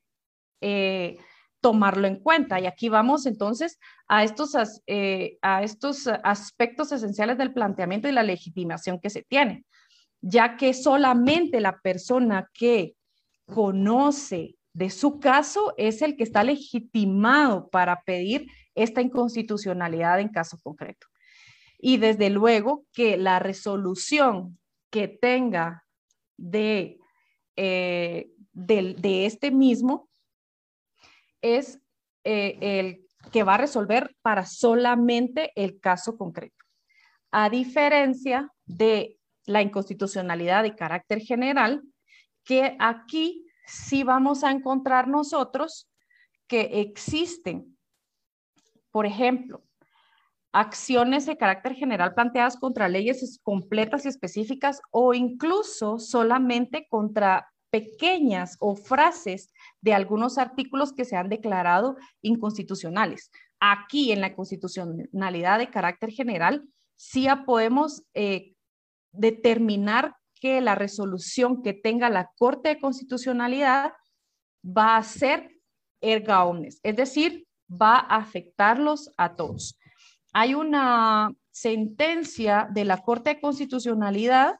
eh, 0.61 1.17
tomarlo 1.61 2.07
en 2.07 2.17
cuenta. 2.17 2.61
Y 2.61 2.67
aquí 2.67 2.89
vamos 2.89 3.27
entonces 3.27 3.79
a 4.09 4.25
estos, 4.25 4.55
eh, 4.87 5.39
a 5.43 5.63
estos 5.63 6.07
aspectos 6.07 6.93
esenciales 6.93 7.39
del 7.39 7.53
planteamiento 7.53 8.09
y 8.09 8.13
la 8.13 8.23
legitimación 8.23 9.01
que 9.01 9.11
se 9.11 9.23
tiene, 9.23 9.65
ya 10.21 10.57
que 10.57 10.75
solamente 10.75 11.61
la 11.61 11.79
persona 11.81 12.51
que 12.53 12.95
conoce 13.47 14.57
de 14.73 14.91
su 14.91 15.19
caso 15.21 15.73
es 15.79 16.03
el 16.03 16.17
que 16.17 16.25
está 16.25 16.45
legitimado 16.45 17.69
para 17.69 18.03
pedir 18.03 18.47
esta 18.75 19.01
inconstitucionalidad 19.01 20.21
en 20.21 20.29
caso 20.29 20.59
concreto. 20.63 21.07
Y 21.79 21.97
desde 21.97 22.31
luego 22.31 22.85
que 22.93 23.17
la 23.17 23.39
resolución 23.39 24.59
que 24.91 25.09
tenga 25.09 25.85
de, 26.37 26.99
eh, 27.57 28.31
de 28.53 29.27
este 29.27 29.51
mismo 29.51 30.09
es 31.43 31.81
eh, 32.25 32.59
el 32.61 33.07
que 33.33 33.43
va 33.43 33.55
a 33.55 33.59
resolver 33.59 34.17
para 34.23 34.47
solamente 34.47 35.53
el 35.57 35.81
caso 35.81 36.17
concreto. 36.17 36.65
A 37.31 37.51
diferencia 37.51 38.51
de 38.65 39.19
la 39.45 39.63
inconstitucionalidad 39.63 40.63
de 40.63 40.75
carácter 40.75 41.21
general, 41.21 41.83
que 42.45 42.77
aquí 42.79 43.47
sí 43.67 44.03
vamos 44.03 44.45
a 44.45 44.51
encontrar 44.51 45.09
nosotros 45.09 45.89
que 46.47 46.81
existen, 46.81 47.77
por 48.91 49.07
ejemplo, 49.07 49.63
acciones 50.53 51.27
de 51.27 51.37
carácter 51.37 51.75
general 51.75 52.15
planteadas 52.15 52.57
contra 52.57 52.89
leyes 52.89 53.39
completas 53.43 54.05
y 54.05 54.09
específicas 54.09 54.81
o 54.91 55.13
incluso 55.13 55.99
solamente 55.99 56.87
contra 56.89 57.53
pequeñas 57.71 58.57
o 58.61 58.77
frases 58.77 59.53
de 59.81 59.95
algunos 59.95 60.39
artículos 60.39 60.93
que 60.93 61.05
se 61.05 61.17
han 61.17 61.29
declarado 61.29 61.97
inconstitucionales. 62.23 63.31
Aquí 63.61 64.13
en 64.13 64.21
la 64.21 64.35
constitucionalidad 64.35 65.59
de 65.59 65.71
carácter 65.71 66.11
general, 66.11 66.69
sí 66.95 67.27
podemos 67.45 68.03
eh, 68.15 68.55
determinar 69.13 70.17
que 70.41 70.61
la 70.61 70.75
resolución 70.75 71.63
que 71.63 71.73
tenga 71.73 72.11
la 72.11 72.31
Corte 72.37 72.69
de 72.71 72.81
Constitucionalidad 72.81 73.93
va 74.65 74.97
a 74.97 75.03
ser 75.03 75.61
erga 76.01 76.45
omnes, 76.45 76.79
es 76.83 76.97
decir, 76.97 77.47
va 77.71 77.97
a 77.97 78.17
afectarlos 78.17 79.11
a 79.17 79.35
todos. 79.35 79.79
Hay 80.33 80.55
una 80.55 81.33
sentencia 81.51 82.69
de 82.71 82.85
la 82.85 82.99
Corte 82.99 83.31
de 83.31 83.41
Constitucionalidad 83.41 84.57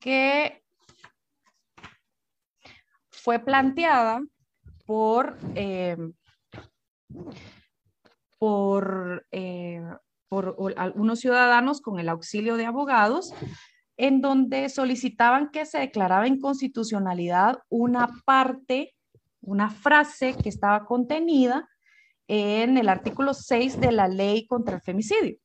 que 0.00 0.63
fue 3.24 3.38
planteada 3.38 4.22
por, 4.84 5.38
eh, 5.54 5.96
por, 8.38 9.26
eh, 9.32 9.82
por 10.28 10.74
algunos 10.76 11.20
ciudadanos 11.20 11.80
con 11.80 11.98
el 11.98 12.10
auxilio 12.10 12.58
de 12.58 12.66
abogados, 12.66 13.32
en 13.96 14.20
donde 14.20 14.68
solicitaban 14.68 15.50
que 15.50 15.64
se 15.64 15.78
declarara 15.78 16.28
inconstitucionalidad 16.28 17.60
una 17.70 18.10
parte, 18.26 18.94
una 19.40 19.70
frase 19.70 20.36
que 20.36 20.50
estaba 20.50 20.84
contenida 20.84 21.66
en 22.28 22.76
el 22.76 22.90
artículo 22.90 23.32
6 23.32 23.80
de 23.80 23.92
la 23.92 24.06
ley 24.06 24.46
contra 24.46 24.76
el 24.76 24.82
femicidio. 24.82 25.38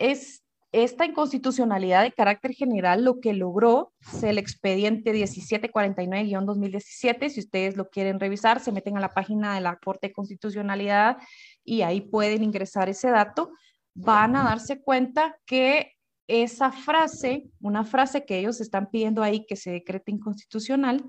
Es 0.00 0.42
esta 0.72 1.04
inconstitucionalidad 1.04 2.04
de 2.04 2.12
carácter 2.12 2.52
general 2.52 3.02
lo 3.04 3.18
que 3.18 3.32
logró 3.32 3.92
es 4.00 4.22
el 4.22 4.38
expediente 4.38 5.12
1749-2017. 5.12 7.28
Si 7.28 7.40
ustedes 7.40 7.76
lo 7.76 7.88
quieren 7.88 8.20
revisar, 8.20 8.60
se 8.60 8.70
meten 8.70 8.96
a 8.96 9.00
la 9.00 9.08
página 9.08 9.52
de 9.54 9.62
la 9.62 9.74
Corte 9.76 10.06
de 10.08 10.12
Constitucionalidad 10.12 11.16
y 11.64 11.82
ahí 11.82 12.00
pueden 12.00 12.44
ingresar 12.44 12.88
ese 12.88 13.10
dato. 13.10 13.50
Van 13.94 14.36
a 14.36 14.44
darse 14.44 14.80
cuenta 14.80 15.36
que 15.44 15.94
esa 16.28 16.70
frase, 16.70 17.50
una 17.60 17.82
frase 17.82 18.24
que 18.24 18.38
ellos 18.38 18.60
están 18.60 18.90
pidiendo 18.90 19.24
ahí 19.24 19.44
que 19.46 19.56
se 19.56 19.72
decrete 19.72 20.12
inconstitucional, 20.12 21.04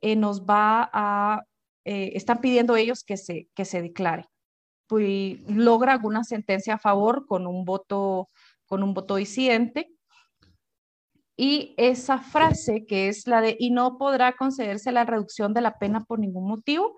eh, 0.00 0.16
nos 0.16 0.44
va 0.44 0.90
a, 0.92 1.44
eh, 1.84 2.10
están 2.14 2.40
pidiendo 2.40 2.74
ellos 2.74 3.04
que 3.04 3.16
se, 3.16 3.46
que 3.54 3.64
se 3.64 3.80
declare. 3.80 4.26
Pues 4.88 5.40
logra 5.48 5.92
alguna 5.92 6.24
sentencia 6.24 6.74
a 6.74 6.78
favor 6.78 7.26
con 7.26 7.46
un 7.46 7.64
voto 7.64 8.28
con 8.72 8.82
un 8.82 8.94
voto 8.94 9.16
disidente. 9.16 9.92
Y 11.36 11.74
esa 11.76 12.16
frase 12.16 12.86
que 12.86 13.08
es 13.08 13.26
la 13.26 13.42
de 13.42 13.54
y 13.58 13.70
no 13.70 13.98
podrá 13.98 14.32
concederse 14.32 14.92
la 14.92 15.04
reducción 15.04 15.52
de 15.52 15.60
la 15.60 15.78
pena 15.78 16.04
por 16.04 16.18
ningún 16.18 16.48
motivo 16.48 16.96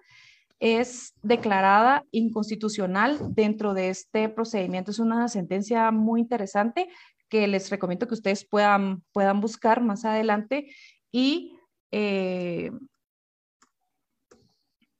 es 0.60 1.14
declarada 1.22 2.04
inconstitucional 2.12 3.18
dentro 3.34 3.74
de 3.74 3.88
este 3.88 4.28
procedimiento. 4.28 4.92
Es 4.92 5.00
una 5.00 5.26
sentencia 5.26 5.90
muy 5.90 6.20
interesante 6.20 6.88
que 7.28 7.48
les 7.48 7.68
recomiendo 7.70 8.06
que 8.06 8.14
ustedes 8.14 8.46
puedan, 8.48 9.02
puedan 9.12 9.40
buscar 9.40 9.82
más 9.82 10.04
adelante 10.04 10.72
y, 11.10 11.58
eh, 11.90 12.70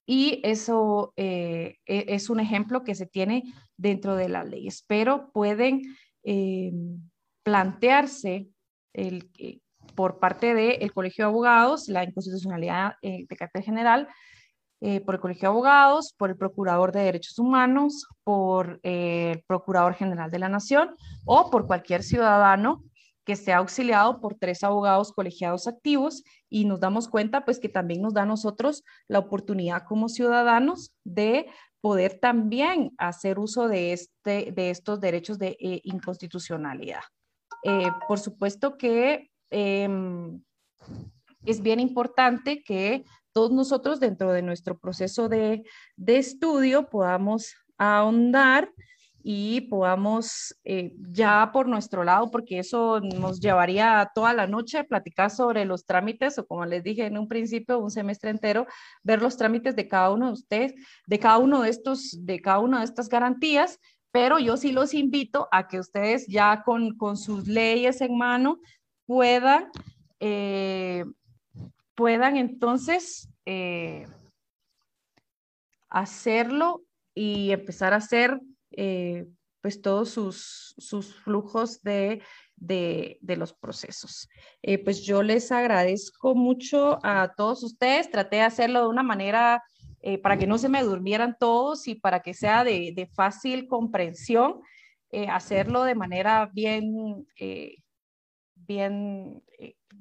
y 0.07 0.41
eso 0.43 1.13
eh, 1.15 1.77
e, 1.87 2.07
es 2.09 2.31
un 2.31 2.41
ejemplo 2.41 2.83
que 2.83 2.97
se 2.97 3.07
tiene 3.07 3.45
dentro 3.77 4.17
de 4.17 4.29
las 4.29 4.49
leyes, 4.49 4.85
pero 4.89 5.31
pueden 5.31 5.83
eh, 6.25 6.73
plantearse 7.43 8.49
el, 8.95 9.31
eh, 9.39 9.59
por 9.95 10.19
parte 10.19 10.55
del 10.55 10.93
Colegio 10.93 11.25
de 11.25 11.31
Abogados 11.31 11.89
la 11.89 12.05
inconstitucionalidad 12.05 12.95
eh, 13.03 13.27
de 13.29 13.37
carácter 13.37 13.63
general 13.63 14.09
por 15.07 15.15
el 15.15 15.21
Colegio 15.23 15.49
de 15.49 15.55
Abogados, 15.55 16.15
por 16.19 16.29
el 16.29 16.37
Procurador 16.37 16.93
de 16.93 17.01
Derechos 17.01 17.39
Humanos, 17.39 18.07
por 18.23 18.81
el 18.83 19.43
Procurador 19.47 19.95
General 19.95 20.31
de 20.31 20.39
la 20.39 20.51
Nación 20.51 20.95
o 21.25 21.51
por 21.51 21.67
cualquier 21.67 22.03
ciudadano 22.03 22.83
que 23.25 23.37
sea 23.37 23.59
auxiliado 23.59 24.21
por 24.21 24.35
tres 24.35 24.63
abogados 24.63 25.13
colegiados 25.13 25.67
activos 25.67 26.23
y 26.51 26.67
nos 26.67 26.81
damos 26.81 27.09
cuenta 27.09 27.47
pues 27.47 27.59
que 27.59 27.71
también 27.71 28.03
nos 28.03 28.13
da 28.13 28.23
a 28.23 28.27
nosotros 28.27 28.85
la 29.09 29.21
oportunidad 29.21 29.85
como 29.85 30.11
ciudadanos 30.11 30.93
de 31.05 31.47
poder 31.85 32.19
también 32.19 32.95
hacer 32.97 33.39
uso 33.39 33.69
de, 33.69 33.93
este, 33.93 34.53
de 34.53 34.71
estos 34.71 35.03
derechos 35.03 35.39
de 35.39 35.49
eh, 35.61 35.83
inconstitucionalidad. 35.85 37.03
Eh, 37.63 37.91
por 38.09 38.19
supuesto 38.19 38.79
que 38.79 39.31
em, 39.51 40.43
es 41.45 41.61
bien 41.61 41.81
importante 41.81 42.63
que 42.63 43.05
todos 43.35 43.53
nosotros 43.53 44.01
dentro 44.01 44.33
de 44.33 44.41
nuestro 44.41 44.79
proceso 44.79 45.29
de, 45.29 45.63
de 45.95 46.17
estudio 46.17 46.89
podamos 46.89 47.55
ahondar 47.77 48.73
y 49.27 49.63
podamos 49.63 50.55
eh, 50.65 50.93
ya 51.11 51.51
por 51.51 51.67
nuestro 51.67 52.05
lado, 52.05 52.31
porque 52.31 52.59
eso 52.59 53.01
nos 53.01 53.41
llevaría 53.41 54.11
toda 54.15 54.35
la 54.35 54.47
noche 54.47 54.77
a 54.77 54.85
platicar 54.85 55.31
sobre 55.31 55.65
los 55.65 55.87
trámites 55.87 56.39
o 56.39 56.47
como 56.47 56.67
les 56.67 56.85
dije 56.85 57.07
en 57.07 57.17
un 57.17 57.27
principio, 57.27 57.79
un 57.79 57.91
semestre 57.91 58.29
entero, 58.29 58.67
ver 59.03 59.23
los 59.23 59.39
trámites 59.39 59.75
de 59.77 59.89
cada 59.89 60.11
uno 60.11 60.27
de 60.27 60.33
ustedes, 60.35 60.75
de 61.07 61.19
cada 61.19 61.39
uno 61.39 61.63
de 61.63 61.71
estos, 61.71 62.19
de 62.21 62.43
cada 62.43 62.59
una 62.59 62.81
de 62.81 62.85
estas 62.85 63.09
garantías, 63.09 63.81
pero 64.11 64.39
yo 64.39 64.59
sí 64.59 64.73
los 64.73 64.93
invito 64.93 65.49
a 65.51 65.69
que 65.69 65.81
ustedes 65.81 66.27
ya 66.27 66.63
con, 66.63 66.95
con 66.99 67.17
sus 67.17 67.49
leyes 67.49 68.03
en 68.03 68.19
mano 68.19 68.59
puedan, 69.07 69.71
eh, 70.21 71.07
puedan 71.95 72.37
entonces 72.37 73.27
eh, 73.47 74.07
hacerlo 75.89 76.83
y 77.15 77.53
empezar 77.53 77.95
a 77.95 77.97
hacer 77.97 78.39
eh, 78.77 79.27
pues 79.61 79.81
todos 79.81 80.11
sus, 80.11 80.75
sus 80.77 81.15
flujos 81.15 81.83
de, 81.83 82.23
de, 82.57 83.37
los 83.37 83.55
procesos. 83.55 84.29
Eh, 84.63 84.79
pues 84.79 85.03
yo 85.03 85.23
les 85.23 85.51
agradezco 85.51 86.35
mucho 86.35 86.99
a 87.03 87.33
todos 87.35 87.63
ustedes, 87.63 88.11
traté 88.11 88.37
de 88.37 88.43
hacerlo 88.43 88.83
de 88.83 88.89
una 88.89 89.03
manera 89.03 89.63
eh, 90.03 90.19
para 90.19 90.37
que 90.37 90.47
no 90.47 90.59
se 90.59 90.69
me 90.69 90.83
durmieran 90.83 91.37
todos 91.39 91.89
y 91.89 91.95
para 91.95 92.21
que 92.21 92.35
sea 92.35 92.63
de, 92.63 92.93
de 92.95 93.07
fácil 93.07 93.67
comprensión, 93.67 94.61
hacerlo 95.29 95.85
de 95.85 95.95
manera 95.95 96.51
bien, 96.53 97.25
bien 98.57 99.43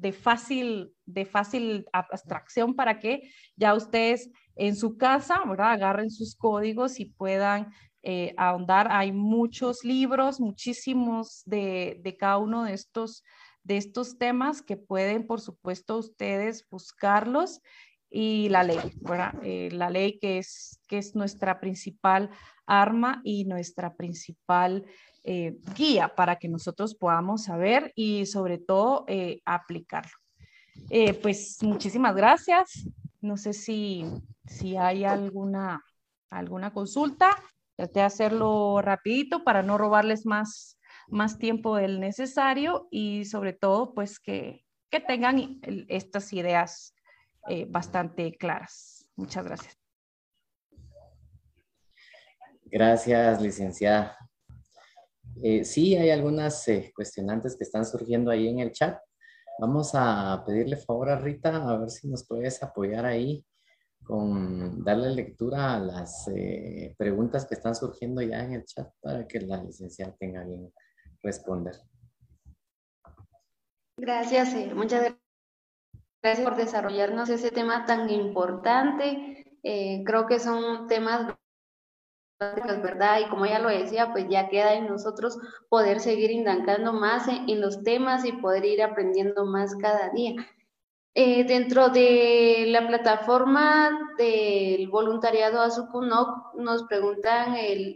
de 0.04 0.12
fácil, 0.12 0.94
de 1.06 1.26
fácil 1.26 1.86
abstracción 1.94 2.76
para 2.76 3.00
que 3.00 3.30
ya 3.56 3.74
ustedes 3.76 4.32
en 4.56 4.76
su 4.76 4.98
casa, 4.98 5.42
¿verdad? 5.48 5.72
Agarren 5.72 6.12
sus 6.12 6.36
códigos 6.36 7.00
y 7.00 7.06
puedan 7.06 7.72
eh, 8.06 8.34
ahondar. 8.36 8.89
Hay 8.91 9.14
muchos 9.14 9.86
libros, 9.86 10.41
muchísimos 10.41 11.41
de, 11.45 12.01
de, 12.04 12.18
cada 12.18 12.38
uno 12.38 12.66
de 12.66 12.74
estos, 12.74 13.24
de 13.64 13.78
estos 13.78 14.18
temas 14.18 14.62
que 14.62 14.76
pueden, 14.76 15.26
por 15.26 15.39
supuesto, 15.39 15.97
ustedes 15.97 16.68
buscarlos. 16.70 17.62
Y 18.10 18.49
la 18.49 18.64
ley, 18.64 18.78
eh, 19.41 19.70
la 19.72 19.89
ley 19.89 20.20
que 20.20 20.38
es, 20.38 20.82
que 20.89 20.97
es 20.97 21.16
nuestra 21.16 21.62
principal 21.62 22.30
arma 22.66 23.22
y 23.24 23.45
nuestra 23.45 23.95
principal 23.95 24.86
eh, 25.24 25.56
guía 25.74 26.14
para 26.14 26.36
que 26.36 26.49
nosotros 26.49 26.95
podamos 26.95 27.45
saber 27.45 27.93
y 27.95 28.26
sobre 28.26 28.58
todo 28.58 29.06
aplicarlo. 29.45 30.12
pues 31.22 31.58
muchísimas 31.64 32.16
gracias. 32.18 32.86
No 33.22 33.38
sé 33.38 33.54
si, 33.54 34.04
si 34.45 34.76
hay 34.76 35.06
alguna, 35.06 35.82
alguna 36.30 36.74
consulta. 36.74 37.30
Traté 37.76 38.00
de 38.00 38.06
hacerlo 38.06 38.82
rapidito 38.82 39.44
para 39.44 39.64
no 39.64 39.78
robarles 39.78 40.26
más, 40.26 40.80
más 41.08 41.38
tiempo 41.40 41.76
del 41.76 42.00
necesario 42.00 42.88
y 42.92 43.26
sobre 43.26 43.54
todo 43.54 43.94
pues 43.94 44.20
que, 44.20 44.66
que 44.92 45.00
tengan 45.00 45.60
estas 45.88 46.32
ideas 46.34 46.94
eh, 47.50 47.66
bastante 47.68 48.36
claras. 48.38 49.10
Muchas 49.16 49.46
gracias. 49.46 49.78
Gracias, 52.66 53.42
licenciada. 53.42 54.18
Eh, 55.42 55.64
sí, 55.64 55.96
hay 55.96 56.10
algunas 56.10 56.68
eh, 56.68 56.92
cuestionantes 56.96 57.56
que 57.56 57.64
están 57.64 57.86
surgiendo 57.86 58.32
ahí 58.32 58.48
en 58.48 58.60
el 58.60 58.72
chat. 58.72 59.00
Vamos 59.60 59.92
a 59.94 60.44
pedirle 60.46 60.78
favor 60.78 61.10
a 61.10 61.20
Rita 61.20 61.70
a 61.70 61.78
ver 61.78 61.90
si 61.90 62.08
nos 62.08 62.26
puedes 62.26 62.62
apoyar 62.64 63.06
ahí 63.06 63.46
con 64.04 64.84
darle 64.84 65.12
lectura 65.12 65.76
a 65.76 65.80
las 65.80 66.28
eh, 66.28 66.93
preguntas 66.97 67.45
que 67.45 67.56
están 67.56 67.76
surgiendo 67.76 68.22
ya 68.22 68.43
en 68.43 68.54
el 68.54 68.66
chat 68.66 68.89
para 69.01 69.28
que 69.28 69.39
la 69.41 69.64
licenciada 69.64 70.16
tenga 70.20 70.43
bien 70.43 70.72
responder. 71.22 71.76
Gracias, 73.97 74.54
eh, 74.54 74.72
muchas 74.74 75.16
gracias 76.22 76.47
por 76.47 76.58
desarrollarnos 76.58 77.30
ese 77.30 77.51
tema 77.51 77.86
tan 77.86 78.10
importante. 78.10 79.45
Eh, 79.64 80.04
creo 80.06 80.26
que 80.28 80.39
son 80.39 80.88
temas 80.88 81.34
¿verdad? 82.39 83.20
Y 83.26 83.30
como 83.30 83.45
ya 83.45 83.60
lo 83.60 83.70
decía, 83.70 84.12
pues 84.12 84.28
ya 84.30 84.49
queda 84.49 84.74
en 84.74 84.88
nosotros 84.88 85.38
poder 85.70 85.99
seguir 85.99 86.32
indagando 86.32 86.91
más 86.91 87.28
en 87.28 87.62
los 87.62 87.84
temas 87.84 88.26
y 88.26 88.34
poder 88.34 88.66
ir 88.66 88.84
aprendiendo 88.84 89.45
más 89.45 89.76
cada 89.76 90.10
día. 90.10 90.36
Eh, 91.16 91.43
dentro 91.43 91.89
de 91.89 92.66
la 92.70 92.88
plataforma 92.88 94.16
del 94.18 94.88
voluntariado 94.88 95.61
Azucunoc 95.61 96.55
nos 96.55 96.84
preguntan 96.86 97.55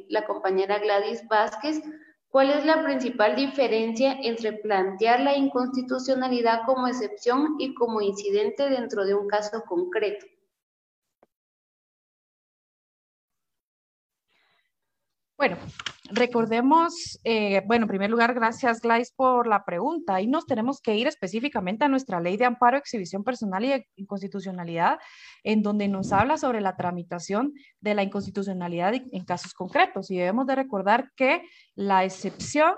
la 0.10 0.24
compañera 0.26 0.78
Gladys 0.78 1.28
Vázquez, 1.28 1.82
¿cuál 2.30 2.52
es 2.52 2.64
la 2.64 2.84
principal 2.84 3.36
diferencia 3.36 4.14
entre 4.22 4.54
plantear 4.54 5.22
la 5.22 5.36
inconstitucionalidad 5.36 6.62
como 6.68 6.88
excepción 6.88 7.56
y 7.58 7.74
como 7.74 8.02
incidente 8.02 8.70
dentro 8.70 9.04
de 9.04 9.16
un 9.16 9.28
caso 9.28 9.64
concreto? 9.68 10.28
Bueno, 15.38 15.58
recordemos, 16.10 17.20
eh, 17.24 17.62
bueno, 17.66 17.84
en 17.86 17.90
primer 17.90 18.10
lugar, 18.10 18.34
gracias 18.34 18.82
Glais 18.82 19.12
por 19.12 19.48
la 19.48 19.66
pregunta. 19.66 20.22
Y 20.22 20.28
nos 20.28 20.46
tenemos 20.46 20.82
que 20.82 20.96
ir 20.96 21.08
específicamente 21.08 21.86
a 21.86 21.88
nuestra 21.88 22.20
ley 22.20 22.38
de 22.38 22.46
amparo, 22.46 22.78
exhibición 22.78 23.24
personal 23.24 23.66
y 23.66 23.86
inconstitucionalidad, 23.96 25.00
en 25.44 25.62
donde 25.62 25.88
nos 25.88 26.12
habla 26.12 26.38
sobre 26.38 26.62
la 26.62 26.76
tramitación 26.76 27.54
de 27.80 27.96
la 27.96 28.04
inconstitucionalidad 28.04 28.94
en 28.94 29.26
casos 29.26 29.54
concretos. 29.54 30.12
Y 30.12 30.18
debemos 30.18 30.48
de 30.48 30.56
recordar 30.56 31.12
que 31.16 31.44
la 31.76 32.04
excepción 32.04 32.76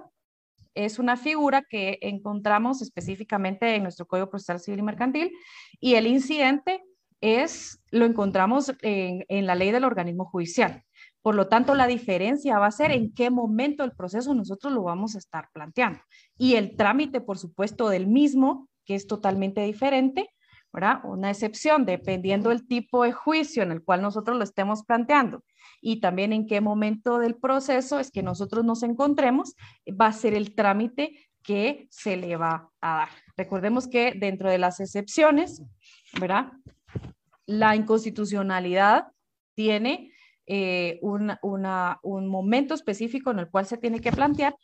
es 0.76 1.00
una 1.00 1.18
figura 1.18 1.64
que 1.70 1.98
encontramos 2.02 2.82
específicamente 2.82 3.76
en 3.76 3.84
nuestro 3.84 4.06
Código 4.06 4.30
Procesal 4.30 4.60
Civil 4.60 4.80
y 4.80 4.84
Mercantil 4.84 5.32
y 5.80 5.96
el 5.96 6.08
incidente 6.08 6.84
es, 7.22 7.82
lo 7.92 8.06
encontramos 8.06 8.74
en, 8.82 9.26
en 9.28 9.46
la 9.46 9.56
ley 9.56 9.72
del 9.72 9.84
organismo 9.84 10.26
judicial. 10.26 10.84
Por 11.22 11.36
lo 11.36 11.48
tanto, 11.48 11.76
la 11.76 11.88
diferencia 11.88 12.60
va 12.60 12.68
a 12.68 12.72
ser 12.72 12.92
en 12.92 13.14
qué 13.14 13.30
momento 13.30 13.84
del 13.84 13.92
proceso 13.92 14.34
nosotros 14.34 14.72
lo 14.72 14.84
vamos 14.84 15.16
a 15.16 15.20
estar 15.20 15.50
planteando. 15.54 16.00
Y 16.38 16.56
el 16.56 16.76
trámite, 16.78 17.22
por 17.22 17.38
supuesto, 17.38 17.90
del 17.90 18.08
mismo, 18.08 18.70
que 18.86 18.96
es 18.96 19.06
totalmente 19.06 19.62
diferente, 19.62 20.30
¿verdad? 20.72 21.02
Una 21.04 21.30
excepción, 21.30 21.86
dependiendo 21.86 22.50
del 22.50 22.68
tipo 22.68 23.04
de 23.04 23.12
juicio 23.12 23.64
en 23.64 23.72
el 23.72 23.84
cual 23.84 24.02
nosotros 24.02 24.38
lo 24.38 24.44
estemos 24.44 24.84
planteando 24.84 25.44
y 25.82 26.00
también 26.00 26.34
en 26.34 26.48
qué 26.48 26.62
momento 26.62 27.20
del 27.20 27.36
proceso 27.36 28.00
es 28.00 28.12
que 28.12 28.24
nosotros 28.24 28.66
nos 28.66 28.84
encontremos, 28.84 29.56
va 29.90 30.08
a 30.08 30.14
ser 30.14 30.34
el 30.34 30.56
trámite 30.56 31.30
que 31.44 31.88
se 31.90 32.18
le 32.18 32.36
va 32.36 32.70
a 32.82 32.98
dar. 32.98 33.10
Recordemos 33.38 33.88
que 33.88 34.14
dentro 34.14 34.50
de 34.50 34.58
las 34.58 34.80
excepciones, 34.80 35.64
¿verdad? 36.20 36.52
La 37.46 37.76
inconstitucionalidad 37.76 39.08
tiene 39.56 40.12
eh, 40.52 40.98
un, 41.04 41.32
un 41.42 42.28
momento 42.28 42.74
específico 42.74 43.30
en 43.30 43.40
el 43.40 43.50
cual 43.50 43.68
se 43.68 43.78
tiene 43.78 44.02
que 44.02 44.12
plantear 44.12 44.56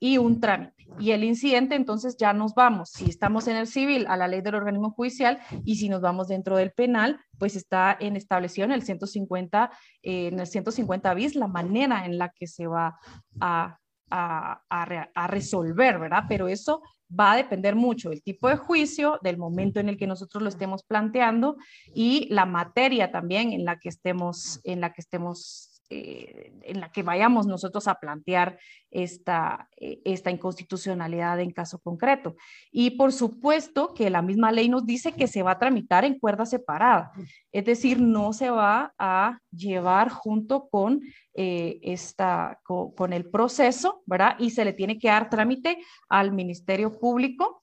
y 0.00 0.18
un 0.18 0.40
trámite. 0.40 0.86
Y 0.98 1.12
el 1.12 1.22
incidente, 1.22 1.76
entonces 1.76 2.16
ya 2.16 2.32
nos 2.32 2.54
vamos, 2.54 2.90
si 2.90 3.08
estamos 3.08 3.46
en 3.46 3.56
el 3.56 3.66
civil, 3.66 4.06
a 4.08 4.16
la 4.16 4.26
ley 4.26 4.40
del 4.40 4.56
organismo 4.56 4.90
judicial, 4.90 5.38
y 5.64 5.76
si 5.76 5.88
nos 5.88 6.00
vamos 6.00 6.28
dentro 6.28 6.56
del 6.56 6.72
penal, 6.72 7.20
pues 7.38 7.54
está 7.54 7.96
en 8.00 8.16
establecido 8.16 8.64
en 8.64 8.72
el 8.72 8.82
150, 8.82 9.70
eh, 10.02 10.28
en 10.28 10.40
el 10.40 10.46
150 10.46 11.14
bis 11.14 11.36
la 11.36 11.46
manera 11.46 12.06
en 12.06 12.18
la 12.18 12.30
que 12.30 12.46
se 12.46 12.66
va 12.66 12.98
a, 13.40 13.78
a, 14.10 14.62
a, 14.68 15.26
resolver, 15.28 15.98
¿verdad? 16.00 16.24
Pero 16.28 16.48
eso 16.48 16.82
va 17.18 17.32
a 17.32 17.36
depender 17.36 17.74
mucho 17.74 18.10
del 18.10 18.22
tipo 18.22 18.48
de 18.48 18.56
juicio, 18.56 19.18
del 19.22 19.36
momento 19.36 19.80
en 19.80 19.88
el 19.88 19.96
que 19.96 20.06
nosotros 20.06 20.42
lo 20.42 20.48
estemos 20.48 20.84
planteando 20.84 21.56
y 21.94 22.28
la 22.32 22.46
materia 22.46 23.10
también 23.10 23.52
en 23.52 23.64
la 23.64 23.78
que 23.78 23.88
estemos, 23.88 24.60
en 24.64 24.80
la 24.80 24.92
que 24.92 25.00
estemos 25.00 25.69
eh, 25.92 26.52
en 26.62 26.78
la 26.78 26.92
que 26.92 27.02
vayamos 27.02 27.48
nosotros 27.48 27.88
a 27.88 27.96
plantear 27.96 28.60
esta, 28.92 29.68
eh, 29.76 30.00
esta 30.04 30.30
inconstitucionalidad 30.30 31.40
en 31.40 31.50
caso 31.50 31.80
concreto. 31.80 32.36
Y 32.70 32.90
por 32.90 33.12
supuesto 33.12 33.92
que 33.92 34.08
la 34.08 34.22
misma 34.22 34.52
ley 34.52 34.68
nos 34.68 34.86
dice 34.86 35.10
que 35.10 35.26
se 35.26 35.42
va 35.42 35.50
a 35.50 35.58
tramitar 35.58 36.04
en 36.04 36.20
cuerda 36.20 36.46
separada, 36.46 37.10
es 37.50 37.64
decir, 37.64 38.00
no 38.00 38.32
se 38.32 38.50
va 38.50 38.94
a 38.98 39.40
llevar 39.50 40.10
junto 40.10 40.68
con, 40.68 41.00
eh, 41.34 41.80
esta, 41.82 42.60
con, 42.62 43.12
el 43.12 43.28
proceso, 43.28 44.04
¿verdad? 44.06 44.36
Y 44.38 44.50
se 44.50 44.64
le 44.64 44.72
tiene 44.72 44.96
que 44.96 45.08
dar 45.08 45.28
trámite 45.28 45.78
al 46.08 46.30
Ministerio 46.30 47.00
Público 47.00 47.62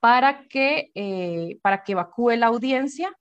para 0.00 0.48
que, 0.48 1.58
para 1.62 1.84
que 1.84 1.92
evacúe 1.92 2.36
la 2.36 2.46
audiencia 2.46 3.14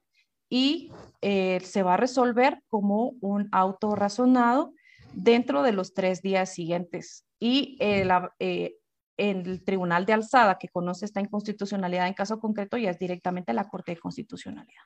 y 0.50 0.92
eh, 1.22 1.60
se 1.64 1.84
va 1.84 1.94
a 1.94 1.98
resolver 1.98 2.64
como 2.68 3.14
un 3.22 3.48
auto 3.52 3.96
razonado 3.96 4.74
dentro 5.14 5.62
de 5.64 5.72
los 5.72 5.94
tres 5.94 6.22
días 6.22 6.54
siguientes. 6.54 7.26
Y 7.40 7.78
eh, 7.80 8.08
eh, 8.40 8.76
el 9.18 9.64
tribunal 9.64 10.06
de 10.06 10.14
alzada 10.14 10.58
que 10.58 10.70
conoce 10.70 11.06
esta 11.06 11.22
inconstitucionalidad 11.22 12.08
en 12.08 12.14
caso 12.14 12.40
concreto 12.40 12.78
ya 12.78 12.90
es 12.90 13.00
directamente 13.00 13.54
la 13.54 13.68
Corte 13.68 13.94
de 13.94 14.00
Constitucionalidad. 14.00 14.84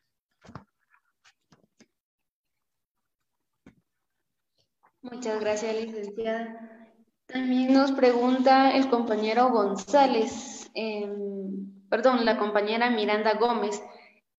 Muchas 5.01 5.39
gracias, 5.39 5.75
licenciada. 5.75 6.91
También 7.27 7.73
nos 7.73 7.91
pregunta 7.91 8.75
el 8.75 8.89
compañero 8.89 9.49
González, 9.49 10.69
em, 10.73 11.87
perdón, 11.89 12.25
la 12.25 12.37
compañera 12.37 12.89
Miranda 12.89 13.35
Gómez. 13.35 13.81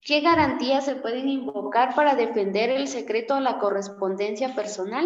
¿Qué 0.01 0.21
garantías 0.21 0.85
se 0.85 0.95
pueden 0.95 1.27
invocar 1.27 1.95
para 1.95 2.15
defender 2.15 2.69
el 2.69 2.87
secreto 2.87 3.35
de 3.35 3.41
la 3.41 3.59
correspondencia 3.59 4.55
personal? 4.55 5.05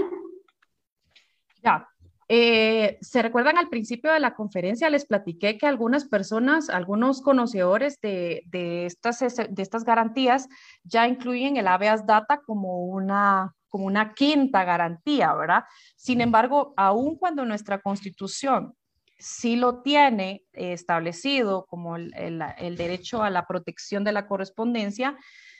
Ya, 1.63 1.87
eh, 2.33 2.97
¿Se 3.01 3.21
recuerdan 3.21 3.57
al 3.57 3.67
principio 3.67 4.13
de 4.13 4.21
la 4.21 4.35
conferencia? 4.35 4.89
Les 4.89 5.05
platiqué 5.05 5.57
que 5.57 5.67
algunas 5.67 6.05
personas, 6.05 6.69
algunos 6.69 7.21
conocedores 7.21 7.99
de, 7.99 8.41
estas, 8.85 9.19
de 9.19 9.61
estas 9.61 9.83
garantías 9.83 10.47
ya 10.85 11.09
incluyen 11.09 11.57
el 11.57 11.67
habeas 11.67 12.05
data 12.05 12.39
como 12.45 12.85
una, 12.85 13.53
como 13.67 13.83
una 13.83 14.13
quinta 14.13 14.63
garantía, 14.63 15.33
¿verdad? 15.33 15.65
Sin 15.97 16.21
embargo, 16.21 16.73
aun 16.77 17.17
cuando 17.17 17.43
nuestra 17.43 17.81
constitución 17.81 18.75
si 19.21 19.55
lo 19.55 19.81
tiene 19.83 20.43
establecido 20.51 21.67
como 21.67 21.95
el, 21.95 22.75
derecho 22.75 23.21
a 23.21 23.29
la 23.29 23.45
protección 23.45 24.03
de 24.03 24.11
la 24.11 24.27
correspondencia, 24.27 25.17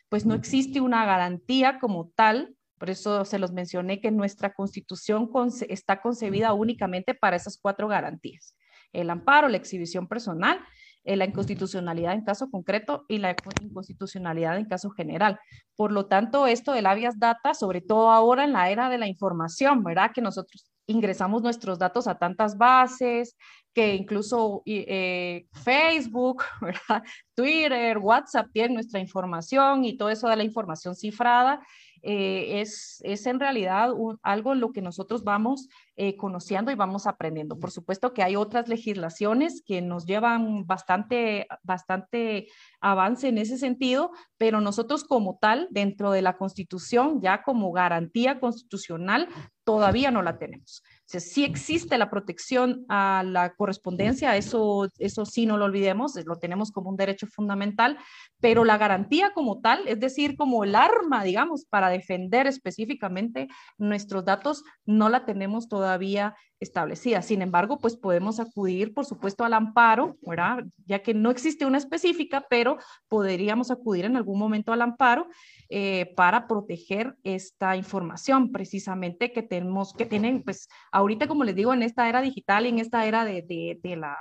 pues 0.09 0.25
no 0.25 0.33
existe 0.33 0.81
una 0.81 1.05
garantía 1.05 1.79
como 1.79 2.09
tal. 2.15 2.55
Por 2.79 2.89
eso 2.89 3.23
se 3.23 3.37
los 3.37 3.51
mencioné 3.51 4.01
que 4.01 4.09
nuestra 4.09 4.53
constitución 4.53 5.29
está 5.69 6.01
concebida 6.01 6.53
únicamente 6.53 7.13
para 7.13 7.35
esas 7.35 7.59
cuatro 7.61 7.87
garantías. 7.87 8.55
El 8.91 9.11
amparo, 9.11 9.47
la 9.47 9.57
exhibición 9.57 10.07
personal, 10.07 10.59
eh, 11.03 11.15
la 11.15 11.25
inconstitucionalidad 11.25 12.13
en 12.13 12.23
caso 12.23 12.49
concreto 12.49 13.05
y 13.07 13.19
la 13.19 13.35
inconstitucionalidad 13.61 14.57
en 14.57 14.65
caso 14.65 14.89
general. 14.89 15.39
Por 15.75 15.91
lo 15.91 16.07
tanto, 16.07 16.47
esto 16.47 16.73
del 16.73 16.87
habeas 16.87 17.19
data, 17.19 17.53
sobre 17.53 17.81
todo 17.81 18.09
ahora 18.09 18.43
en 18.43 18.53
la 18.53 18.71
era 18.71 18.89
de 18.89 18.97
la 18.97 19.07
información, 19.07 19.83
¿verdad? 19.83 20.11
Que 20.13 20.21
nosotros 20.21 20.70
ingresamos 20.91 21.41
nuestros 21.41 21.79
datos 21.79 22.07
a 22.07 22.17
tantas 22.17 22.57
bases, 22.57 23.35
que 23.73 23.95
incluso 23.95 24.63
eh, 24.65 25.45
Facebook, 25.63 26.43
Twitter, 27.35 27.97
WhatsApp 27.97 28.47
tienen 28.51 28.73
nuestra 28.73 28.99
información 28.99 29.85
y 29.85 29.97
todo 29.97 30.09
eso 30.09 30.27
de 30.27 30.35
la 30.35 30.43
información 30.43 30.95
cifrada. 30.95 31.61
Eh, 32.03 32.61
es, 32.61 32.99
es, 33.03 33.27
en 33.27 33.39
realidad 33.39 33.91
algo 34.23 34.53
en 34.53 34.59
lo 34.59 34.71
que 34.71 34.81
nosotros 34.81 35.23
vamos 35.23 35.69
eh, 35.95 36.17
conociendo 36.17 36.71
y 36.71 36.75
vamos 36.75 37.05
aprendiendo. 37.05 37.59
Por 37.59 37.69
supuesto 37.69 38.11
que 38.11 38.23
hay 38.23 38.35
otras 38.35 38.67
legislaciones 38.67 39.61
que 39.63 39.81
nos 39.83 40.07
llevan 40.07 40.65
bastante, 40.65 41.47
bastante 41.61 42.47
avance 42.79 43.27
en 43.27 43.37
ese 43.37 43.59
sentido, 43.59 44.11
pero 44.37 44.61
nosotros 44.61 45.03
como 45.03 45.37
tal, 45.39 45.67
dentro 45.69 46.09
de 46.11 46.23
la 46.23 46.37
Constitución, 46.37 47.21
ya 47.21 47.43
como 47.43 47.71
garantía 47.71 48.39
constitucional, 48.39 49.29
todavía 49.71 50.11
no 50.11 50.21
la 50.21 50.37
tenemos. 50.37 50.83
O 51.15 51.19
sí 51.21 51.45
existe 51.45 51.97
la 51.97 52.09
protección 52.09 52.85
a 52.89 53.23
la 53.25 53.53
correspondencia, 53.53 54.35
eso, 54.35 54.89
eso 54.97 55.25
sí 55.25 55.45
no 55.45 55.57
lo 55.57 55.63
olvidemos, 55.63 56.13
lo 56.25 56.39
tenemos 56.39 56.71
como 56.71 56.89
un 56.89 56.97
derecho 56.97 57.25
fundamental, 57.25 57.97
pero 58.41 58.65
la 58.65 58.77
garantía 58.77 59.31
como 59.33 59.61
tal, 59.61 59.87
es 59.87 59.99
decir, 59.99 60.35
como 60.35 60.65
el 60.65 60.75
arma, 60.75 61.23
digamos, 61.23 61.65
para 61.69 61.89
defender 61.89 62.47
específicamente 62.47 63.47
nuestros 63.77 64.25
datos, 64.25 64.63
no 64.85 65.07
la 65.07 65.23
tenemos 65.23 65.69
todavía 65.69 66.35
establecida. 66.61 67.23
Sin 67.23 67.41
embargo, 67.41 67.79
pues 67.79 67.97
podemos 67.97 68.39
acudir, 68.39 68.93
por 68.93 69.05
supuesto, 69.05 69.43
al 69.43 69.53
amparo, 69.53 70.15
¿verdad? 70.21 70.63
Ya 70.85 70.99
que 70.99 71.13
no 71.15 71.31
existe 71.31 71.65
una 71.65 71.79
específica, 71.79 72.45
pero 72.49 72.77
podríamos 73.09 73.71
acudir 73.71 74.05
en 74.05 74.15
algún 74.15 74.37
momento 74.37 74.71
al 74.71 74.83
amparo 74.83 75.27
eh, 75.69 76.13
para 76.15 76.47
proteger 76.47 77.15
esta 77.23 77.75
información 77.75 78.51
precisamente 78.51 79.33
que 79.33 79.41
tenemos, 79.41 79.93
que 79.93 80.05
tienen, 80.05 80.43
pues 80.43 80.69
ahorita, 80.91 81.27
como 81.27 81.43
les 81.43 81.55
digo, 81.55 81.73
en 81.73 81.81
esta 81.81 82.07
era 82.07 82.21
digital 82.21 82.67
y 82.67 82.69
en 82.69 82.79
esta 82.79 83.05
era 83.07 83.25
de, 83.25 83.41
de, 83.81 83.95
la, 83.95 84.15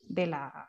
de 0.00 0.26
la 0.26 0.66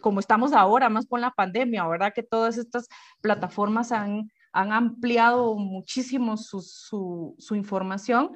como 0.00 0.18
estamos 0.18 0.52
ahora, 0.52 0.88
más 0.88 1.06
con 1.06 1.20
la 1.20 1.30
pandemia, 1.30 1.86
¿verdad? 1.86 2.12
Que 2.12 2.24
todas 2.24 2.58
estas 2.58 2.88
plataformas 3.20 3.92
han, 3.92 4.32
han 4.52 4.72
ampliado 4.72 5.54
muchísimo 5.54 6.36
su, 6.36 7.36
su 7.38 7.54
información 7.54 8.32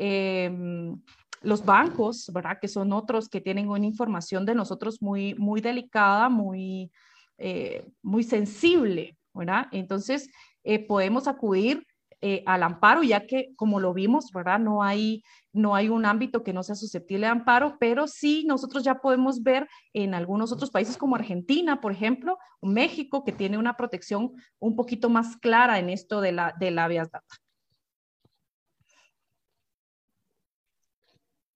Em, 0.00 1.02
los 1.42 1.64
bancos, 1.64 2.30
¿verdad? 2.32 2.58
Que 2.60 2.68
son 2.68 2.92
otros 2.92 3.28
que 3.28 3.40
tienen 3.40 3.68
una 3.68 3.84
información 3.84 4.46
de 4.46 4.54
nosotros 4.54 5.02
muy, 5.02 5.34
muy 5.34 5.60
delicada, 5.60 6.28
muy, 6.28 6.92
eh, 7.36 7.84
muy 8.02 8.22
sensible, 8.22 9.16
¿verdad? 9.34 9.66
Entonces, 9.72 10.30
eh, 10.62 10.84
podemos 10.86 11.26
acudir 11.26 11.84
eh, 12.20 12.44
al 12.46 12.62
amparo, 12.62 13.02
ya 13.02 13.26
que, 13.26 13.50
como 13.56 13.80
lo 13.80 13.92
vimos, 13.92 14.30
¿verdad? 14.32 14.60
No 14.60 14.84
hay, 14.84 15.22
no 15.52 15.74
hay 15.74 15.88
un 15.88 16.04
ámbito 16.04 16.44
que 16.44 16.52
no 16.52 16.62
sea 16.62 16.76
susceptible 16.76 17.26
de 17.26 17.32
amparo, 17.32 17.76
pero 17.80 18.06
sí 18.06 18.44
nosotros 18.46 18.84
ya 18.84 19.00
podemos 19.00 19.42
ver 19.42 19.68
en 19.92 20.14
algunos 20.14 20.52
otros 20.52 20.70
países 20.70 20.96
como 20.96 21.16
Argentina, 21.16 21.80
por 21.80 21.90
ejemplo, 21.90 22.38
México, 22.62 23.24
que 23.24 23.32
tiene 23.32 23.58
una 23.58 23.76
protección 23.76 24.32
un 24.60 24.76
poquito 24.76 25.10
más 25.10 25.36
clara 25.36 25.80
en 25.80 25.90
esto 25.90 26.20
de 26.20 26.32
la, 26.32 26.54
de 26.58 26.70
la 26.70 26.88
data. 26.88 27.22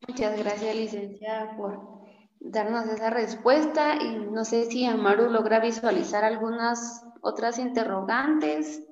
Muchas 0.08 0.38
gracias, 0.38 0.76
licenciada, 0.76 1.56
por 1.56 2.02
darnos 2.40 2.86
esa 2.86 3.10
respuesta 3.10 4.02
y 4.02 4.16
no 4.30 4.44
sé 4.44 4.64
si 4.66 4.84
Amaru 4.84 5.30
logra 5.30 5.60
visualizar 5.60 6.24
algunas 6.24 7.04
otras 7.22 7.58
interrogantes. 7.58 8.82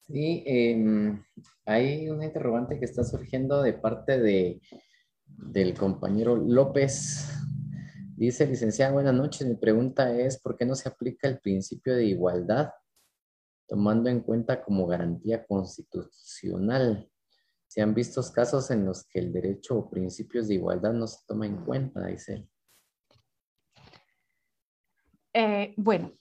Sí, 0.00 0.42
em, 0.46 1.22
hay 1.64 2.10
una 2.10 2.26
interrogante 2.26 2.78
que 2.78 2.84
está 2.84 3.04
surgiendo 3.04 3.62
de 3.62 3.72
parte 3.72 4.18
de, 4.18 4.60
del 5.26 5.74
compañero 5.74 6.36
López. 6.36 7.28
Dice, 8.16 8.46
licenciada, 8.46 8.92
buenas 8.92 9.14
noches. 9.14 9.46
Mi 9.46 9.54
pregunta 9.54 10.12
es, 10.16 10.40
¿por 10.40 10.56
qué 10.56 10.66
no 10.66 10.74
se 10.74 10.88
aplica 10.88 11.28
el 11.28 11.38
principio 11.38 11.94
de 11.94 12.06
igualdad 12.06 12.70
tomando 13.66 14.08
en 14.08 14.20
cuenta 14.20 14.62
como 14.62 14.86
garantía 14.86 15.44
constitucional. 15.46 17.10
Se 17.74 17.82
han 17.82 17.92
visto 17.92 18.22
casos 18.32 18.70
en 18.70 18.86
los 18.86 19.04
que 19.08 19.18
el 19.18 19.32
derecho 19.32 19.76
o 19.76 19.90
principios 19.90 20.46
de 20.46 20.54
igualdad 20.54 20.92
no 20.92 21.08
se 21.08 21.26
toma 21.26 21.46
en 21.46 21.56
cuenta, 21.56 22.06
dice 22.06 22.34
él. 22.34 22.48
Eh, 25.32 25.74
bueno, 25.76 26.12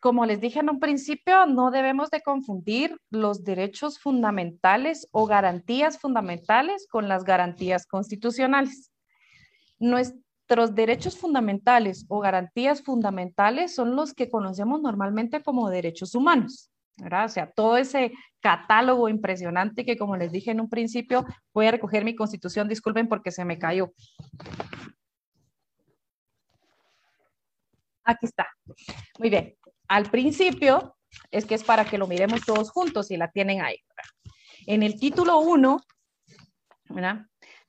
como 0.00 0.24
les 0.26 0.40
dije 0.40 0.60
en 0.60 0.70
un 0.70 0.78
principio, 0.78 1.44
no 1.46 1.72
debemos 1.72 2.08
de 2.10 2.20
confundir 2.20 2.96
los 3.10 3.42
derechos 3.42 3.98
fundamentales 3.98 5.08
o 5.10 5.26
garantías 5.26 5.98
fundamentales 5.98 6.86
con 6.88 7.08
las 7.08 7.24
garantías 7.24 7.84
constitucionales. 7.84 8.92
Nuestros 9.80 10.76
derechos 10.76 11.18
fundamentales 11.18 12.06
o 12.06 12.20
garantías 12.20 12.80
fundamentales 12.80 13.74
son 13.74 13.96
los 13.96 14.14
que 14.14 14.30
conocemos 14.30 14.80
normalmente 14.80 15.42
como 15.42 15.68
derechos 15.68 16.14
humanos. 16.14 16.69
¿Verdad? 17.00 17.24
O 17.26 17.28
sea, 17.28 17.50
todo 17.50 17.76
ese 17.76 18.12
catálogo 18.40 19.08
impresionante 19.08 19.84
que, 19.84 19.96
como 19.96 20.16
les 20.16 20.32
dije 20.32 20.50
en 20.50 20.60
un 20.60 20.68
principio, 20.68 21.24
voy 21.52 21.66
a 21.66 21.72
recoger 21.72 22.04
mi 22.04 22.14
constitución, 22.14 22.68
disculpen 22.68 23.08
porque 23.08 23.30
se 23.30 23.44
me 23.44 23.58
cayó. 23.58 23.92
Aquí 28.04 28.26
está. 28.26 28.48
Muy 29.18 29.30
bien. 29.30 29.54
Al 29.88 30.10
principio, 30.10 30.96
es 31.30 31.44
que 31.44 31.54
es 31.54 31.64
para 31.64 31.84
que 31.84 31.98
lo 31.98 32.06
miremos 32.06 32.42
todos 32.42 32.70
juntos 32.70 33.10
y 33.10 33.16
la 33.16 33.30
tienen 33.30 33.60
ahí. 33.60 33.76
En 34.66 34.82
el 34.82 34.98
título 34.98 35.40
1, 35.40 35.80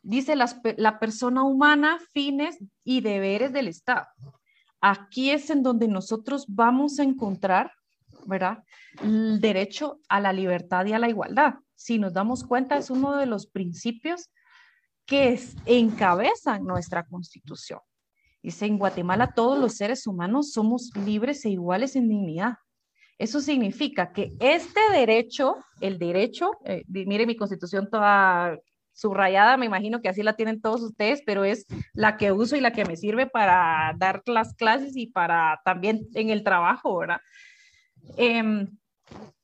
dice 0.01 0.35
la 0.35 0.99
persona 0.99 1.43
humana, 1.43 1.99
fines 2.11 2.57
y 2.83 3.01
deberes 3.01 3.53
del 3.53 3.67
Estado. 3.67 4.07
Aquí 4.79 5.31
es 5.31 5.49
en 5.49 5.63
donde 5.63 5.87
nosotros 5.87 6.45
vamos 6.47 6.99
a 6.99 7.03
encontrar, 7.03 7.71
¿verdad? 8.25 8.63
El 9.03 9.39
derecho 9.41 9.99
a 10.09 10.19
la 10.19 10.33
libertad 10.33 10.85
y 10.85 10.93
a 10.93 10.99
la 10.99 11.09
igualdad. 11.09 11.55
Si 11.75 11.99
nos 11.99 12.13
damos 12.13 12.43
cuenta, 12.43 12.77
es 12.77 12.89
uno 12.89 13.17
de 13.17 13.25
los 13.25 13.47
principios 13.47 14.29
que 15.05 15.39
encabezan 15.65 16.63
nuestra 16.63 17.05
constitución. 17.05 17.79
Dice, 18.41 18.65
en 18.65 18.77
Guatemala 18.77 19.33
todos 19.33 19.59
los 19.59 19.75
seres 19.75 20.07
humanos 20.07 20.51
somos 20.51 20.91
libres 21.05 21.45
e 21.45 21.49
iguales 21.49 21.95
en 21.95 22.07
dignidad. 22.09 22.55
Eso 23.17 23.39
significa 23.39 24.13
que 24.13 24.33
este 24.39 24.79
derecho, 24.91 25.57
el 25.79 25.99
derecho, 25.99 26.51
eh, 26.65 26.83
mire 26.87 27.27
mi 27.27 27.35
constitución 27.35 27.87
toda 27.91 28.57
subrayada, 28.93 29.57
me 29.57 29.65
imagino 29.65 30.01
que 30.01 30.09
así 30.09 30.23
la 30.23 30.35
tienen 30.35 30.61
todos 30.61 30.81
ustedes, 30.81 31.21
pero 31.25 31.43
es 31.43 31.65
la 31.93 32.17
que 32.17 32.31
uso 32.31 32.55
y 32.55 32.61
la 32.61 32.71
que 32.71 32.85
me 32.85 32.97
sirve 32.97 33.27
para 33.27 33.93
dar 33.97 34.21
las 34.25 34.53
clases 34.55 34.95
y 34.95 35.07
para 35.07 35.61
también 35.65 36.07
en 36.13 36.29
el 36.29 36.43
trabajo, 36.43 36.97
¿verdad? 36.97 37.19
Em, 38.17 38.67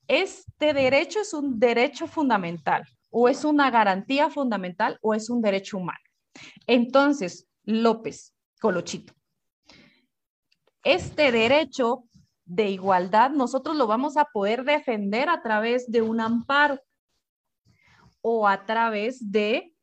este 0.08 0.74
derecho 0.74 1.20
es 1.20 1.34
un 1.34 1.60
derecho 1.60 2.08
fundamental, 2.08 2.84
o 3.10 3.28
es 3.30 3.43
una 3.43 3.70
garantía 3.70 4.30
fundamental, 4.30 4.97
o 5.01 5.14
es 5.14 5.30
un 5.30 5.41
derecho 5.41 5.78
humano. 5.78 5.99
Entonces, 6.66 7.47
López, 7.64 8.34
Colochito. 8.60 9.14
Este 10.84 11.32
derecho 11.32 12.03
de 12.45 12.70
igualdad 12.70 13.32
nosotros 13.32 13.76
lo 13.76 13.88
vamos 13.88 14.16
a 14.16 14.26
poder 14.26 14.64
defender 14.64 15.28
a 15.28 15.41
través 15.41 15.91
de 15.91 16.01
un 16.01 16.22
amparo 16.22 16.80
o 18.22 18.47
a 18.47 18.66
través 18.66 19.32
de 19.32 19.74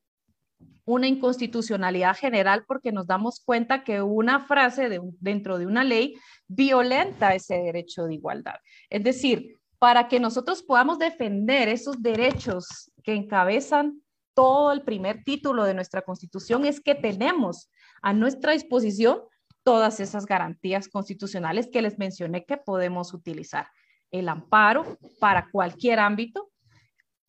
una 0.85 1.07
inconstitucionalidad 1.07 2.17
general 2.17 2.65
porque 2.67 2.93
nos 2.93 3.07
damos 3.07 3.41
cuenta 3.45 3.85
que 3.85 4.03
una 4.03 4.41
frase 4.47 5.01
dentro 5.21 5.59
de 5.59 5.67
una 5.67 5.85
ley 5.85 6.15
violenta 6.47 7.35
ese 7.35 7.55
derecho 7.57 8.05
de 8.05 8.15
igualdad. 8.15 8.57
Es 8.91 9.03
decir, 9.03 9.57
para 9.79 10.09
que 10.09 10.21
nosotros 10.21 10.63
podamos 10.63 10.99
defender 10.99 11.69
esos 11.69 12.01
derechos 12.03 12.91
que 13.03 13.15
encabezan 13.15 14.03
todo 14.35 14.73
el 14.73 14.83
primer 14.83 15.23
título 15.25 15.65
de 15.65 15.75
nuestra 15.75 16.03
constitución 16.03 16.65
es 16.65 16.81
que 16.81 16.95
tenemos 16.95 17.71
a 18.03 18.13
nuestra 18.13 18.53
disposición 18.53 19.21
todas 19.63 20.01
esas 20.01 20.27
garantías 20.27 20.89
constitucionales 20.89 21.69
que 21.73 21.83
les 21.83 21.99
mencioné 21.99 22.45
que 22.45 22.57
podemos 22.57 23.15
utilizar. 23.15 23.69
El 24.11 24.29
amparo 24.29 24.99
para 25.21 25.49
cualquier 25.51 25.99
ámbito, 26.01 26.51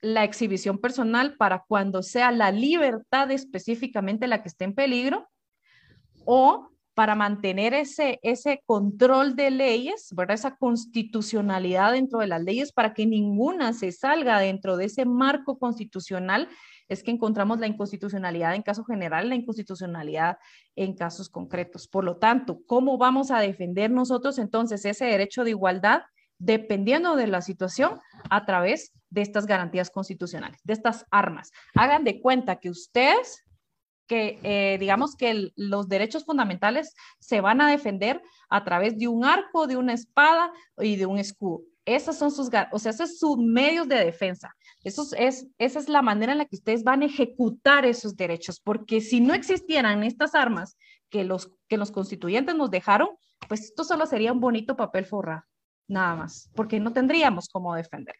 la 0.01 0.23
exhibición 0.23 0.77
personal 0.77 1.35
para 1.37 1.63
cuando 1.67 2.03
sea 2.03 2.31
la 2.31 2.51
libertad 2.51 3.31
específicamente 3.31 4.27
la 4.27 4.41
que 4.41 4.49
esté 4.49 4.65
en 4.65 4.75
peligro, 4.75 5.27
o 6.25 6.69
para 6.95 7.13
mantener 7.13 7.73
ese, 7.73 8.19
ese 8.23 8.63
control 8.65 9.35
de 9.35 9.51
leyes, 9.51 10.09
¿verdad? 10.15 10.35
esa 10.35 10.55
constitucionalidad 10.55 11.91
dentro 11.91 12.19
de 12.19 12.27
las 12.27 12.41
leyes 12.41 12.71
para 12.71 12.93
que 12.93 13.05
ninguna 13.05 13.73
se 13.73 13.91
salga 13.91 14.39
dentro 14.39 14.77
de 14.77 14.85
ese 14.85 15.05
marco 15.05 15.59
constitucional 15.59 16.47
es 16.87 17.03
que 17.03 17.11
encontramos 17.11 17.59
la 17.59 17.67
inconstitucionalidad 17.67 18.55
en 18.55 18.61
caso 18.61 18.85
general, 18.85 19.27
la 19.27 19.35
inconstitucionalidad 19.35 20.37
en 20.75 20.95
casos 20.95 21.29
concretos. 21.29 21.87
Por 21.87 22.05
lo 22.05 22.17
tanto, 22.17 22.61
¿cómo 22.65 22.97
vamos 22.97 23.29
a 23.29 23.39
defender 23.39 23.91
nosotros 23.91 24.37
entonces 24.37 24.85
ese 24.85 25.05
derecho 25.05 25.43
de 25.43 25.49
igualdad? 25.49 26.03
dependiendo 26.37 27.15
de 27.15 27.27
la 27.27 27.41
situación, 27.41 27.99
a 28.29 28.45
través 28.45 28.91
de 29.15 29.21
estas 29.21 29.45
garantías 29.45 29.89
constitucionales, 29.89 30.59
de 30.65 30.73
estas 30.73 31.05
armas. 31.09 31.51
Hagan 31.73 32.03
de 32.03 32.19
cuenta 32.19 32.57
que 32.57 32.69
ustedes, 32.69 33.45
que 34.07 34.39
eh, 34.43 34.77
digamos 34.77 35.15
que 35.15 35.51
los 35.55 35.87
derechos 35.87 36.25
fundamentales 36.25 36.93
se 37.19 37.39
van 37.39 37.61
a 37.61 37.71
defender 37.71 38.21
a 38.49 38.65
través 38.65 38.97
de 38.97 39.07
un 39.07 39.23
arco, 39.23 39.67
de 39.67 39.77
una 39.77 39.93
espada 39.93 40.51
y 40.77 40.97
de 40.97 41.05
un 41.05 41.17
escudo. 41.17 41.61
Esas 41.85 42.17
son 42.17 42.29
sus, 42.29 42.49
o 42.71 42.79
sea, 42.79 42.91
esos 42.91 43.17
son 43.17 43.37
sus 43.37 43.37
medios 43.37 43.87
de 43.87 44.03
defensa. 44.03 44.53
Eso 44.83 45.07
es, 45.17 45.47
esa 45.59 45.79
es 45.79 45.87
la 45.87 46.01
manera 46.01 46.33
en 46.33 46.39
la 46.39 46.45
que 46.45 46.57
ustedes 46.57 46.83
van 46.83 47.01
a 47.01 47.05
ejecutar 47.05 47.85
esos 47.85 48.17
derechos, 48.17 48.59
porque 48.59 48.99
si 48.99 49.21
no 49.21 49.33
existieran 49.33 50.03
estas 50.03 50.35
armas 50.35 50.77
que 51.09 51.23
los, 51.23 51.51
que 51.69 51.77
los 51.77 51.91
constituyentes 51.91 52.55
nos 52.55 52.69
dejaron, 52.69 53.09
pues 53.47 53.61
esto 53.61 53.85
solo 53.85 54.05
sería 54.07 54.33
un 54.33 54.41
bonito 54.41 54.75
papel 54.75 55.05
forrado, 55.05 55.43
nada 55.87 56.15
más, 56.15 56.49
porque 56.53 56.81
no 56.81 56.91
tendríamos 56.91 57.47
cómo 57.47 57.75
defender. 57.75 58.15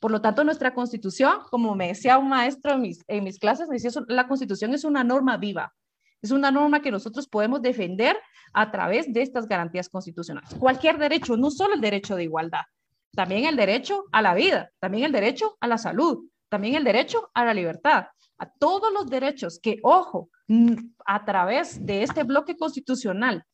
Por 0.00 0.10
lo 0.10 0.20
tanto, 0.20 0.44
nuestra 0.44 0.74
constitución, 0.74 1.38
como 1.50 1.74
me 1.74 1.88
decía 1.88 2.18
un 2.18 2.28
maestro 2.28 2.72
en 2.72 2.82
mis, 2.82 3.04
en 3.08 3.24
mis 3.24 3.38
clases, 3.38 3.68
me 3.68 3.76
decía, 3.76 3.90
la 4.08 4.26
constitución 4.28 4.74
es 4.74 4.84
una 4.84 5.04
norma 5.04 5.36
viva, 5.36 5.72
es 6.22 6.30
una 6.30 6.50
norma 6.50 6.80
que 6.80 6.90
nosotros 6.90 7.28
podemos 7.28 7.60
defender 7.62 8.16
a 8.52 8.70
través 8.70 9.12
de 9.12 9.22
estas 9.22 9.46
garantías 9.46 9.88
constitucionales. 9.88 10.54
Cualquier 10.58 10.98
derecho, 10.98 11.36
no 11.36 11.50
solo 11.50 11.74
el 11.74 11.80
derecho 11.80 12.16
de 12.16 12.24
igualdad, 12.24 12.62
también 13.14 13.44
el 13.44 13.56
derecho 13.56 14.04
a 14.12 14.22
la 14.22 14.34
vida, 14.34 14.70
también 14.80 15.04
el 15.04 15.12
derecho 15.12 15.56
a 15.60 15.66
la 15.66 15.78
salud, 15.78 16.28
también 16.48 16.74
el 16.74 16.84
derecho 16.84 17.30
a 17.34 17.44
la 17.44 17.54
libertad, 17.54 18.06
a 18.38 18.50
todos 18.58 18.92
los 18.92 19.08
derechos 19.08 19.60
que, 19.62 19.78
ojo, 19.82 20.30
a 21.06 21.24
través 21.24 21.84
de 21.84 22.02
este 22.02 22.24
bloque 22.24 22.56
constitucional 22.56 23.44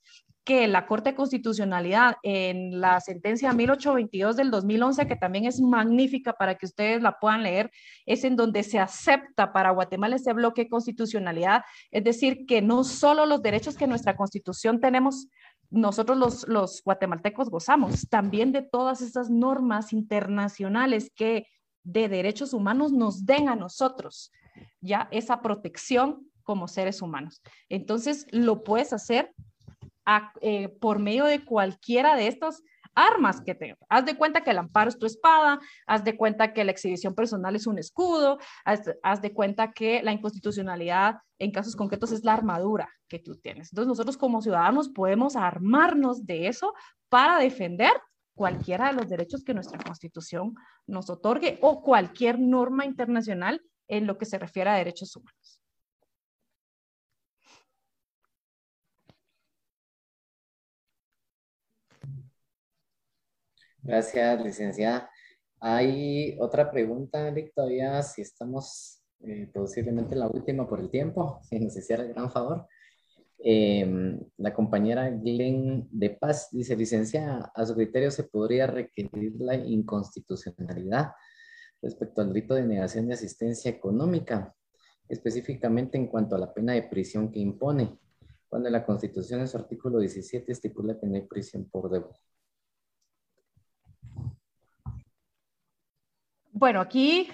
que 0.51 0.66
la 0.66 0.84
Corte 0.84 1.14
Constitucionalidad 1.14 2.16
en 2.24 2.80
la 2.80 2.98
sentencia 2.98 3.53
1822 3.53 4.34
del 4.34 4.51
2011, 4.51 5.07
que 5.07 5.14
también 5.14 5.44
es 5.44 5.61
magnífica 5.61 6.32
para 6.32 6.57
que 6.57 6.66
ustedes 6.66 7.01
la 7.01 7.20
puedan 7.20 7.44
leer, 7.44 7.70
es 8.05 8.24
en 8.24 8.34
donde 8.34 8.64
se 8.64 8.80
acepta 8.80 9.53
para 9.53 9.70
Guatemala 9.70 10.16
ese 10.16 10.32
bloque 10.32 10.68
constitucionalidad, 10.68 11.62
es 11.92 12.03
decir, 12.03 12.46
que 12.46 12.62
no 12.62 12.82
solo 12.82 13.26
los 13.26 13.42
derechos 13.42 13.76
que 13.76 13.86
nuestra 13.86 14.16
constitución 14.16 14.80
tenemos 14.80 15.28
nosotros 15.70 16.18
los, 16.18 16.48
los 16.48 16.82
guatemaltecos 16.82 17.48
gozamos 17.48 18.09
también 18.09 18.51
de 18.51 18.62
todas 18.62 19.03
esas 19.03 19.30
normas 19.30 19.92
internacionales 19.92 21.12
que 21.14 21.46
de 21.84 22.09
derechos 22.09 22.55
humanos 22.55 22.90
nos 22.90 23.24
den 23.24 23.48
a 23.48 23.55
nosotros 23.55 24.32
ya 24.80 25.07
esa 25.12 25.42
protección 25.42 26.28
como 26.42 26.66
seres 26.66 27.03
humanos. 27.03 27.40
Entonces, 27.68 28.26
lo 28.32 28.64
puedes 28.64 28.92
hacer 28.92 29.32
eh, 30.41 30.69
por 30.81 30.99
medio 30.99 31.25
de 31.25 31.45
cualquiera 31.45 32.17
de 32.17 32.27
estas 32.27 32.63
armas 32.95 33.41
que 33.41 33.55
tengas. 33.55 33.79
Haz 33.89 34.05
de 34.05 34.17
cuenta 34.17 34.43
que 34.43 34.51
el 34.51 34.59
amparo 34.59 34.89
es 34.89 34.99
tu 34.99 35.07
espada, 35.07 35.61
haz 35.87 36.05
de 36.05 36.17
cuenta 36.17 36.53
que 36.53 36.65
la 36.65 36.73
exhibición 36.73 37.15
personal 37.15 37.55
es 37.57 37.67
un 37.67 37.79
escudo, 37.79 38.39
haz, 38.65 39.23
de 39.23 39.33
cuenta 39.33 39.73
que 39.73 40.03
la 40.03 40.13
inconstitucionalidad 40.13 41.19
en 41.39 41.53
casos 41.53 41.77
concretos 41.77 42.13
es 42.13 42.25
la 42.25 42.35
armadura 42.35 42.89
que 43.09 43.19
tú 43.19 43.37
tienes. 43.37 43.73
Entonces 43.73 43.89
nosotros 43.89 44.17
como 44.17 44.43
ciudadanos 44.43 44.89
podemos 44.89 45.37
armarnos 45.37 46.27
de 46.27 46.49
eso 46.49 46.75
para 47.09 47.39
defender 47.39 47.93
cualquiera 48.35 48.89
de 48.89 48.95
los 48.95 49.09
derechos 49.09 49.45
que 49.45 49.55
nuestra 49.55 49.79
constitución 49.79 50.55
nos 50.87 51.11
otorgue 51.11 51.59
o 51.63 51.83
cualquier 51.83 52.39
norma 52.39 52.85
internacional 52.85 53.63
en 53.89 54.07
lo 54.07 54.19
que 54.19 54.25
se 54.25 54.39
refiere 54.39 54.71
a 54.71 54.75
derechos 54.75 55.15
humanos. 55.17 55.60
Gracias, 63.91 64.41
licenciada. 64.45 65.11
Hay 65.59 66.36
otra 66.38 66.70
pregunta, 66.70 67.26
Eric, 67.26 67.53
todavía 67.53 68.01
si 68.05 68.22
estamos 68.22 69.03
eh, 69.18 69.51
posiblemente 69.53 70.14
la 70.14 70.28
última 70.28 70.68
por 70.68 70.78
el 70.78 70.91
tiempo, 70.91 71.41
si 71.51 71.59
nos 71.59 71.76
hiciera 71.76 72.05
el 72.05 72.14
gran 72.14 72.30
favor. 72.30 72.68
Em, 73.41 74.20
la 74.36 74.55
compañera 74.55 75.11
Glenn 75.11 75.88
de 75.91 76.11
Paz 76.11 76.51
dice, 76.53 76.76
licenciada, 76.76 77.51
a 77.53 77.66
su 77.66 77.74
criterio 77.74 78.12
se 78.12 78.22
podría 78.22 78.68
requerir 78.68 79.34
la 79.41 79.57
inconstitucionalidad 79.57 81.11
respecto 81.82 82.20
al 82.20 82.32
delito 82.32 82.55
de 82.55 82.66
negación 82.66 83.09
de 83.09 83.14
asistencia 83.14 83.72
económica, 83.72 84.55
específicamente 85.09 85.99
en 85.99 86.07
cuanto 86.07 86.36
a 86.36 86.38
la 86.38 86.55
pena 86.55 86.74
de 86.74 86.84
prisión 86.84 87.32
que 87.32 87.41
impone, 87.41 87.99
cuando 88.49 88.70
la 88.70 88.86
Constitución 88.86 89.41
en 89.41 89.49
su 89.49 89.57
artículo 89.57 89.99
17 89.99 90.53
estipula 90.53 90.97
que 90.97 91.09
no 91.09 91.16
hay 91.16 91.22
prisión 91.22 91.68
por 91.68 91.91
deuda. 91.91 92.16
Bueno, 96.61 96.83
aquí 96.83 97.27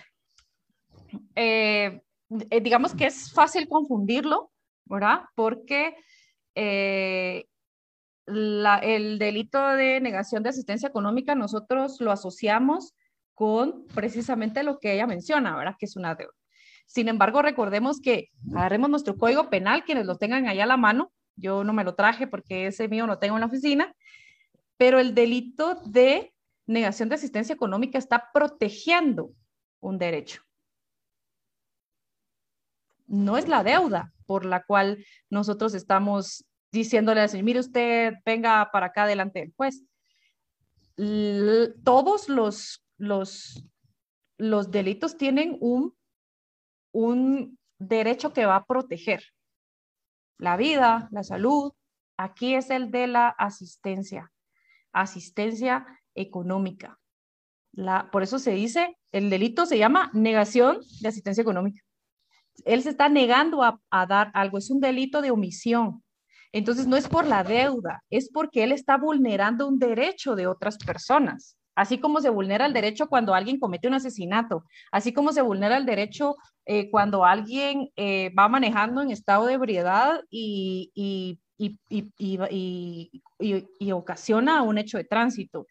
eh, 1.34 2.00
eh, 2.48 2.60
digamos 2.60 2.94
que 2.94 3.06
es 3.06 3.32
fácil 3.32 3.66
confundirlo, 3.66 4.52
¿verdad? 4.84 5.22
Porque 5.34 5.96
eh, 6.54 7.44
el 8.28 9.18
delito 9.18 9.60
de 9.70 10.00
negación 10.00 10.44
de 10.44 10.50
asistencia 10.50 10.88
económica 10.88 11.34
nosotros 11.34 12.00
lo 12.00 12.12
asociamos 12.12 12.94
con 13.34 13.88
precisamente 13.88 14.62
lo 14.62 14.78
que 14.78 14.92
ella 14.92 15.08
menciona, 15.08 15.56
¿verdad? 15.56 15.74
Que 15.76 15.86
es 15.86 15.96
una 15.96 16.14
deuda. 16.14 16.32
Sin 16.86 17.08
embargo, 17.08 17.42
recordemos 17.42 18.00
que 18.00 18.28
agarremos 18.54 18.90
nuestro 18.90 19.16
código 19.16 19.50
penal, 19.50 19.82
quienes 19.82 20.06
lo 20.06 20.18
tengan 20.18 20.46
allá 20.46 20.62
a 20.62 20.68
la 20.68 20.76
mano. 20.76 21.10
Yo 21.34 21.64
no 21.64 21.72
me 21.72 21.82
lo 21.82 21.96
traje 21.96 22.28
porque 22.28 22.68
ese 22.68 22.86
mío 22.86 23.08
lo 23.08 23.18
tengo 23.18 23.34
en 23.34 23.40
la 23.40 23.46
oficina, 23.46 23.92
pero 24.76 25.00
el 25.00 25.16
delito 25.16 25.74
de 25.84 26.32
negación 26.66 27.08
de 27.08 27.14
asistencia 27.14 27.54
económica 27.54 27.98
está 27.98 28.30
protegiendo 28.32 29.32
un 29.80 29.98
derecho. 29.98 30.42
No 33.06 33.38
es 33.38 33.48
la 33.48 33.62
deuda 33.62 34.12
por 34.26 34.44
la 34.44 34.64
cual 34.64 35.04
nosotros 35.30 35.74
estamos 35.74 36.44
diciéndole 36.72 37.20
al 37.20 37.42
mire 37.42 37.60
usted, 37.60 38.14
venga 38.24 38.68
para 38.72 38.86
acá 38.86 39.06
delante 39.06 39.40
del 39.40 39.54
juez. 39.56 39.84
todos 41.84 42.28
los, 42.28 42.84
los, 42.98 43.64
los 44.38 44.70
delitos 44.70 45.16
tienen 45.16 45.56
un, 45.60 45.96
un 46.92 47.58
derecho 47.78 48.32
que 48.32 48.46
va 48.46 48.56
a 48.56 48.64
proteger 48.64 49.22
la 50.38 50.56
vida, 50.56 51.08
la 51.12 51.22
salud. 51.22 51.72
Aquí 52.18 52.54
es 52.54 52.70
el 52.70 52.90
de 52.90 53.06
la 53.06 53.28
asistencia, 53.28 54.32
asistencia 54.92 55.86
económica. 56.16 56.98
La, 57.72 58.10
por 58.10 58.22
eso 58.22 58.38
se 58.38 58.52
dice, 58.52 58.96
el 59.12 59.30
delito 59.30 59.66
se 59.66 59.78
llama 59.78 60.10
negación 60.14 60.78
de 61.00 61.08
asistencia 61.08 61.42
económica. 61.42 61.82
Él 62.64 62.82
se 62.82 62.90
está 62.90 63.08
negando 63.08 63.62
a, 63.62 64.06
dar 64.06 64.30
algo, 64.34 64.58
es 64.58 64.70
un 64.70 64.80
delito 64.80 65.20
de 65.20 65.30
omisión. 65.30 66.02
Entonces 66.52 66.86
no 66.86 66.96
es 66.96 67.06
por 67.06 67.26
la 67.26 67.44
deuda, 67.44 68.02
es 68.08 68.30
porque 68.32 68.64
él 68.64 68.72
está 68.72 68.96
vulnerando 68.96 69.68
un 69.68 69.78
derecho 69.78 70.34
de 70.34 70.46
otras 70.46 70.78
personas. 70.78 71.58
Así 71.74 71.98
como 71.98 72.22
se 72.22 72.30
vulnera 72.30 72.64
el 72.64 72.72
derecho 72.72 73.06
cuando 73.08 73.34
alguien 73.34 73.60
comete 73.60 73.86
un 73.86 73.94
asesinato, 73.94 74.64
así 74.90 75.12
como 75.12 75.32
se 75.32 75.42
vulnera 75.42 75.76
el 75.76 75.84
derecho 75.84 76.36
eh, 76.64 76.90
cuando 76.90 77.26
alguien 77.26 77.90
eh, 77.96 78.32
va 78.36 78.48
manejando 78.48 79.02
en 79.02 79.10
estado 79.10 79.44
de 79.44 79.54
ebriedad 79.54 80.20
y, 80.30 81.38
ocasiona 83.92 84.62
un 84.62 84.78
hecho 84.78 84.96
de 84.96 85.04
tránsito. 85.04 85.66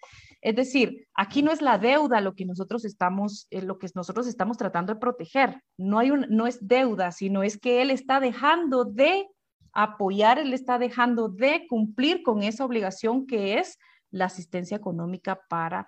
Es 0.46 0.56
decir, 0.56 1.08
aquí 1.16 1.42
no 1.42 1.52
es 1.52 1.60
la 1.64 1.80
deuda 1.80 2.22
lo 2.22 2.36
que 2.36 2.46
nosotros 2.46 2.86
estamos, 2.86 3.48
eh, 3.50 3.64
lo 3.64 3.80
que 3.80 3.88
nosotros 3.96 4.28
estamos 4.28 4.58
tratando 4.58 4.94
de 4.94 5.00
proteger. 5.00 5.60
No, 5.76 5.98
hay 5.98 6.12
no 6.12 6.46
es 6.46 6.60
deuda, 6.68 7.12
sino 7.12 7.42
es 7.42 7.58
que 7.58 7.82
él 7.82 7.90
está 7.90 8.20
dejando 8.20 8.86
de 8.86 9.26
apoyar, 9.74 10.38
él 10.38 10.54
está 10.54 10.78
dejando 10.78 11.30
de 11.30 11.66
cumplir 11.68 12.22
con 12.22 12.44
esa 12.44 12.64
obligación 12.64 13.26
que 13.26 13.58
es 13.58 13.80
la 14.12 14.26
asistencia 14.26 14.78
económica 14.78 15.42
para, 15.50 15.88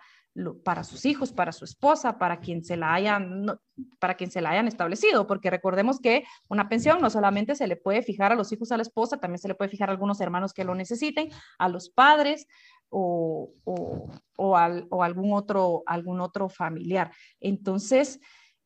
para 0.63 0.83
sus 0.83 1.05
hijos, 1.05 1.31
para 1.31 1.51
su 1.51 1.63
esposa, 1.63 2.17
para 2.17 2.39
quien, 2.39 2.63
se 2.63 2.77
la 2.77 2.95
hayan, 2.95 3.45
para 3.99 4.15
quien 4.15 4.31
se 4.31 4.41
la 4.41 4.49
hayan 4.49 4.67
establecido, 4.67 5.27
porque 5.27 5.51
recordemos 5.51 5.99
que 5.99 6.23
una 6.47 6.67
pensión 6.67 6.99
no 6.99 7.11
solamente 7.11 7.53
se 7.53 7.67
le 7.67 7.75
puede 7.75 8.01
fijar 8.01 8.31
a 8.31 8.35
los 8.35 8.51
hijos, 8.51 8.71
a 8.71 8.77
la 8.77 8.81
esposa, 8.81 9.17
también 9.17 9.37
se 9.37 9.47
le 9.47 9.53
puede 9.53 9.69
fijar 9.69 9.89
a 9.89 9.91
algunos 9.91 10.19
hermanos 10.19 10.51
que 10.51 10.63
lo 10.63 10.73
necesiten, 10.73 11.29
a 11.59 11.69
los 11.69 11.89
padres 11.89 12.47
o, 12.89 13.51
o, 13.63 14.09
o, 14.37 14.55
algún, 15.03 15.33
otro, 15.33 15.83
algún 15.85 16.21
otro 16.21 16.49
familiar. 16.49 17.11
Entonces, 17.39 18.19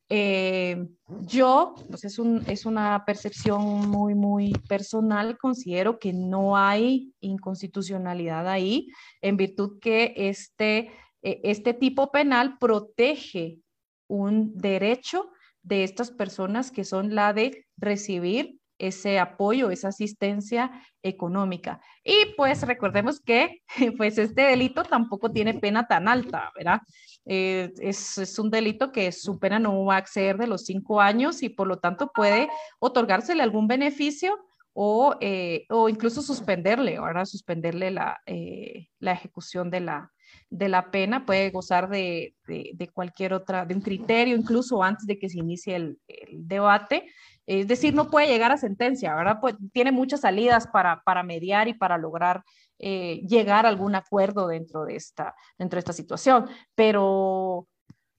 eh, 0.08 0.88
yo, 1.26 1.74
pues 1.88 2.04
es, 2.04 2.18
es 2.46 2.66
una 2.66 3.02
percepción 3.06 3.88
muy, 3.88 4.14
muy 4.14 4.52
personal, 4.68 5.38
considero 5.38 5.98
que 5.98 6.12
no 6.12 6.56
hay 6.56 7.14
inconstitucionalidad 7.20 8.46
ahí, 8.46 8.88
en 9.22 9.38
virtud 9.38 9.78
que 9.80 10.12
este, 10.16 10.90
e, 11.22 11.40
este 11.44 11.72
tipo 11.72 12.10
penal 12.10 12.58
protege 12.58 13.58
un 14.06 14.54
derecho 14.54 15.30
de 15.62 15.84
estas 15.84 16.10
personas 16.10 16.70
que 16.70 16.84
son 16.84 17.14
la 17.14 17.32
de 17.32 17.64
recibir 17.78 18.58
ese 18.82 19.20
apoyo, 19.20 19.70
esa 19.70 19.88
asistencia 19.88 20.70
económica. 21.02 21.80
Y 22.02 22.34
pues 22.36 22.62
recordemos 22.66 23.20
que 23.20 23.62
pues 23.96 24.18
este 24.18 24.42
delito 24.42 24.82
tampoco 24.82 25.30
tiene 25.30 25.54
pena 25.54 25.86
tan 25.86 26.08
alta, 26.08 26.50
¿verdad? 26.56 26.80
Eh, 27.24 27.72
es, 27.78 28.38
un 28.40 28.50
delito 28.50 28.90
que 28.90 29.12
su 29.12 29.38
pena 29.38 29.60
no 29.60 29.84
va 29.84 29.96
a 29.96 29.98
exceder 30.00 30.36
de 30.36 30.48
los 30.48 30.64
cinco 30.64 31.00
años 31.00 31.42
y 31.44 31.48
por 31.48 31.68
lo 31.68 31.78
tanto 31.78 32.10
puede 32.12 32.48
otorgársele 32.80 33.44
algún 33.44 33.68
beneficio 33.68 34.36
o, 34.72 35.16
eh, 35.20 35.64
o 35.68 35.88
incluso 35.88 36.20
suspenderle, 36.20 36.96
ahora 36.96 37.24
suspenderle 37.24 37.92
la, 37.92 38.18
eh, 38.26 38.88
la 38.98 39.12
ejecución 39.12 39.70
de 39.70 39.80
la, 39.80 40.10
de 40.50 40.68
la 40.68 40.90
pena, 40.90 41.24
puede 41.24 41.50
gozar 41.50 41.88
de, 41.88 42.34
de, 42.46 42.90
cualquier 42.92 43.34
otra, 43.34 43.64
de 43.66 43.74
un 43.74 43.82
criterio 43.82 44.34
incluso 44.36 44.82
antes 44.82 45.06
de 45.06 45.18
que 45.18 45.28
se 45.28 45.38
inicie 45.38 45.76
el, 45.76 45.98
el 46.08 46.48
debate 46.48 47.06
es 47.46 47.66
decir, 47.66 47.94
no 47.94 48.10
puede 48.10 48.28
llegar 48.28 48.52
a 48.52 48.56
sentencia, 48.56 49.14
¿verdad? 49.14 49.38
Pues 49.40 49.56
tiene 49.72 49.92
muchas 49.92 50.20
salidas 50.20 50.66
para, 50.68 51.02
para 51.02 51.22
mediar 51.22 51.68
y 51.68 51.74
para 51.74 51.98
lograr 51.98 52.44
eh, 52.78 53.20
llegar 53.28 53.66
a 53.66 53.68
algún 53.68 53.94
acuerdo 53.94 54.46
dentro 54.48 54.84
de, 54.84 54.96
esta, 54.96 55.34
dentro 55.58 55.76
de 55.76 55.80
esta 55.80 55.92
situación. 55.92 56.48
Pero 56.74 57.66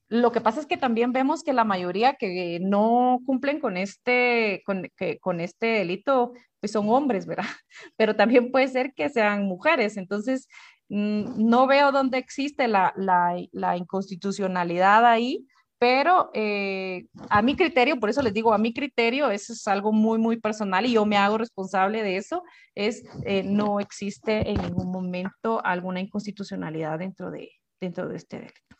lo 0.08 0.32
que 0.32 0.40
pasa 0.40 0.60
es 0.60 0.66
que 0.66 0.76
también 0.76 1.12
vemos 1.12 1.42
que 1.42 1.54
la 1.54 1.64
mayoría 1.64 2.14
que 2.14 2.58
no 2.60 3.20
cumplen 3.24 3.60
con 3.60 3.76
este, 3.76 4.62
con, 4.64 5.40
este 5.40 5.66
delito, 5.66 6.32
pues 6.60 6.72
son 6.72 6.88
hombres, 6.90 7.26
¿verdad? 7.26 7.44
Pero 7.96 8.16
también 8.16 8.52
puede 8.52 8.68
ser 8.68 8.92
que 8.94 9.08
sean 9.08 9.46
mujeres. 9.46 9.96
Entonces, 9.96 10.48
mm, 10.90 11.48
no 11.48 11.66
veo 11.66 11.92
dónde 11.92 12.18
existe 12.18 12.68
la, 12.68 12.92
la 12.96 13.76
inconstitucionalidad 13.76 15.06
ahí 15.06 15.46
pero 15.84 16.30
eh, 16.32 17.08
a 17.28 17.42
mi 17.42 17.56
criterio, 17.56 18.00
por 18.00 18.08
eso 18.08 18.22
les 18.22 18.32
digo, 18.32 18.54
a 18.54 18.58
mi 18.58 18.72
criterio, 18.72 19.30
eso 19.30 19.52
es 19.52 19.68
algo 19.68 19.92
muy, 19.92 20.18
muy 20.18 20.40
personal 20.40 20.86
y 20.86 20.94
yo 20.94 21.04
me 21.04 21.18
hago 21.18 21.36
responsable 21.36 22.02
de 22.02 22.16
eso, 22.16 22.42
es 22.74 23.04
eh, 23.26 23.42
no 23.42 23.80
existe 23.80 24.48
en 24.48 24.62
ningún 24.62 24.90
momento 24.90 25.62
alguna 25.62 26.00
inconstitucionalidad 26.00 26.98
dentro 26.98 27.30
de, 27.30 27.50
dentro 27.78 28.08
de 28.08 28.16
este 28.16 28.38
delito. 28.38 28.76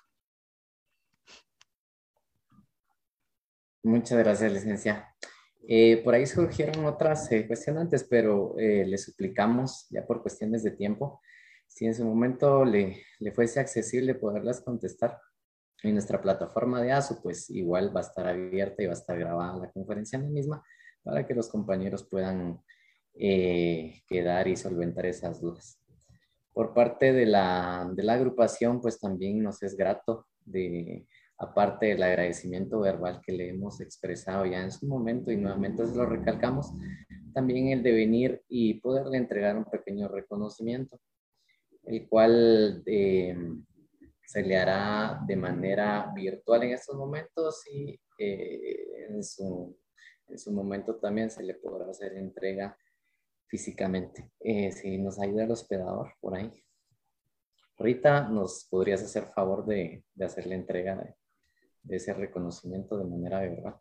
Muchas 3.82 4.18
gracias, 4.20 4.50
licencia. 4.50 5.14
Eh, 5.68 6.00
por 6.02 6.14
ahí 6.14 6.24
surgieron 6.24 6.86
otras 6.86 7.28
cuestionantes, 7.46 8.02
pero 8.04 8.54
les 8.56 9.04
suplicamos, 9.04 9.88
ya 9.90 10.06
por 10.06 10.22
cuestiones 10.22 10.62
de 10.62 10.70
tiempo, 10.70 11.20
si 11.66 11.84
en 11.84 11.94
su 11.94 12.02
momento 12.02 12.64
le, 12.64 13.04
le 13.18 13.32
fuese 13.32 13.60
accesible 13.60 14.14
poderlas 14.14 14.62
contestar 14.62 15.20
en 15.88 15.94
nuestra 15.94 16.20
plataforma 16.20 16.82
de 16.82 16.92
ASO, 16.92 17.20
pues 17.22 17.50
igual 17.50 17.94
va 17.94 18.00
a 18.00 18.04
estar 18.04 18.26
abierta 18.26 18.82
y 18.82 18.86
va 18.86 18.92
a 18.92 18.96
estar 18.96 19.18
grabada 19.18 19.58
la 19.58 19.70
conferencia 19.70 20.16
en 20.16 20.24
la 20.24 20.30
misma 20.30 20.64
para 21.02 21.26
que 21.26 21.34
los 21.34 21.48
compañeros 21.48 22.04
puedan 22.04 22.60
eh, 23.14 24.02
quedar 24.08 24.48
y 24.48 24.56
solventar 24.56 25.06
esas 25.06 25.40
dudas. 25.40 25.80
Por 26.52 26.72
parte 26.72 27.12
de 27.12 27.26
la, 27.26 27.90
de 27.94 28.02
la 28.02 28.14
agrupación, 28.14 28.80
pues 28.80 28.98
también 29.00 29.42
nos 29.42 29.62
es 29.62 29.76
grato 29.76 30.26
de, 30.44 31.06
aparte 31.38 31.86
del 31.86 32.02
agradecimiento 32.02 32.80
verbal 32.80 33.20
que 33.24 33.32
le 33.32 33.50
hemos 33.50 33.80
expresado 33.80 34.46
ya 34.46 34.62
en 34.62 34.70
su 34.70 34.86
momento 34.86 35.30
y 35.30 35.36
nuevamente 35.36 35.84
lo 35.94 36.06
recalcamos, 36.06 36.72
también 37.32 37.68
el 37.68 37.82
de 37.82 37.92
venir 37.92 38.42
y 38.48 38.74
poderle 38.74 39.18
entregar 39.18 39.56
un 39.56 39.64
pequeño 39.64 40.08
reconocimiento, 40.08 41.00
el 41.84 42.08
cual 42.08 42.82
eh, 42.86 43.36
se 44.26 44.42
le 44.42 44.56
hará 44.56 45.20
de 45.26 45.36
manera 45.36 46.10
virtual 46.14 46.64
en 46.64 46.72
estos 46.72 46.96
momentos 46.96 47.62
y 47.70 47.98
eh, 48.18 49.06
en, 49.08 49.22
su, 49.22 49.76
en, 50.28 50.38
su, 50.38 50.52
momento 50.52 50.96
también 50.96 51.30
se 51.30 51.42
le 51.42 51.54
podrá 51.54 51.90
hacer 51.90 52.14
entrega 52.14 52.76
físicamente. 53.46 54.32
Eh, 54.40 54.72
si 54.72 54.98
nos 54.98 55.18
ayuda 55.18 55.44
el 55.44 55.50
hospedador 55.50 56.14
por 56.20 56.36
ahí. 56.36 56.50
Rita, 57.76 58.28
¿nos 58.28 58.66
podrías 58.70 59.02
hacer 59.02 59.24
favor 59.26 59.66
de, 59.66 60.04
de 60.14 60.24
hacer 60.24 60.46
la 60.46 60.54
entrega 60.54 60.96
de, 61.82 61.96
ese 61.96 62.14
reconocimiento 62.14 62.96
de 62.96 63.04
manera 63.04 63.40
verbal? 63.40 63.76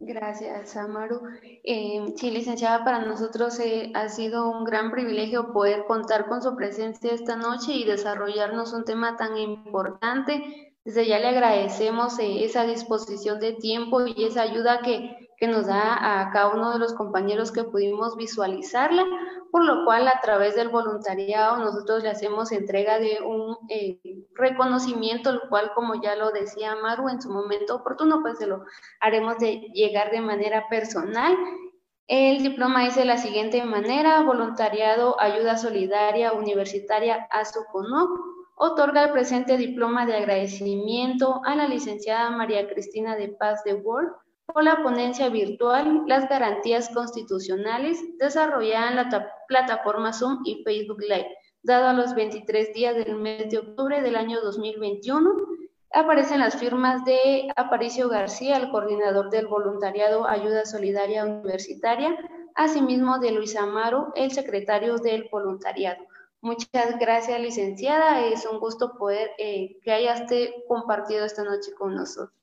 Gracias, 0.00 0.76
Amaru. 0.76 1.22
Eh, 1.42 2.14
sí, 2.16 2.30
licenciada, 2.30 2.84
para 2.84 3.04
nosotros 3.04 3.58
eh, 3.58 3.90
ha 3.94 4.08
sido 4.08 4.48
un 4.48 4.64
gran 4.64 4.92
privilegio 4.92 5.52
poder 5.52 5.86
contar 5.86 6.28
con 6.28 6.40
su 6.40 6.54
presencia 6.54 7.12
esta 7.12 7.34
noche 7.34 7.72
y 7.72 7.84
desarrollarnos 7.84 8.72
un 8.72 8.84
tema 8.84 9.16
tan 9.16 9.36
importante. 9.36 10.72
Desde 10.84 11.06
ya 11.06 11.18
le 11.18 11.28
agradecemos 11.28 12.18
eh, 12.20 12.44
esa 12.44 12.64
disposición 12.64 13.40
de 13.40 13.54
tiempo 13.54 14.06
y 14.06 14.24
esa 14.24 14.42
ayuda 14.42 14.80
que, 14.82 15.27
que 15.38 15.48
nos 15.48 15.66
da 15.66 16.20
a 16.20 16.30
cada 16.30 16.48
uno 16.54 16.72
de 16.72 16.78
los 16.78 16.94
compañeros 16.94 17.52
que 17.52 17.64
pudimos 17.64 18.16
visualizarla 18.16 19.04
por 19.50 19.64
lo 19.64 19.84
cual 19.84 20.08
a 20.08 20.20
través 20.20 20.54
del 20.54 20.68
voluntariado 20.68 21.58
nosotros 21.58 22.02
le 22.02 22.10
hacemos 22.10 22.52
entrega 22.52 22.98
de 22.98 23.20
un 23.24 23.56
eh, 23.68 23.98
reconocimiento, 24.34 25.30
el 25.30 25.40
cual, 25.48 25.72
como 25.74 26.00
ya 26.00 26.16
lo 26.16 26.30
decía 26.30 26.76
Maru 26.76 27.08
en 27.08 27.22
su 27.22 27.30
momento 27.30 27.76
oportuno, 27.76 28.20
pues 28.22 28.38
se 28.38 28.46
lo 28.46 28.64
haremos 29.00 29.38
de 29.38 29.70
llegar 29.72 30.10
de 30.10 30.20
manera 30.20 30.68
personal. 30.68 31.36
El 32.06 32.42
diploma 32.42 32.84
dice 32.84 33.00
de 33.00 33.06
la 33.06 33.18
siguiente 33.18 33.62
manera, 33.64 34.22
voluntariado, 34.22 35.20
ayuda 35.20 35.56
solidaria 35.56 36.32
universitaria 36.32 37.26
a 37.30 37.44
su 37.44 37.60
otorga 38.60 39.04
el 39.04 39.12
presente 39.12 39.56
diploma 39.56 40.04
de 40.04 40.16
agradecimiento 40.16 41.40
a 41.44 41.54
la 41.54 41.68
licenciada 41.68 42.30
María 42.30 42.68
Cristina 42.68 43.14
de 43.14 43.28
Paz 43.28 43.62
de 43.64 43.74
Word, 43.74 44.08
por 44.52 44.64
la 44.64 44.82
ponencia 44.82 45.28
virtual 45.28 46.04
Las 46.06 46.28
garantías 46.28 46.88
constitucionales 46.90 48.02
desarrollada 48.18 48.90
en 48.90 48.96
la 48.96 49.32
plataforma 49.46 50.12
Zoom 50.12 50.40
y 50.44 50.62
Facebook 50.64 51.00
Live, 51.00 51.28
dado 51.62 51.88
a 51.88 51.92
los 51.92 52.14
23 52.14 52.72
días 52.72 52.94
del 52.94 53.16
mes 53.16 53.50
de 53.50 53.58
octubre 53.58 54.00
del 54.02 54.16
año 54.16 54.40
2021. 54.40 55.36
Aparecen 55.92 56.40
las 56.40 56.56
firmas 56.56 57.04
de 57.04 57.48
Aparicio 57.56 58.08
García, 58.08 58.56
el 58.56 58.70
coordinador 58.70 59.30
del 59.30 59.46
voluntariado 59.46 60.26
Ayuda 60.26 60.64
Solidaria 60.64 61.24
Universitaria, 61.24 62.16
asimismo 62.54 63.18
de 63.18 63.32
Luis 63.32 63.56
Amaro, 63.56 64.12
el 64.14 64.30
secretario 64.32 64.96
del 64.98 65.28
voluntariado. 65.30 66.04
Muchas 66.40 66.98
gracias, 66.98 67.40
licenciada. 67.40 68.24
Es 68.26 68.46
un 68.46 68.60
gusto 68.60 68.96
poder 68.96 69.30
eh, 69.38 69.78
que 69.82 69.92
hayas 69.92 70.22
compartido 70.68 71.24
esta 71.24 71.42
noche 71.42 71.72
con 71.76 71.94
nosotros. 71.94 72.37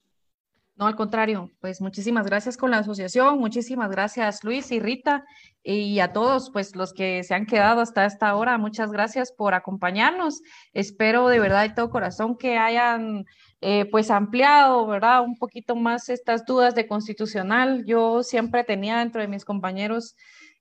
No, 0.78 0.88
al 0.88 0.98
contrario, 0.98 1.52
pues 1.62 1.80
muchísimas 1.80 2.26
gracias 2.26 2.58
con 2.58 2.70
la 2.70 2.80
asociación, 2.80 3.40
muchísimas 3.40 3.90
gracias 3.90 4.44
Luis 4.44 4.72
y 4.74 4.82
Rita 4.82 5.24
y 5.64 6.02
a 6.02 6.12
todos 6.12 6.50
pues 6.52 6.76
los 6.76 6.92
que 6.92 7.24
se 7.24 7.34
han 7.34 7.46
quedado 7.46 7.80
hasta 7.80 8.06
esta 8.06 8.36
hora, 8.36 8.58
muchas 8.58 8.92
gracias 8.92 9.32
por 9.32 9.54
acompañarnos. 9.54 10.42
Espero 10.74 11.30
de 11.30 11.40
verdad 11.40 11.64
de 11.64 11.74
todo 11.74 11.90
corazón 11.90 12.38
que 12.38 12.58
hayan 12.58 13.24
eh, 13.62 13.86
pues 13.90 14.12
ampliado, 14.12 14.86
¿verdad? 14.86 15.24
Un 15.24 15.38
poquito 15.38 15.78
más 15.78 16.10
estas 16.10 16.46
dudas 16.46 16.76
de 16.76 16.88
constitucional. 16.88 17.86
Yo 17.86 18.22
siempre 18.22 18.66
tenía 18.66 18.98
dentro 19.00 19.22
de 19.22 19.30
mis 19.30 19.46
compañeros 19.46 20.16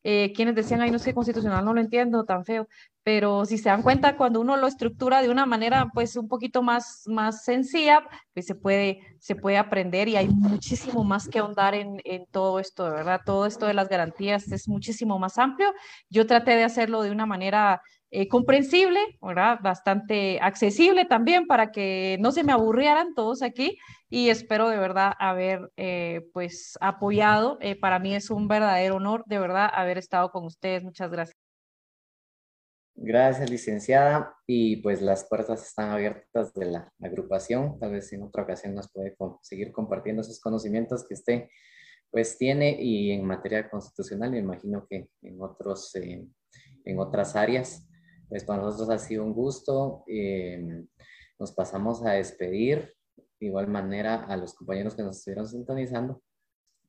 eh, 0.05 0.33
quienes 0.35 0.55
decían, 0.55 0.83
ay, 0.83 0.91
no 0.91 0.99
sé, 0.99 1.15
constitucional, 1.15 1.65
no 1.65 1.75
lo 1.75 1.81
entiendo, 1.81 2.25
tan 2.25 2.45
feo, 2.45 2.69
pero 3.03 3.45
si 3.47 3.59
se 3.59 3.71
dan 3.71 3.83
cuenta, 3.83 4.17
cuando 4.17 4.41
uno 4.41 4.57
lo 4.57 4.67
estructura 4.67 5.23
de 5.23 5.31
una 5.31 5.47
manera, 5.47 5.91
pues, 5.93 6.17
un 6.17 6.29
poquito 6.29 6.63
más, 6.63 7.03
más 7.07 7.43
sencilla, 7.43 8.03
pues 8.33 8.47
se 8.47 8.55
puede, 8.55 9.01
se 9.19 9.35
puede 9.35 9.57
aprender 9.57 10.09
y 10.09 10.17
hay 10.17 10.29
muchísimo 10.29 11.05
más 11.05 11.27
que 11.29 11.39
ahondar 11.39 11.75
en, 11.75 12.01
en 12.05 12.27
todo 12.27 12.61
esto, 12.61 12.85
de 12.85 12.91
verdad, 12.91 13.21
todo 13.25 13.47
esto 13.47 13.67
de 13.67 13.75
las 13.75 13.89
garantías 13.89 14.53
es 14.53 14.69
muchísimo 14.69 15.19
más 15.19 15.39
amplio. 15.39 15.73
Yo 16.11 16.27
traté 16.27 16.53
de 16.53 16.65
hacerlo 16.65 17.03
de 17.03 17.11
una 17.11 17.27
manera 17.27 17.83
eh, 18.17 18.29
comprensible, 18.29 19.01
¿verdad? 19.21 19.59
Bastante 19.61 20.39
accesible 20.41 21.05
también 21.05 21.49
para 21.49 21.73
que 21.73 22.17
no 22.21 22.31
se 22.31 22.45
me 22.45 22.53
aburrieran 22.53 23.13
todos 23.13 23.43
aquí 23.43 23.77
y 24.09 24.29
espero 24.29 24.69
de 24.69 24.79
verdad 24.79 25.15
haber 25.19 25.73
eh, 25.77 26.21
pues 26.33 26.79
apoyado. 26.81 27.59
Eh, 27.61 27.75
para 27.75 27.99
mí 27.99 28.15
es 28.15 28.31
un 28.31 28.47
verdadero 28.47 28.97
honor 28.97 29.25
de 29.27 29.41
verdad 29.41 29.69
haber 29.75 29.99
estado 29.99 30.31
con 30.31 30.45
ustedes. 30.45 30.85
Muchas 30.85 31.11
gracias. 31.11 31.37
Gracias, 32.95 33.51
licenciada. 33.51 34.37
Y 34.47 34.77
pues 34.77 35.03
las 35.03 35.25
puertas 35.29 35.67
están 35.67 35.91
abiertas 35.91 36.55
de 36.55 36.67
la 36.67 36.93
agrupación. 37.03 37.81
Tal 37.81 37.91
vez 37.91 38.13
en 38.13 38.23
otra 38.23 38.45
ocasión 38.45 38.77
nos 38.77 38.89
puede 38.93 39.17
seguir 39.43 39.73
compartiendo 39.73 40.23
esos 40.23 40.41
conocimientos 40.41 41.05
que 41.05 41.15
usted 41.15 41.49
pues 42.13 42.39
tiene 42.39 42.81
y 42.81 43.11
en 43.11 43.25
materia 43.25 43.69
constitucional, 43.69 44.31
me 44.31 44.39
imagino 44.39 44.87
que 44.89 45.09
en, 45.23 45.43
otros, 45.43 45.93
en 45.97 46.99
otras 47.01 47.35
áreas. 47.35 47.89
Pues 48.29 48.45
para 48.45 48.63
nosotros 48.63 48.91
ha 48.91 48.99
sido 48.99 49.25
un 49.25 49.33
gusto. 49.33 50.05
Eh, 50.07 50.85
nos 51.39 51.53
pasamos 51.53 52.05
a 52.05 52.13
despedir. 52.13 52.95
De 53.41 53.47
igual 53.47 53.69
manera 53.69 54.25
a 54.25 54.37
los 54.37 54.55
compañeros 54.55 54.95
que 54.95 55.03
nos 55.03 55.19
estuvieron 55.19 55.47
sintonizando, 55.47 56.23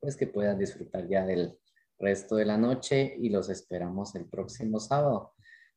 pues 0.00 0.16
que 0.16 0.26
puedan 0.26 0.58
disfrutar 0.58 1.06
ya 1.08 1.26
del 1.26 1.58
resto 1.98 2.36
de 2.36 2.44
la 2.44 2.56
noche 2.56 3.14
y 3.18 3.30
los 3.30 3.48
esperamos 3.48 4.14
el 4.14 4.26
próximo 4.26 4.78
sábado, 4.78 5.34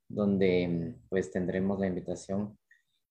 donde 0.07 0.95
pues 1.09 1.31
tendremos 1.31 1.79
la 1.79 1.87
invitación 1.87 2.57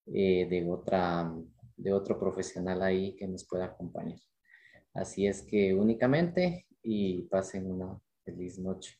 eh, 0.07 0.47
de, 0.49 0.69
otra, 0.69 1.31
de 1.77 1.93
otro 1.93 2.19
profesional 2.19 2.81
ahí 2.81 3.15
que 3.15 3.27
nos 3.27 3.45
pueda 3.45 3.65
acompañar. 3.65 4.19
Así 4.93 5.27
es 5.27 5.41
que 5.43 5.73
únicamente 5.73 6.65
y 6.81 7.23
pasen 7.23 7.71
una 7.71 7.99
feliz 8.23 8.57
noche. 8.57 8.97